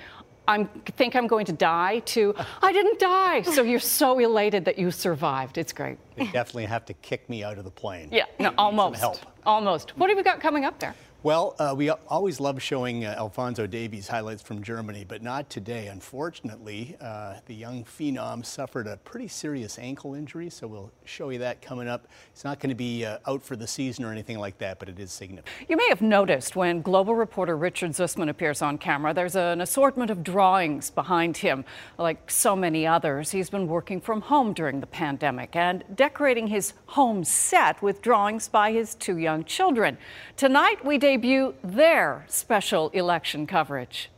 I 0.47 0.65
think 0.99 1.17
I'm 1.17 1.27
going 1.27 1.47
to 1.47 1.53
die 1.53 2.01
to 2.01 2.35
I 2.63 2.73
didn't 2.73 2.99
die. 3.01 3.41
So 3.43 3.63
you're 3.63 3.81
so 3.81 4.19
elated 4.19 4.67
that 4.67 4.79
you 4.79 4.91
survived. 4.91 5.57
It's 5.57 5.73
great. 5.73 5.97
They 6.15 6.27
definitely 6.27 6.67
have 6.67 6.85
to 6.85 6.95
kick 6.95 7.29
me 7.31 7.43
out 7.43 7.57
of 7.57 7.65
the 7.65 7.71
plane. 7.71 8.11
Yeah, 8.13 8.27
no, 8.39 8.53
almost. 8.59 9.01
help. 9.01 9.19
Almost. 9.47 9.97
What 9.97 10.11
have 10.11 10.17
we 10.19 10.23
got 10.23 10.41
coming 10.41 10.67
up 10.67 10.79
there? 10.79 10.95
Well, 11.22 11.57
uh, 11.59 11.74
we 11.76 11.90
always 11.90 12.38
love 12.40 12.62
showing 12.62 13.05
uh, 13.05 13.14
Alfonso 13.18 13.66
Davies 13.66 14.07
highlights 14.07 14.42
from 14.42 14.62
Germany, 14.62 15.05
but 15.09 15.22
not 15.22 15.48
today. 15.50 15.88
Unfortunately, 15.88 16.96
uh, 17.00 17.37
the 17.46 17.55
young 17.55 17.85
phenom 17.85 18.44
suffered 18.44 18.87
a 18.87 18.98
pretty 18.98 19.26
serious 19.26 19.79
ankle 19.79 20.14
injury, 20.14 20.50
so 20.50 20.66
we'll 20.66 20.92
show 21.05 21.31
you 21.31 21.38
that 21.38 21.62
coming 21.62 21.88
up. 21.88 22.07
He's 22.33 22.44
not 22.44 22.61
going 22.61 22.68
to 22.68 22.76
be 22.76 23.05
uh, 23.05 23.18
out 23.26 23.42
for 23.42 23.57
the 23.57 23.66
season 23.66 24.05
or 24.05 24.12
anything 24.12 24.38
like 24.38 24.59
that, 24.59 24.79
but 24.79 24.88
it 24.88 25.00
is 25.00 25.11
significant. 25.11 25.68
You 25.68 25.76
may 25.76 25.88
have 25.88 26.02
noticed 26.02 26.55
when 26.55 26.83
global 26.83 27.14
reporter 27.14 27.57
Richard 27.57 27.92
Zussman 27.92 28.29
appears 28.29 28.62
on 28.62 28.79
camera, 28.79 29.12
there's 29.14 29.37
an 29.37 29.62
assortment 29.62 30.11
of 30.11 30.22
drawings 30.22 30.90
behind 30.90 31.38
him. 31.38 31.64
Like 31.98 32.31
so 32.31 32.55
many 32.55 32.87
others, 32.87 33.33
he's 33.33 33.50
been 33.50 33.66
working 33.66 34.00
from 34.00 34.20
home 34.20 34.52
during 34.52 34.81
the 34.81 34.87
pandemic 34.87 35.57
and 35.57 35.83
decorating 35.94 36.46
his 36.46 36.74
home 36.87 37.24
set 37.24 37.83
with 37.83 38.02
drawings 38.02 38.48
by 38.48 38.70
his 38.70 38.94
two 38.94 39.16
young 39.16 39.42
children. 39.44 39.98
Tonight, 40.37 40.85
we 40.85 40.98
debut 41.07 41.55
their 41.62 42.25
special 42.27 42.88
election 42.88 43.47
coverage. 43.47 44.11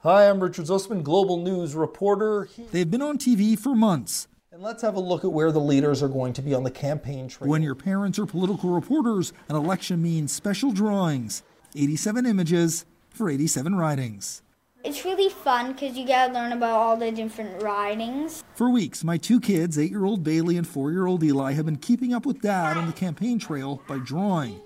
Hi, 0.00 0.28
I'm 0.28 0.40
Richard 0.40 0.66
Zussman, 0.66 1.02
Global 1.02 1.38
News 1.38 1.74
reporter. 1.74 2.50
They've 2.70 2.90
been 2.90 3.00
on 3.00 3.16
TV 3.16 3.58
for 3.58 3.74
months. 3.74 4.28
And 4.52 4.60
let's 4.60 4.82
have 4.82 4.94
a 4.94 5.00
look 5.00 5.24
at 5.24 5.32
where 5.32 5.50
the 5.52 5.58
leaders 5.58 6.02
are 6.02 6.08
going 6.08 6.34
to 6.34 6.42
be 6.42 6.52
on 6.52 6.64
the 6.64 6.70
campaign 6.70 7.28
trail. 7.28 7.48
When 7.48 7.62
your 7.62 7.74
parents 7.74 8.18
are 8.18 8.26
political 8.26 8.68
reporters, 8.68 9.32
an 9.48 9.56
election 9.56 10.02
means 10.02 10.32
special 10.32 10.70
drawings 10.70 11.42
87 11.74 12.26
images 12.26 12.84
for 13.08 13.30
87 13.30 13.74
ridings. 13.74 14.42
It's 14.84 15.02
really 15.06 15.30
fun 15.30 15.72
because 15.72 15.96
you 15.96 16.06
gotta 16.06 16.34
learn 16.34 16.52
about 16.52 16.74
all 16.78 16.96
the 16.98 17.10
different 17.10 17.62
ridings. 17.62 18.44
For 18.54 18.68
weeks, 18.68 19.02
my 19.02 19.16
two 19.16 19.40
kids, 19.40 19.78
eight 19.78 19.90
year 19.90 20.04
old 20.04 20.22
Bailey 20.22 20.58
and 20.58 20.68
four 20.68 20.92
year 20.92 21.06
old 21.06 21.24
Eli, 21.24 21.54
have 21.54 21.64
been 21.64 21.78
keeping 21.78 22.12
up 22.12 22.26
with 22.26 22.42
dad 22.42 22.76
on 22.76 22.86
the 22.86 22.92
campaign 22.92 23.38
trail 23.38 23.80
by 23.88 23.96
drawing. 23.96 24.60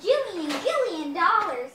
Billion, 0.00 0.50
bajillion, 0.50 0.64
gillion 0.64 1.14
dollars. 1.14 1.70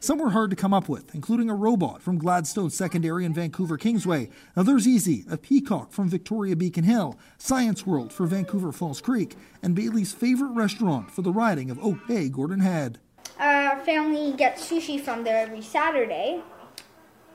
Some 0.00 0.18
were 0.18 0.30
hard 0.30 0.50
to 0.50 0.56
come 0.56 0.74
up 0.74 0.86
with, 0.86 1.14
including 1.14 1.48
a 1.48 1.54
robot 1.54 2.02
from 2.02 2.18
Gladstone 2.18 2.68
Secondary 2.68 3.24
in 3.24 3.32
Vancouver 3.32 3.78
Kingsway. 3.78 4.28
Others 4.54 4.86
easy, 4.86 5.24
a 5.30 5.38
peacock 5.38 5.92
from 5.92 6.10
Victoria 6.10 6.54
Beacon 6.56 6.84
Hill, 6.84 7.18
Science 7.38 7.86
World 7.86 8.12
for 8.12 8.26
Vancouver 8.26 8.70
False 8.70 9.00
Creek, 9.00 9.34
and 9.62 9.74
Bailey's 9.74 10.12
favorite 10.12 10.52
restaurant 10.52 11.10
for 11.10 11.22
the 11.22 11.32
riding 11.32 11.70
of 11.70 11.82
Oak 11.82 12.06
Bay 12.06 12.28
Gordon 12.28 12.60
Head. 12.60 12.98
Our 13.38 13.80
family 13.80 14.32
gets 14.36 14.70
sushi 14.70 15.00
from 15.00 15.24
there 15.24 15.38
every 15.38 15.62
Saturday. 15.62 16.42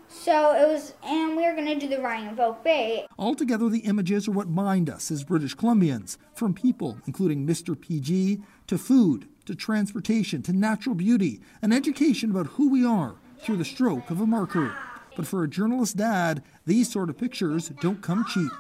So 0.08 0.54
it 0.54 0.68
was, 0.68 0.94
and 1.04 1.36
we 1.36 1.44
were 1.44 1.56
gonna 1.56 1.80
do 1.80 1.88
the 1.88 2.02
riding 2.02 2.30
of 2.30 2.40
Oak 2.40 2.64
Bay. 2.64 3.06
Altogether, 3.18 3.70
the 3.70 3.80
images 3.80 4.28
are 4.28 4.32
what 4.32 4.54
bind 4.54 4.90
us 4.90 5.12
as 5.12 5.24
British 5.24 5.56
Columbians, 5.56 6.18
from 6.34 6.54
people, 6.54 6.98
including 7.06 7.48
Mr. 7.48 7.80
PG, 7.80 8.42
to 8.68 8.78
food, 8.78 9.28
to 9.50 9.56
transportation, 9.56 10.44
to 10.44 10.54
natural 10.54 10.94
beauty, 10.94 11.42
an 11.64 11.74
education 11.74 12.30
about 12.30 12.46
who 12.46 12.70
we 12.70 12.86
are 12.86 13.16
through 13.42 13.58
the 13.58 13.66
stroke 13.66 14.12
of 14.12 14.22
a 14.22 14.28
marker. 14.28 14.76
But 15.16 15.26
for 15.26 15.44
a 15.44 15.50
journalist 15.50 15.98
dad, 15.98 16.44
these 16.68 16.92
sort 16.92 17.10
of 17.10 17.18
pictures 17.18 17.70
don't 17.82 18.04
come 18.04 18.26
cheap. 18.32 18.52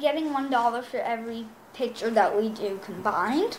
Getting 0.00 0.32
one 0.32 0.50
dollar 0.50 0.82
for 0.82 0.96
every 0.96 1.46
picture 1.74 2.10
that 2.10 2.36
we 2.36 2.48
do 2.48 2.80
combined. 2.82 3.58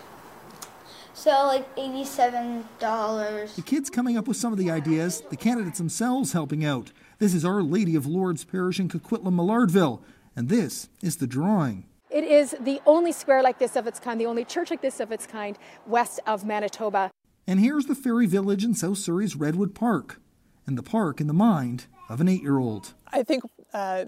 So 1.14 1.30
like 1.48 1.66
eighty-seven 1.78 2.66
dollars. 2.80 3.56
The 3.56 3.62
kids 3.62 3.90
coming 3.90 4.18
up 4.18 4.28
with 4.28 4.36
some 4.36 4.52
of 4.52 4.60
the 4.60 4.70
ideas, 4.70 5.24
the 5.30 5.38
candidates 5.38 5.78
themselves 5.78 6.34
helping 6.34 6.66
out. 6.66 6.92
This 7.18 7.34
is 7.34 7.46
Our 7.46 7.64
Lady 7.64 7.96
of 7.96 8.06
Lourdes 8.06 8.44
Parish 8.44 8.78
in 8.78 8.90
Coquitlam, 8.90 9.36
Maillardville, 9.36 10.02
and 10.36 10.50
this 10.50 10.90
is 11.02 11.16
the 11.16 11.28
drawing. 11.28 11.86
It 12.14 12.24
is 12.24 12.56
the 12.60 12.80
only 12.86 13.12
square 13.12 13.42
like 13.42 13.58
this 13.58 13.76
of 13.76 13.88
its 13.88 14.00
kind, 14.00 14.22
the 14.22 14.28
only 14.28 14.46
church 14.46 14.70
like 14.70 14.82
this 14.82 15.00
of 15.00 15.12
its 15.12 15.26
kind 15.26 15.58
west 15.88 16.20
of 16.28 16.46
Manitoba. 16.46 17.10
And 17.48 17.60
here's 17.60 17.88
the 17.88 17.96
fairy 17.96 18.28
village 18.28 18.64
in 18.64 18.76
South 18.76 19.00
Surrey's 19.00 19.36
Redwood 19.36 19.74
Park, 19.74 20.22
and 20.68 20.78
the 20.78 20.84
park 20.84 21.20
in 21.20 21.26
the 21.26 21.34
mind 21.34 21.88
of 22.10 22.22
an 22.22 22.28
eight 22.28 22.44
year 22.44 22.60
old. 22.60 22.94
I 23.12 23.24
think 23.24 23.42
uh, 23.74 24.06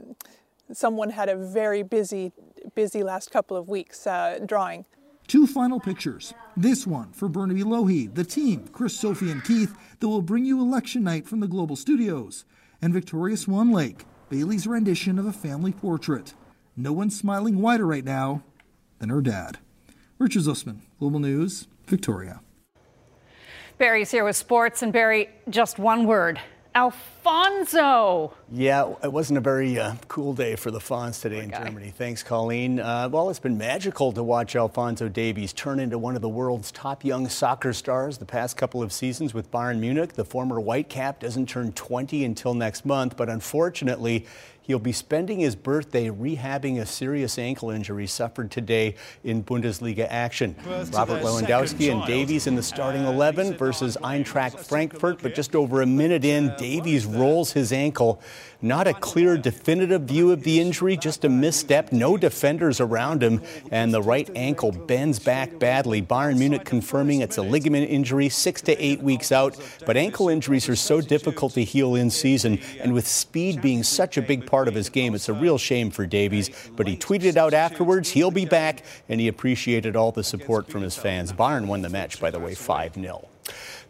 someone 0.72 1.10
had 1.10 1.30
a 1.30 1.36
very 1.36 1.82
busy, 1.82 2.32
busy 2.76 3.02
last 3.02 3.32
couple 3.32 3.58
of 3.58 3.68
weeks 3.68 4.06
uh, 4.06 4.38
drawing. 4.46 4.86
Two 5.28 5.48
final 5.48 5.80
pictures. 5.80 6.32
This 6.56 6.86
one 6.86 7.12
for 7.12 7.28
Burnaby 7.28 7.64
Lougheed, 7.64 8.14
the 8.14 8.24
team, 8.24 8.68
Chris, 8.68 8.96
Sophie, 8.96 9.32
and 9.32 9.44
Keith, 9.44 9.76
that 10.00 10.08
will 10.08 10.22
bring 10.22 10.46
you 10.46 10.62
election 10.62 11.04
night 11.04 11.28
from 11.28 11.40
the 11.40 11.48
Global 11.48 11.76
Studios. 11.76 12.46
And 12.84 12.94
Victoria 12.94 13.36
Swan 13.36 13.72
Lake, 13.72 14.06
Bailey's 14.30 14.68
rendition 14.68 15.18
of 15.18 15.26
a 15.26 15.34
family 15.34 15.72
portrait. 15.72 16.36
No 16.78 16.92
one's 16.92 17.18
smiling 17.18 17.62
wider 17.62 17.86
right 17.86 18.04
now 18.04 18.44
than 19.00 19.08
her 19.08 19.22
dad. 19.22 19.60
Richard 20.20 20.44
Zussman, 20.44 20.80
Global 21.00 21.20
News, 21.20 21.68
Victoria. 21.88 22.42
Barry's 23.78 24.12
here 24.12 24.26
with 24.26 24.36
sports, 24.36 24.82
and 24.82 24.92
Barry, 24.92 25.30
just 25.50 25.80
one 25.80 26.06
word 26.06 26.40
Alfonso. 26.76 28.34
Yeah, 28.52 28.96
it 29.02 29.12
wasn't 29.12 29.38
a 29.38 29.42
very 29.42 29.80
uh, 29.80 29.96
cool 30.10 30.34
day 30.34 30.58
for 30.58 30.72
the 30.72 30.80
Fonz 30.80 31.22
today 31.22 31.40
in 31.40 31.50
Germany. 31.50 31.94
Thanks, 31.98 32.22
Colleen. 32.22 32.82
Uh, 32.82 33.08
well, 33.10 33.30
it's 33.30 33.40
been 33.40 33.58
magical 33.58 34.12
to 34.12 34.22
watch 34.22 34.58
Alfonso 34.58 35.08
Davies 35.08 35.54
turn 35.54 35.80
into 35.80 35.98
one 35.98 36.18
of 36.18 36.22
the 36.22 36.28
world's 36.28 36.74
top 36.74 37.06
young 37.06 37.30
soccer 37.30 37.72
stars 37.72 38.18
the 38.18 38.26
past 38.26 38.58
couple 38.58 38.84
of 38.84 38.92
seasons 38.92 39.34
with 39.34 39.50
Bayern 39.52 39.80
Munich. 39.80 40.14
The 40.14 40.26
former 40.26 40.58
Whitecap 40.58 41.20
doesn't 41.20 41.48
turn 41.48 41.72
20 41.72 42.26
until 42.26 42.54
next 42.54 42.86
month, 42.86 43.16
but 43.16 43.30
unfortunately, 43.30 44.26
He'll 44.66 44.80
be 44.80 44.94
spending 44.94 45.42
his 45.42 45.56
birthday 45.56 46.10
rehabbing 46.10 46.80
a 46.80 46.88
serious 46.88 47.38
ankle 47.38 47.70
injury 47.70 48.08
suffered 48.08 48.50
today 48.50 48.96
in 49.24 49.44
Bundesliga 49.44 50.08
action. 50.10 50.56
Robert 50.92 51.22
Lewandowski 51.22 51.92
and 51.92 52.04
Davies 52.08 52.48
in 52.48 52.56
the 52.56 52.64
starting 52.64 53.04
11 53.06 53.58
versus 53.58 53.96
Eintracht 54.02 54.60
Frankfurt, 54.60 55.22
but 55.22 55.36
just 55.36 55.56
over 55.56 55.84
a 55.84 55.86
minute 55.86 56.26
in, 56.26 56.52
Davies 56.58 57.06
rolls 57.06 57.52
his 57.52 57.72
ankle. 57.72 58.20
Not 58.60 58.88
a 58.88 58.96
clear, 58.96 59.38
definitive 59.38 60.04
view 60.04 60.32
of 60.32 60.42
the 60.42 60.60
injury, 60.60 60.98
just 60.98 61.24
a 61.26 61.30
misstep, 61.30 61.92
no 61.92 62.18
defenders 62.18 62.80
around 62.80 63.22
him, 63.22 63.44
and 63.70 63.94
the 63.94 64.02
right 64.02 64.28
ankle 64.36 64.72
bends 64.72 65.20
back 65.20 65.60
badly. 65.60 66.02
Bayern 66.02 66.40
Munich 66.40 66.66
confirming 66.66 67.22
it's 67.22 67.38
a 67.38 67.44
ligament 67.44 67.88
injury, 67.88 68.30
six 68.30 68.64
to 68.64 68.76
eight 68.84 69.02
weeks 69.02 69.32
out. 69.32 69.56
But 69.86 69.98
ankle 69.98 70.30
injuries 70.30 70.68
are 70.68 70.76
so 70.76 71.02
difficult 71.02 71.54
to 71.54 71.64
heal 71.64 71.94
in 71.94 72.10
season, 72.10 72.60
and 72.82 72.96
with 72.96 73.08
speed 73.08 73.62
being 73.62 73.84
such 73.84 74.18
a 74.18 74.22
big 74.24 74.48
part 74.48 74.55
of 74.68 74.74
his 74.74 74.90
game, 74.90 75.14
it's 75.14 75.30
a 75.30 75.34
real 75.34 75.58
shame 75.58 75.92
for 75.92 76.06
Davies. 76.06 76.50
But 76.76 76.88
he 76.88 76.98
tweeted 76.98 77.38
out 77.38 77.54
afterwards 77.54 78.12
he'll 78.12 78.32
be 78.32 78.46
back, 78.46 78.84
and 79.10 79.20
he 79.20 79.28
appreciated 79.28 79.96
all 79.96 80.12
the 80.12 80.24
support 80.24 80.70
from 80.70 80.82
his 80.82 80.96
fans. 80.96 81.34
Bayern 81.34 81.68
won 81.68 81.82
the 81.82 81.90
match, 81.90 82.20
by 82.20 82.32
the 82.32 82.40
way, 82.40 82.56
5 82.56 82.96
0. 82.96 83.28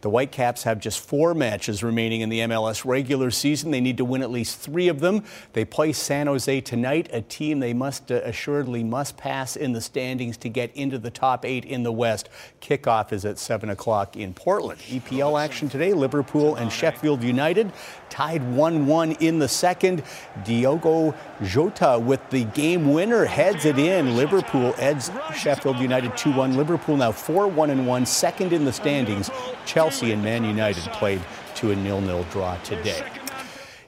The 0.00 0.10
Whitecaps 0.10 0.62
have 0.64 0.78
just 0.78 1.00
four 1.00 1.34
matches 1.34 1.82
remaining 1.82 2.20
in 2.20 2.28
the 2.28 2.40
MLS 2.40 2.84
regular 2.84 3.30
season. 3.30 3.70
They 3.70 3.80
need 3.80 3.96
to 3.96 4.04
win 4.04 4.22
at 4.22 4.30
least 4.30 4.58
three 4.60 4.88
of 4.88 5.00
them. 5.00 5.24
They 5.52 5.64
play 5.64 5.92
San 5.92 6.26
Jose 6.26 6.60
tonight, 6.60 7.08
a 7.12 7.22
team 7.22 7.60
they 7.60 7.72
must 7.72 8.12
uh, 8.12 8.20
assuredly 8.24 8.84
must 8.84 9.16
pass 9.16 9.56
in 9.56 9.72
the 9.72 9.80
standings 9.80 10.36
to 10.38 10.48
get 10.48 10.74
into 10.74 10.98
the 10.98 11.10
top 11.10 11.44
eight 11.44 11.64
in 11.64 11.82
the 11.82 11.92
West. 11.92 12.28
Kickoff 12.60 13.12
is 13.12 13.24
at 13.24 13.38
7 13.38 13.70
o'clock 13.70 14.16
in 14.16 14.34
Portland. 14.34 14.80
EPL 14.80 15.42
action 15.42 15.68
today 15.68 15.92
Liverpool 15.92 16.54
and 16.54 16.70
Sheffield 16.70 17.22
United 17.22 17.72
tied 18.10 18.42
1 18.54 18.86
1 18.86 19.12
in 19.12 19.38
the 19.38 19.48
second. 19.48 20.02
Diogo 20.44 21.14
Jota 21.42 21.98
with 22.02 22.20
the 22.30 22.44
game 22.44 22.92
winner 22.92 23.24
heads 23.24 23.64
it 23.64 23.78
in. 23.78 24.16
Liverpool 24.16 24.72
heads 24.74 25.10
Sheffield 25.34 25.78
United 25.78 26.16
2 26.16 26.32
1. 26.32 26.56
Liverpool 26.56 26.96
now 26.96 27.12
4 27.12 27.48
1 27.48 27.70
and 27.70 27.86
1, 27.86 28.06
second 28.06 28.52
in 28.52 28.64
the 28.64 28.72
standings. 28.72 29.30
Chelsea 29.64 29.85
and 29.86 30.22
Man 30.22 30.44
United 30.44 30.82
played 30.94 31.22
to 31.54 31.70
a 31.70 31.76
nil-nil 31.76 32.24
draw 32.32 32.56
today. 32.64 33.04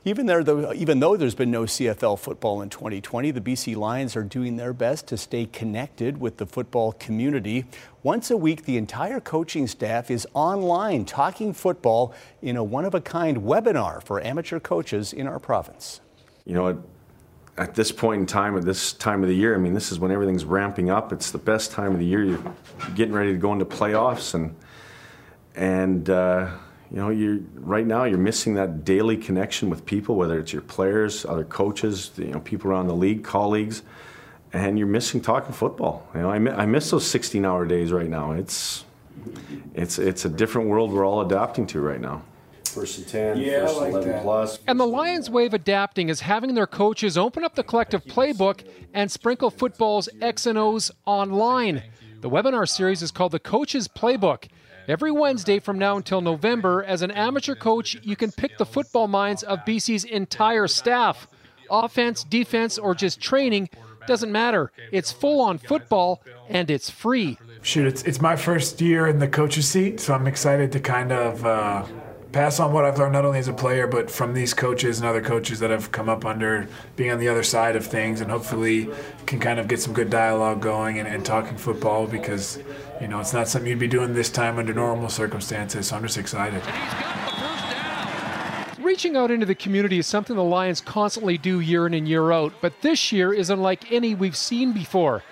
Even, 0.05 0.27
there, 0.27 0.45
though, 0.45 0.73
even 0.73 1.01
though 1.01 1.17
there's 1.17 1.35
been 1.35 1.51
no 1.51 1.63
CFL 1.63 2.19
football 2.21 2.63
in 2.63 2.71
2020, 2.71 3.33
the 3.33 3.41
BC 3.41 3.77
Lions 3.77 4.15
are 4.15 4.23
doing 4.23 4.57
their 4.57 4.73
best 4.73 5.09
to 5.09 5.17
stay 5.17 5.45
connected 5.45 6.21
with 6.21 6.37
the 6.37 6.47
football 6.47 6.93
community. 6.93 7.65
Once 8.05 8.31
a 8.31 8.37
week, 8.37 8.65
the 8.65 8.77
entire 8.77 9.19
coaching 9.19 9.67
staff 9.67 10.09
is 10.09 10.25
online 10.35 11.05
talking 11.05 11.53
football 11.53 12.15
in 12.43 12.57
a 12.57 12.63
one 12.63 12.85
of 12.85 12.95
a 12.95 13.01
kind 13.01 13.39
webinar 13.39 14.01
for 14.01 14.23
amateur 14.23 14.61
coaches 14.61 15.13
in 15.13 15.27
our 15.27 15.41
province. 15.41 16.01
You 16.47 16.55
know, 16.55 16.83
at 17.57 17.75
this 17.75 17.91
point 17.91 18.21
in 18.21 18.27
time, 18.27 18.57
at 18.57 18.65
this 18.65 18.93
time 18.93 19.23
of 19.23 19.29
the 19.29 19.35
year, 19.35 19.57
I 19.57 19.59
mean, 19.59 19.75
this 19.75 19.91
is 19.91 19.99
when 19.99 20.13
everything's 20.13 20.45
ramping 20.45 20.91
up. 20.91 21.13
It's 21.13 21.33
the 21.33 21.39
best 21.39 21.73
time 21.73 21.93
of 21.93 21.99
the 21.99 22.07
year. 22.07 22.25
You're 22.25 22.55
getting 22.95 23.13
ready 23.13 23.33
to 23.33 23.39
go 23.39 23.53
into 23.53 23.65
playoffs 23.65 24.35
and 24.35 24.55
and 25.59 26.09
uh, 26.09 26.49
you 26.91 26.97
know 26.97 27.11
you 27.11 27.45
right 27.55 27.87
now 27.87 28.05
you're 28.05 28.17
missing 28.17 28.55
that 28.55 28.85
daily 28.85 29.17
connection 29.17 29.69
with 29.69 29.85
people 29.85 30.15
whether 30.15 30.39
it's 30.39 30.53
your 30.53 30.63
players 30.63 31.27
other 31.27 31.45
coaches 31.45 32.13
you 32.17 32.27
know 32.29 32.41
people 32.41 32.71
around 32.71 32.87
the 32.87 32.95
league 32.95 33.25
colleagues 33.25 33.83
and 34.53 34.79
you're 34.79 34.87
missing 34.87 35.21
talking 35.21 35.53
football 35.53 36.09
you 36.15 36.21
know 36.21 36.31
i, 36.31 36.37
I 36.37 36.65
miss 36.67 36.91
those 36.91 37.07
16 37.07 37.45
hour 37.45 37.67
days 37.67 37.93
right 37.93 38.09
now 38.09 38.33
it's 38.33 38.85
it's 39.75 39.99
it's 39.99 40.25
a 40.25 40.29
different 40.29 40.69
world 40.69 40.93
we're 40.93 41.05
all 41.05 41.21
adapting 41.21 41.67
to 41.69 41.81
right 41.81 42.01
now 42.01 42.23
First 42.65 42.99
and 42.99 43.09
10, 43.09 43.39
Yeah, 43.39 43.61
first 43.67 43.73
and 43.81 43.81
like 43.81 43.91
11 43.93 44.09
that. 44.11 44.23
plus. 44.23 44.59
And 44.69 44.79
the 44.79 44.87
Lions' 44.87 45.31
way 45.31 45.47
of 45.47 45.55
adapting 45.55 46.11
is 46.11 46.21
having 46.21 46.55
their 46.55 46.67
coaches 46.67 47.17
open 47.17 47.43
up 47.43 47.55
the 47.55 47.65
collective 47.65 48.05
playbook 48.05 48.63
and 48.93 49.11
sprinkle 49.11 49.51
football's 49.51 50.07
X 50.21 50.45
and 50.45 50.59
O's 50.59 50.91
online. 51.07 51.83
The 52.21 52.29
webinar 52.29 52.69
series 52.69 53.01
is 53.03 53.11
called 53.11 53.33
the 53.33 53.39
Coach's 53.41 53.89
Playbook. 53.89 54.49
Every 54.89 55.11
Wednesday 55.11 55.59
from 55.59 55.79
now 55.79 55.99
until 55.99 56.23
November, 56.23 56.83
as 56.83 57.03
an 57.03 57.11
amateur 57.11 57.55
coach, 57.55 57.99
you 58.03 58.17
can 58.17 58.33
pick 58.33 58.57
the 58.57 58.65
football 58.65 59.07
minds 59.07 59.43
of 59.43 59.59
BC's 59.67 60.05
entire 60.05 60.67
staff. 60.67 61.29
Offense, 61.71 62.25
defense, 62.25 62.79
or 62.79 62.95
just 62.95 63.21
training 63.21 63.69
doesn't 64.07 64.33
matter. 64.33 64.73
It's 64.91 65.13
full 65.13 65.43
on 65.43 65.59
football 65.59 66.23
and 66.49 66.71
it's 66.71 66.89
free. 66.89 67.37
Shoot, 67.61 67.87
it's, 67.87 68.03
it's 68.05 68.23
my 68.23 68.35
first 68.35 68.81
year 68.81 69.07
in 69.07 69.19
the 69.19 69.29
coach's 69.29 69.69
seat, 69.69 70.01
so 70.01 70.15
I'm 70.15 70.27
excited 70.27 70.73
to 70.73 70.81
kind 70.81 71.13
of 71.13 71.45
uh, 71.45 71.85
pass 72.33 72.61
on 72.61 72.73
what 72.73 72.87
I've 72.87 72.99
learned 72.99 73.13
not 73.13 73.25
only 73.25 73.39
as 73.39 73.49
a 73.49 73.53
player, 73.53 73.87
but 73.87 74.11
from 74.11 74.33
these 74.33 74.55
coaches 74.55 74.99
and 74.99 75.07
other 75.07 75.21
coaches 75.21 75.61
that 75.61 75.71
have 75.71 75.93
come 75.93 76.09
up 76.09 76.25
under 76.25 76.67
being 76.97 77.11
on 77.11 77.19
the 77.19 77.29
other 77.29 77.43
side 77.43 77.77
of 77.77 77.87
things, 77.87 78.21
and 78.21 78.31
hopefully 78.31 78.89
can 79.27 79.41
kind 79.41 79.59
of 79.59 79.69
get 79.69 79.81
some 79.81 79.93
good 79.93 80.09
dialogue 80.09 80.63
going 80.63 80.99
and, 80.99 81.07
and 81.07 81.27
talking 81.27 81.59
football 81.59 82.07
because, 82.07 82.59
you 83.01 83.09
know, 83.09 83.21
it's 83.21 83.33
not 83.33 83.49
something 83.49 83.71
you'd 83.71 83.79
be 83.79 83.89
doing 83.89 84.15
this 84.15 84.31
time 84.31 84.59
under 84.59 84.75
normal 84.75 85.09
circumstances, 85.09 85.89
so 85.89 85.97
I'm 85.97 86.03
just 86.03 86.19
excited. 86.19 86.63
Reaching 88.79 89.17
out 89.17 89.31
into 89.31 89.47
the 89.47 89.55
community 89.55 89.99
is 89.99 90.07
something 90.07 90.35
the 90.35 90.43
Lions 90.43 90.81
constantly 90.81 91.39
do 91.39 91.61
year 91.61 91.87
in 91.87 91.95
and 91.95 92.09
year 92.09 92.33
out, 92.33 92.53
but 92.61 92.81
this 92.81 93.13
year 93.13 93.33
is 93.33 93.51
unlike 93.51 93.93
any 93.93 94.15
we've 94.15 94.37
seen 94.37 94.73
before. 94.73 95.23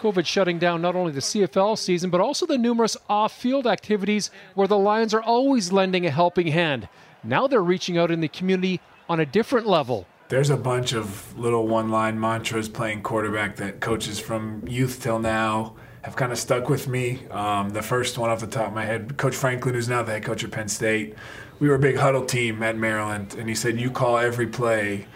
COVID 0.00 0.26
shutting 0.26 0.58
down 0.58 0.82
not 0.82 0.96
only 0.96 1.12
the 1.12 1.20
CFL 1.20 1.78
season, 1.78 2.10
but 2.10 2.20
also 2.20 2.44
the 2.44 2.58
numerous 2.58 2.96
off 3.08 3.32
field 3.32 3.68
activities 3.68 4.32
where 4.54 4.66
the 4.66 4.78
Lions 4.78 5.14
are 5.14 5.22
always 5.22 5.70
lending 5.70 6.06
a 6.06 6.10
helping 6.10 6.48
hand. 6.48 6.88
Now 7.22 7.46
they're 7.46 7.62
reaching 7.62 7.98
out 7.98 8.10
in 8.10 8.20
the 8.20 8.28
community 8.28 8.80
on 9.08 9.20
a 9.20 9.26
different 9.26 9.66
level. 9.68 10.06
There's 10.28 10.50
a 10.50 10.56
bunch 10.56 10.92
of 10.92 11.38
little 11.38 11.68
one 11.68 11.90
line 11.90 12.18
mantras 12.18 12.68
playing 12.68 13.02
quarterback 13.02 13.56
that 13.56 13.80
coaches 13.80 14.18
from 14.18 14.66
youth 14.66 15.00
till 15.00 15.20
now 15.20 15.76
have 16.02 16.16
kind 16.16 16.32
of 16.32 16.38
stuck 16.38 16.68
with 16.68 16.88
me. 16.88 17.26
Um, 17.30 17.70
the 17.70 17.82
first 17.82 18.18
one 18.18 18.30
off 18.30 18.40
the 18.40 18.46
top 18.46 18.68
of 18.68 18.74
my 18.74 18.84
head, 18.84 19.16
Coach 19.16 19.36
Franklin, 19.36 19.74
who's 19.74 19.88
now 19.88 20.02
the 20.02 20.12
head 20.12 20.24
coach 20.24 20.44
at 20.44 20.50
Penn 20.50 20.68
State, 20.68 21.14
we 21.60 21.68
were 21.68 21.76
a 21.76 21.78
big 21.78 21.96
huddle 21.96 22.24
team 22.24 22.62
at 22.62 22.76
Maryland, 22.76 23.36
and 23.38 23.48
he 23.48 23.54
said, 23.54 23.80
You 23.80 23.90
call 23.90 24.18
every 24.18 24.48
play 24.48 25.06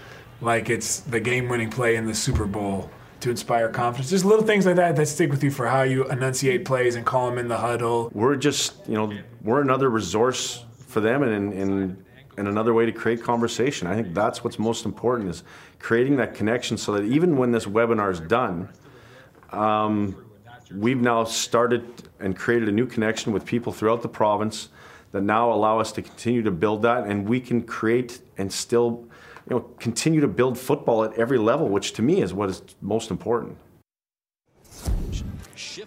like 0.41 0.71
it's 0.71 1.01
the 1.01 1.19
game 1.21 1.49
winning 1.49 1.71
play 1.71 1.97
in 1.97 2.07
the 2.07 2.15
Super 2.15 2.47
Bowl 2.47 2.91
to 3.21 3.31
inspire 3.31 3.69
confidence. 3.69 4.11
Just 4.11 4.25
little 4.25 4.45
things 4.45 4.67
like 4.67 4.77
that 4.77 4.95
that 4.97 5.07
stick 5.07 5.31
with 5.31 5.43
you 5.43 5.51
for 5.51 5.67
how 5.67 5.83
you 5.83 6.09
enunciate 6.09 6.65
plays 6.65 6.95
and 6.95 7.05
call 7.05 7.29
them 7.29 7.39
in 7.39 7.49
the 7.49 7.57
huddle. 7.57 8.11
we're 8.15 8.37
just 8.37 8.87
you 8.87 8.95
know 8.95 9.13
we're 9.43 9.61
another 9.61 9.91
resource 9.91 10.65
for 10.87 11.01
them 11.01 11.23
and 11.23 11.53
and 11.53 12.05
and 12.39 12.49
another 12.49 12.75
way 12.75 12.85
to 12.85 12.93
create 12.93 13.23
conversation 13.23 13.87
i 13.89 13.95
think 13.95 14.13
that's 14.13 14.45
what's 14.45 14.59
most 14.59 14.85
important 14.85 15.31
is 15.31 15.43
creating 15.79 16.17
that 16.17 16.35
connection 16.35 16.77
so 16.77 16.93
that 16.93 17.05
even 17.05 17.37
when 17.37 17.51
this 17.51 17.65
webinar 17.65 18.13
is 18.13 18.21
done 18.21 18.69
um, 19.53 20.26
we've 20.73 21.01
now 21.01 21.25
started 21.25 21.85
and 22.21 22.37
created 22.37 22.69
a 22.69 22.73
new 22.73 22.87
connection 22.87 23.33
with 23.33 23.45
people 23.45 23.73
throughout 23.73 24.03
the 24.03 24.09
province 24.09 24.69
that 25.13 25.23
now 25.23 25.53
allow 25.53 25.79
us 25.79 25.93
to 25.93 26.03
continue 26.03 26.43
to 26.43 26.51
build 26.51 26.83
that 26.83 27.07
and 27.07 27.29
we 27.29 27.41
can 27.41 27.63
create 27.63 28.21
and 28.39 28.53
still 28.53 29.05
you 29.49 29.57
know 29.57 29.61
continue 29.79 30.21
to 30.21 30.29
build 30.29 30.59
football 30.59 31.05
at 31.05 31.13
every 31.15 31.39
level 31.39 31.69
which 31.69 31.93
to 31.93 32.03
me 32.03 32.21
is 32.21 32.35
what 32.35 32.51
is 32.51 32.63
most 32.83 33.11
important 33.11 33.57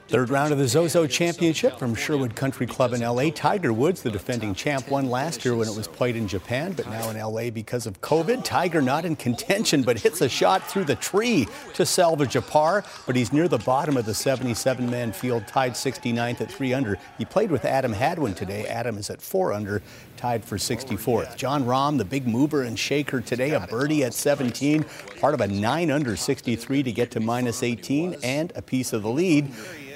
Third 0.07 0.29
round 0.29 0.51
of 0.51 0.59
the 0.59 0.67
Zozo 0.67 1.07
Championship 1.07 1.79
from 1.79 1.95
Sherwood 1.95 2.35
Country 2.35 2.67
Club 2.67 2.93
in 2.93 3.01
LA. 3.01 3.31
Tiger 3.31 3.73
Woods, 3.73 4.03
the 4.03 4.11
defending 4.11 4.53
champ, 4.53 4.87
won 4.87 5.09
last 5.09 5.43
year 5.43 5.55
when 5.55 5.67
it 5.67 5.75
was 5.75 5.87
played 5.87 6.15
in 6.15 6.27
Japan, 6.27 6.73
but 6.73 6.87
now 6.89 7.09
in 7.09 7.17
LA 7.17 7.49
because 7.49 7.87
of 7.87 7.99
COVID. 8.01 8.43
Tiger 8.43 8.81
not 8.83 9.03
in 9.03 9.15
contention, 9.15 9.81
but 9.81 9.97
hits 9.97 10.21
a 10.21 10.29
shot 10.29 10.61
through 10.69 10.83
the 10.83 10.95
tree 10.95 11.47
to 11.73 11.85
salvage 11.85 12.35
a 12.35 12.41
par, 12.41 12.83
but 13.07 13.15
he's 13.15 13.33
near 13.33 13.47
the 13.47 13.57
bottom 13.57 13.97
of 13.97 14.05
the 14.05 14.13
77 14.13 14.89
man 14.89 15.11
field, 15.11 15.47
tied 15.47 15.73
69th 15.73 16.41
at 16.41 16.51
3 16.51 16.73
under. 16.73 16.97
He 17.17 17.25
played 17.25 17.49
with 17.49 17.65
Adam 17.65 17.93
Hadwin 17.93 18.35
today. 18.35 18.67
Adam 18.67 18.97
is 18.97 19.09
at 19.09 19.21
4 19.21 19.53
under, 19.53 19.81
tied 20.17 20.45
for 20.45 20.57
64th. 20.57 21.35
Jon 21.35 21.63
Rahm, 21.63 21.97
the 21.97 22.05
big 22.05 22.27
mover 22.27 22.63
and 22.63 22.77
shaker 22.77 23.21
today, 23.21 23.51
a 23.51 23.61
birdie 23.61 24.03
at 24.03 24.13
17, 24.13 24.85
part 25.19 25.33
of 25.33 25.41
a 25.41 25.47
9 25.47 25.89
under 25.89 26.15
63 26.15 26.83
to 26.83 26.91
get 26.91 27.09
to 27.11 27.19
minus 27.19 27.63
18 27.63 28.17
and 28.21 28.51
a 28.55 28.61
piece 28.61 28.93
of 28.93 29.01
the 29.01 29.09
lead. 29.09 29.51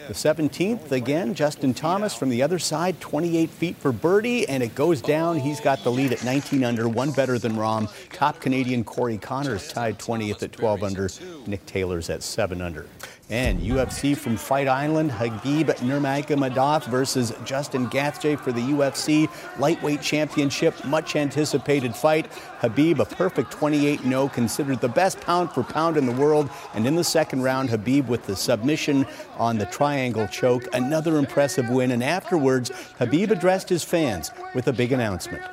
The 0.07 0.13
17th, 0.13 0.91
again, 0.91 1.33
Justin 1.33 1.73
Thomas 1.73 2.13
from 2.13 2.29
the 2.29 2.41
other 2.43 2.59
side, 2.59 2.99
28 2.99 3.49
feet 3.49 3.75
for 3.77 3.93
birdie, 3.93 4.47
and 4.49 4.61
it 4.61 4.75
goes 4.75 5.01
down. 5.01 5.39
He's 5.39 5.61
got 5.61 5.81
the 5.83 5.91
lead 5.91 6.11
at 6.11 6.25
19 6.25 6.61
under, 6.63 6.89
one 6.89 7.11
better 7.11 7.39
than 7.39 7.53
Rahm. 7.53 7.89
Top 8.11 8.41
Canadian 8.41 8.83
Corey 8.83 9.17
Conners 9.17 9.69
tied 9.69 9.97
20th 9.99 10.43
at 10.43 10.51
12 10.51 10.83
under. 10.83 11.09
Nick 11.47 11.65
Taylor's 11.65 12.09
at 12.09 12.21
7 12.21 12.61
under. 12.61 12.85
And 13.29 13.61
UFC 13.61 14.17
from 14.17 14.35
Fight 14.35 14.67
Island, 14.67 15.11
Khabib 15.11 15.67
Nurmagomedov 15.77 16.85
versus 16.87 17.33
Justin 17.45 17.89
Gaethje 17.89 18.37
for 18.37 18.51
the 18.51 18.59
UFC 18.61 19.29
Lightweight 19.57 20.01
Championship. 20.01 20.83
Much 20.83 21.15
anticipated 21.15 21.95
fight. 21.95 22.29
Khabib, 22.59 22.99
a 22.99 23.05
perfect 23.05 23.51
28-0, 23.53 24.31
considered 24.33 24.81
the 24.81 24.89
best 24.89 25.21
pound 25.21 25.51
for 25.51 25.63
pound 25.63 25.95
in 25.95 26.05
the 26.05 26.11
world. 26.11 26.49
And 26.73 26.85
in 26.85 26.95
the 26.95 27.03
second 27.03 27.43
round, 27.43 27.69
Khabib 27.69 28.07
with 28.07 28.25
the 28.25 28.35
submission 28.35 29.07
on 29.37 29.57
the 29.57 29.67
triangle 29.67 30.27
choke. 30.27 30.67
Another 30.73 31.17
impressive 31.17 31.69
win. 31.69 31.91
And 31.91 32.03
afterwards, 32.03 32.71
Khabib 32.99 33.31
addressed 33.31 33.69
his 33.69 33.85
fans 33.85 34.31
with 34.53 34.67
a 34.67 34.73
big 34.73 34.91
announcement. 34.91 35.43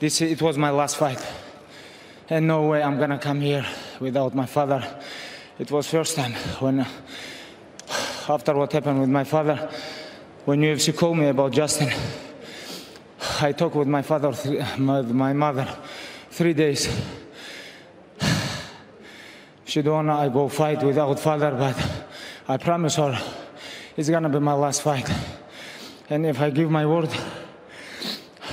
This 0.00 0.20
it 0.20 0.42
was 0.42 0.58
my 0.58 0.70
last 0.70 0.96
fight. 0.96 1.24
and 2.28 2.48
no 2.48 2.66
way 2.66 2.82
I'm 2.82 2.98
gonna 2.98 3.18
come 3.18 3.40
here 3.40 3.64
without 4.00 4.34
my 4.34 4.46
father. 4.46 4.82
It 5.56 5.70
was 5.70 5.86
first 5.86 6.16
time 6.16 6.32
when, 6.58 6.84
after 8.28 8.54
what 8.54 8.72
happened 8.72 9.00
with 9.00 9.08
my 9.08 9.22
father, 9.22 9.70
when 10.44 10.60
UFC 10.60 10.96
called 10.96 11.16
me 11.16 11.28
about 11.28 11.52
Justin, 11.52 11.92
I 13.40 13.52
talked 13.52 13.76
with 13.76 13.86
my 13.86 14.02
father, 14.02 14.32
my, 14.78 15.02
my 15.02 15.32
mother, 15.32 15.68
three 16.28 16.54
days. 16.54 16.88
She 19.64 19.80
don't 19.80 19.94
wanna 19.94 20.18
I 20.18 20.28
go 20.28 20.48
fight 20.48 20.82
without 20.82 21.20
father, 21.20 21.52
but 21.52 22.06
I 22.48 22.56
promise 22.56 22.96
her 22.96 23.16
it's 23.96 24.10
gonna 24.10 24.28
be 24.28 24.40
my 24.40 24.54
last 24.54 24.82
fight. 24.82 25.08
And 26.10 26.26
if 26.26 26.40
I 26.40 26.50
give 26.50 26.68
my 26.68 26.84
word, 26.84 27.10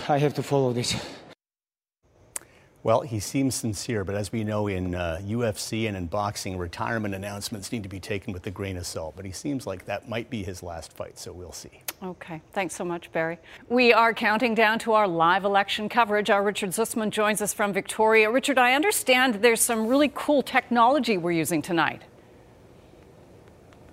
I 0.08 0.20
have 0.20 0.36
to 0.36 0.44
follow 0.44 0.72
this. 0.72 0.96
Well, 2.84 3.02
he 3.02 3.20
seems 3.20 3.54
sincere, 3.54 4.04
but 4.04 4.16
as 4.16 4.32
we 4.32 4.44
know 4.44 4.66
in 4.66 4.96
uh, 4.96 5.20
UFC 5.24 5.88
and 5.88 5.96
in 5.96 6.08
boxing, 6.08 6.58
retirement 6.58 7.14
announcements 7.14 7.72
need 7.72 7.84
to 7.84 7.90
be 7.90 8.00
taken 8.00 8.34
with 8.34 8.48
a 8.48 8.52
grain 8.52 8.76
of 8.76 8.88
salt. 8.88 9.14
But 9.16 9.26
he 9.26 9.32
seems 9.32 9.68
like 9.68 9.86
that 9.86 10.10
might 10.10 10.32
be 10.32 10.42
his 10.42 10.64
last 10.64 10.92
fight, 10.92 11.20
so 11.20 11.32
we'll 11.32 11.52
see. 11.52 11.70
Okay, 12.02 12.42
thanks 12.54 12.74
so 12.74 12.84
much, 12.84 13.12
Barry. 13.12 13.38
We 13.70 13.94
are 13.94 14.16
counting 14.16 14.56
down 14.56 14.80
to 14.80 14.94
our 14.94 15.08
live 15.08 15.46
election 15.46 15.90
coverage. 15.90 16.32
Our 16.32 16.44
Richard 16.44 16.72
Zussman 16.72 17.12
joins 17.12 17.40
us 17.40 17.54
from 17.54 17.72
Victoria. 17.72 18.32
Richard, 18.32 18.58
I 18.58 18.74
understand 18.74 19.36
there's 19.36 19.62
some 19.62 19.86
really 19.86 20.12
cool 20.16 20.42
technology 20.42 21.18
we're 21.18 21.34
using 21.34 21.62
tonight. 21.62 22.02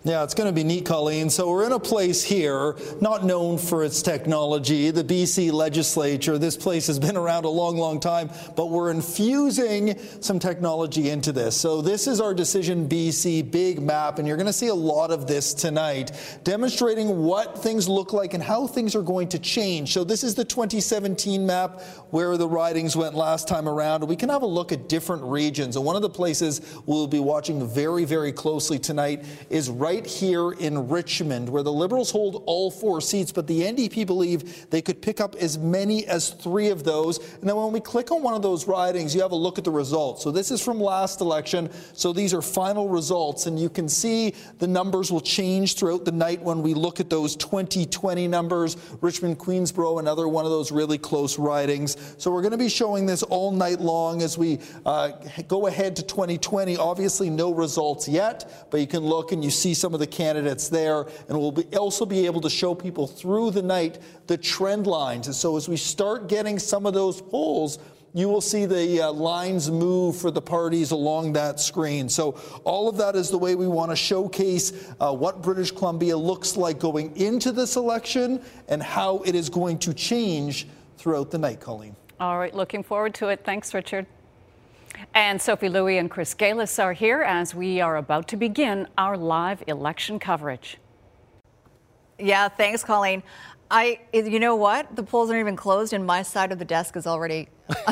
Yeah, 0.08 0.24
it's 0.24 0.32
going 0.32 0.46
to 0.46 0.54
be 0.54 0.64
neat, 0.64 0.86
Colleen. 0.86 1.28
So 1.28 1.50
we're 1.50 1.66
in 1.66 1.72
a 1.72 1.78
place 1.78 2.24
here 2.24 2.76
not 3.02 3.26
known 3.26 3.58
for 3.58 3.84
its 3.84 4.00
technology, 4.00 4.90
the 4.90 5.04
BC 5.04 5.52
legislature. 5.52 6.38
This 6.38 6.56
place 6.56 6.86
has 6.86 6.98
been 6.98 7.14
around 7.14 7.44
a 7.44 7.50
long, 7.50 7.76
long 7.76 8.00
time, 8.00 8.30
but 8.56 8.70
we're 8.70 8.90
infusing 8.90 9.98
some 10.22 10.38
technology 10.38 11.10
into 11.10 11.30
this. 11.30 11.60
So 11.60 11.82
this 11.82 12.06
is 12.06 12.22
our 12.22 12.32
Decision 12.32 12.88
BC 12.88 13.50
big 13.50 13.82
map, 13.82 14.18
and 14.18 14.26
you're 14.26 14.38
going 14.38 14.46
to 14.46 14.52
see 14.54 14.68
a 14.68 14.74
lot 14.74 15.10
of 15.10 15.26
this 15.26 15.52
tonight, 15.52 16.12
demonstrating 16.42 17.24
what 17.24 17.62
things 17.62 17.86
look 17.86 18.14
like 18.14 18.32
and 18.32 18.42
how 18.42 18.66
things 18.66 18.94
are 18.94 19.02
going 19.02 19.28
to 19.28 19.38
change. 19.38 19.92
So 19.92 20.04
this 20.04 20.24
is 20.24 20.34
the 20.34 20.44
2017 20.46 21.44
map 21.44 21.82
where 22.12 22.38
the 22.38 22.48
ridings 22.48 22.96
went 22.96 23.14
last 23.14 23.46
time 23.46 23.68
around. 23.68 24.08
We 24.08 24.16
can 24.16 24.30
have 24.30 24.40
a 24.40 24.46
look 24.46 24.72
at 24.72 24.88
different 24.88 25.24
regions. 25.24 25.76
And 25.76 25.84
one 25.84 25.96
of 25.96 26.02
the 26.02 26.08
places 26.08 26.62
we'll 26.86 27.06
be 27.06 27.20
watching 27.20 27.68
very, 27.68 28.06
very 28.06 28.32
closely 28.32 28.78
tonight 28.78 29.26
is 29.50 29.68
right 29.68 29.97
right 29.98 30.06
here 30.06 30.52
in 30.52 30.88
Richmond, 30.88 31.48
where 31.48 31.64
the 31.64 31.72
Liberals 31.72 32.12
hold 32.12 32.44
all 32.46 32.70
four 32.70 33.00
seats, 33.00 33.32
but 33.32 33.48
the 33.48 33.62
NDP 33.62 34.06
believe 34.06 34.70
they 34.70 34.80
could 34.80 35.02
pick 35.02 35.20
up 35.20 35.34
as 35.34 35.58
many 35.58 36.06
as 36.06 36.30
three 36.30 36.68
of 36.68 36.84
those. 36.84 37.18
And 37.18 37.48
then 37.48 37.56
when 37.56 37.72
we 37.72 37.80
click 37.80 38.12
on 38.12 38.22
one 38.22 38.34
of 38.34 38.42
those 38.42 38.68
ridings, 38.68 39.12
you 39.12 39.22
have 39.22 39.32
a 39.32 39.36
look 39.36 39.58
at 39.58 39.64
the 39.64 39.72
results. 39.72 40.22
So 40.22 40.30
this 40.30 40.52
is 40.52 40.62
from 40.62 40.80
last 40.80 41.20
election. 41.20 41.68
So 41.94 42.12
these 42.12 42.32
are 42.32 42.42
final 42.42 42.88
results, 42.88 43.46
and 43.46 43.58
you 43.58 43.68
can 43.68 43.88
see 43.88 44.34
the 44.58 44.68
numbers 44.68 45.10
will 45.10 45.20
change 45.20 45.74
throughout 45.74 46.04
the 46.04 46.12
night 46.12 46.42
when 46.42 46.62
we 46.62 46.74
look 46.74 47.00
at 47.00 47.10
those 47.10 47.34
2020 47.34 48.28
numbers. 48.28 48.76
Richmond 49.00 49.40
Queensborough, 49.40 49.98
another 49.98 50.28
one 50.28 50.44
of 50.44 50.52
those 50.52 50.70
really 50.70 50.98
close 50.98 51.40
ridings. 51.40 51.96
So 52.18 52.30
we're 52.30 52.42
going 52.42 52.52
to 52.52 52.58
be 52.58 52.68
showing 52.68 53.04
this 53.04 53.24
all 53.24 53.50
night 53.50 53.80
long 53.80 54.22
as 54.22 54.38
we 54.38 54.60
uh, 54.86 55.10
go 55.48 55.66
ahead 55.66 55.96
to 55.96 56.04
2020. 56.04 56.76
Obviously, 56.76 57.30
no 57.30 57.52
results 57.52 58.06
yet, 58.06 58.68
but 58.70 58.78
you 58.78 58.86
can 58.86 59.00
look 59.00 59.32
and 59.32 59.42
you 59.42 59.50
see 59.50 59.74
some 59.74 59.87
of 59.94 60.00
the 60.00 60.06
candidates 60.06 60.68
there, 60.68 61.06
and 61.28 61.38
we'll 61.38 61.52
be 61.52 61.64
also 61.76 62.06
be 62.06 62.26
able 62.26 62.40
to 62.40 62.50
show 62.50 62.74
people 62.74 63.06
through 63.06 63.50
the 63.50 63.62
night 63.62 63.98
the 64.26 64.36
trend 64.36 64.86
lines. 64.86 65.26
And 65.26 65.36
so 65.36 65.56
as 65.56 65.68
we 65.68 65.76
start 65.76 66.28
getting 66.28 66.58
some 66.58 66.86
of 66.86 66.94
those 66.94 67.20
polls, 67.20 67.78
you 68.14 68.28
will 68.28 68.40
see 68.40 68.64
the 68.66 69.02
uh, 69.02 69.12
lines 69.12 69.70
move 69.70 70.16
for 70.16 70.30
the 70.30 70.40
parties 70.40 70.90
along 70.90 71.34
that 71.34 71.60
screen. 71.60 72.08
So 72.08 72.32
all 72.64 72.88
of 72.88 72.96
that 72.96 73.14
is 73.14 73.30
the 73.30 73.38
way 73.38 73.54
we 73.54 73.68
want 73.68 73.90
to 73.90 73.96
showcase 73.96 74.92
uh, 75.00 75.12
what 75.12 75.42
British 75.42 75.70
Columbia 75.70 76.16
looks 76.16 76.56
like 76.56 76.78
going 76.78 77.14
into 77.16 77.52
this 77.52 77.76
election 77.76 78.42
and 78.68 78.82
how 78.82 79.18
it 79.18 79.34
is 79.34 79.48
going 79.48 79.78
to 79.80 79.94
change 79.94 80.66
throughout 80.96 81.30
the 81.30 81.38
night, 81.38 81.60
Colleen. 81.60 81.94
All 82.18 82.38
right, 82.38 82.54
looking 82.54 82.82
forward 82.82 83.14
to 83.14 83.28
it. 83.28 83.44
Thanks, 83.44 83.74
Richard. 83.74 84.06
And 85.14 85.40
Sophie 85.40 85.68
Louie 85.68 85.98
and 85.98 86.10
Chris 86.10 86.34
Gailus 86.34 86.82
are 86.82 86.92
here 86.92 87.22
as 87.22 87.54
we 87.54 87.80
are 87.80 87.96
about 87.96 88.28
to 88.28 88.36
begin 88.36 88.88
our 88.96 89.16
live 89.16 89.62
election 89.66 90.18
coverage. 90.18 90.78
Yeah, 92.18 92.48
thanks, 92.48 92.82
Colleen. 92.82 93.22
I, 93.70 94.00
you 94.12 94.40
know 94.40 94.56
what? 94.56 94.96
The 94.96 95.02
polls 95.02 95.30
aren't 95.30 95.40
even 95.40 95.56
closed, 95.56 95.92
and 95.92 96.06
my 96.06 96.22
side 96.22 96.52
of 96.52 96.58
the 96.58 96.64
desk 96.64 96.96
is 96.96 97.06
already 97.06 97.48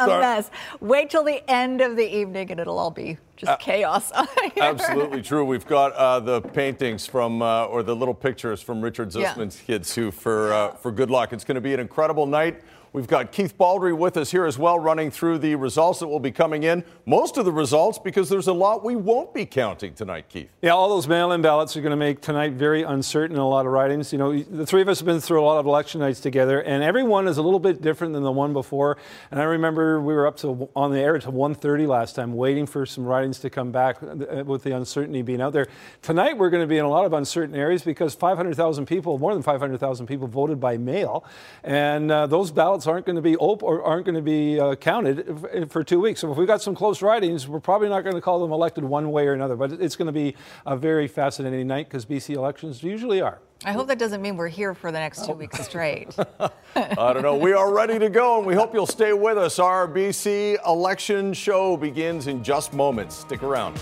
a 0.00 0.06
mess. 0.06 0.50
Wait 0.80 1.10
till 1.10 1.22
the 1.22 1.48
end 1.48 1.80
of 1.80 1.96
the 1.96 2.16
evening, 2.16 2.50
and 2.50 2.58
it'll 2.58 2.78
all 2.78 2.90
be 2.90 3.16
just 3.36 3.52
uh, 3.52 3.56
chaos. 3.56 4.10
absolutely 4.60 5.22
true. 5.22 5.44
We've 5.44 5.66
got 5.66 5.92
uh, 5.92 6.20
the 6.20 6.40
paintings 6.40 7.06
from, 7.06 7.42
uh, 7.42 7.66
or 7.66 7.82
the 7.82 7.94
little 7.94 8.14
pictures 8.14 8.60
from 8.60 8.80
Richard 8.80 9.10
Zussman's 9.10 9.58
yeah. 9.60 9.66
kids, 9.66 9.94
who 9.94 10.10
for 10.10 10.52
uh, 10.52 10.72
for 10.72 10.90
good 10.90 11.10
luck. 11.10 11.32
It's 11.32 11.44
going 11.44 11.54
to 11.54 11.60
be 11.60 11.74
an 11.74 11.80
incredible 11.80 12.26
night. 12.26 12.62
We've 12.92 13.06
got 13.06 13.30
Keith 13.30 13.56
Baldrey 13.56 13.96
with 13.96 14.16
us 14.16 14.32
here 14.32 14.44
as 14.46 14.58
well, 14.58 14.76
running 14.76 15.12
through 15.12 15.38
the 15.38 15.54
results 15.54 16.00
that 16.00 16.08
will 16.08 16.18
be 16.18 16.32
coming 16.32 16.64
in. 16.64 16.82
Most 17.06 17.38
of 17.38 17.44
the 17.44 17.52
results, 17.52 18.00
because 18.00 18.28
there's 18.28 18.48
a 18.48 18.52
lot 18.52 18.82
we 18.82 18.96
won't 18.96 19.32
be 19.32 19.46
counting 19.46 19.94
tonight, 19.94 20.28
Keith. 20.28 20.52
Yeah, 20.60 20.72
all 20.72 20.88
those 20.88 21.06
mail 21.06 21.30
in 21.30 21.40
ballots 21.40 21.76
are 21.76 21.82
going 21.82 21.92
to 21.92 21.96
make 21.96 22.20
tonight 22.20 22.54
very 22.54 22.82
uncertain 22.82 23.36
in 23.36 23.42
a 23.42 23.48
lot 23.48 23.64
of 23.64 23.70
ridings. 23.70 24.12
You 24.12 24.18
know, 24.18 24.36
the 24.42 24.66
three 24.66 24.82
of 24.82 24.88
us 24.88 24.98
have 24.98 25.06
been 25.06 25.20
through 25.20 25.40
a 25.40 25.46
lot 25.46 25.60
of 25.60 25.66
election 25.66 26.00
nights 26.00 26.18
together, 26.18 26.60
and 26.62 26.82
every 26.82 27.04
one 27.04 27.28
is 27.28 27.38
a 27.38 27.42
little 27.42 27.60
bit 27.60 27.80
different 27.80 28.12
than 28.12 28.24
the 28.24 28.32
one 28.32 28.52
before. 28.52 28.96
And 29.30 29.38
I 29.38 29.44
remember 29.44 30.00
we 30.00 30.12
were 30.12 30.26
up 30.26 30.36
to 30.38 30.68
on 30.74 30.90
the 30.90 30.98
air 30.98 31.16
to 31.20 31.30
1:30 31.30 31.86
last 31.86 32.16
time, 32.16 32.34
waiting 32.34 32.66
for 32.66 32.84
some 32.86 33.04
writings 33.04 33.38
to 33.40 33.50
come 33.50 33.70
back 33.70 34.02
uh, 34.02 34.42
with 34.44 34.64
the 34.64 34.74
uncertainty 34.74 35.22
being 35.22 35.40
out 35.40 35.52
there. 35.52 35.68
Tonight, 36.02 36.38
we're 36.38 36.50
going 36.50 36.64
to 36.64 36.66
be 36.66 36.78
in 36.78 36.84
a 36.84 36.90
lot 36.90 37.04
of 37.04 37.12
uncertain 37.12 37.54
areas 37.54 37.82
because 37.82 38.16
500,000 38.16 38.84
people, 38.86 39.16
more 39.16 39.32
than 39.32 39.44
500,000 39.44 40.08
people, 40.08 40.26
voted 40.26 40.58
by 40.58 40.76
mail, 40.76 41.24
and 41.62 42.10
uh, 42.10 42.26
those 42.26 42.50
ballots 42.50 42.79
ballots 42.80 42.86
aren't 42.86 43.06
going 43.06 43.16
to 43.16 43.22
be 43.22 43.36
op- 43.36 43.62
or 43.62 43.82
aren't 43.82 44.06
going 44.06 44.14
to 44.14 44.22
be 44.22 44.58
uh, 44.58 44.74
counted 44.76 45.68
for 45.70 45.84
two 45.84 46.00
weeks. 46.00 46.20
So 46.20 46.32
if 46.32 46.38
we've 46.38 46.46
got 46.46 46.62
some 46.62 46.74
close 46.74 47.02
ridings, 47.02 47.46
we're 47.46 47.60
probably 47.60 47.88
not 47.88 48.02
going 48.02 48.14
to 48.14 48.20
call 48.20 48.40
them 48.40 48.52
elected 48.52 48.84
one 48.84 49.10
way 49.10 49.26
or 49.26 49.34
another. 49.34 49.56
But 49.56 49.72
it's 49.72 49.96
going 49.96 50.06
to 50.06 50.12
be 50.12 50.34
a 50.66 50.76
very 50.76 51.06
fascinating 51.08 51.66
night 51.66 51.88
because 51.88 52.06
BC 52.06 52.34
elections 52.34 52.82
usually 52.82 53.20
are. 53.20 53.40
I 53.64 53.72
hope 53.72 53.88
that 53.88 53.98
doesn't 53.98 54.22
mean 54.22 54.38
we're 54.38 54.48
here 54.48 54.74
for 54.74 54.90
the 54.90 54.98
next 54.98 55.26
two 55.26 55.32
weeks 55.32 55.62
straight. 55.66 56.16
I 56.76 57.12
don't 57.12 57.22
know. 57.22 57.36
We 57.36 57.52
are 57.52 57.74
ready 57.74 57.98
to 57.98 58.08
go, 58.08 58.38
and 58.38 58.46
we 58.46 58.54
hope 58.54 58.72
you'll 58.72 58.86
stay 58.86 59.12
with 59.12 59.36
us. 59.36 59.58
Our 59.58 59.86
BC 59.86 60.56
election 60.66 61.34
show 61.34 61.76
begins 61.76 62.26
in 62.26 62.42
just 62.42 62.72
moments. 62.72 63.16
Stick 63.16 63.42
around. 63.42 63.78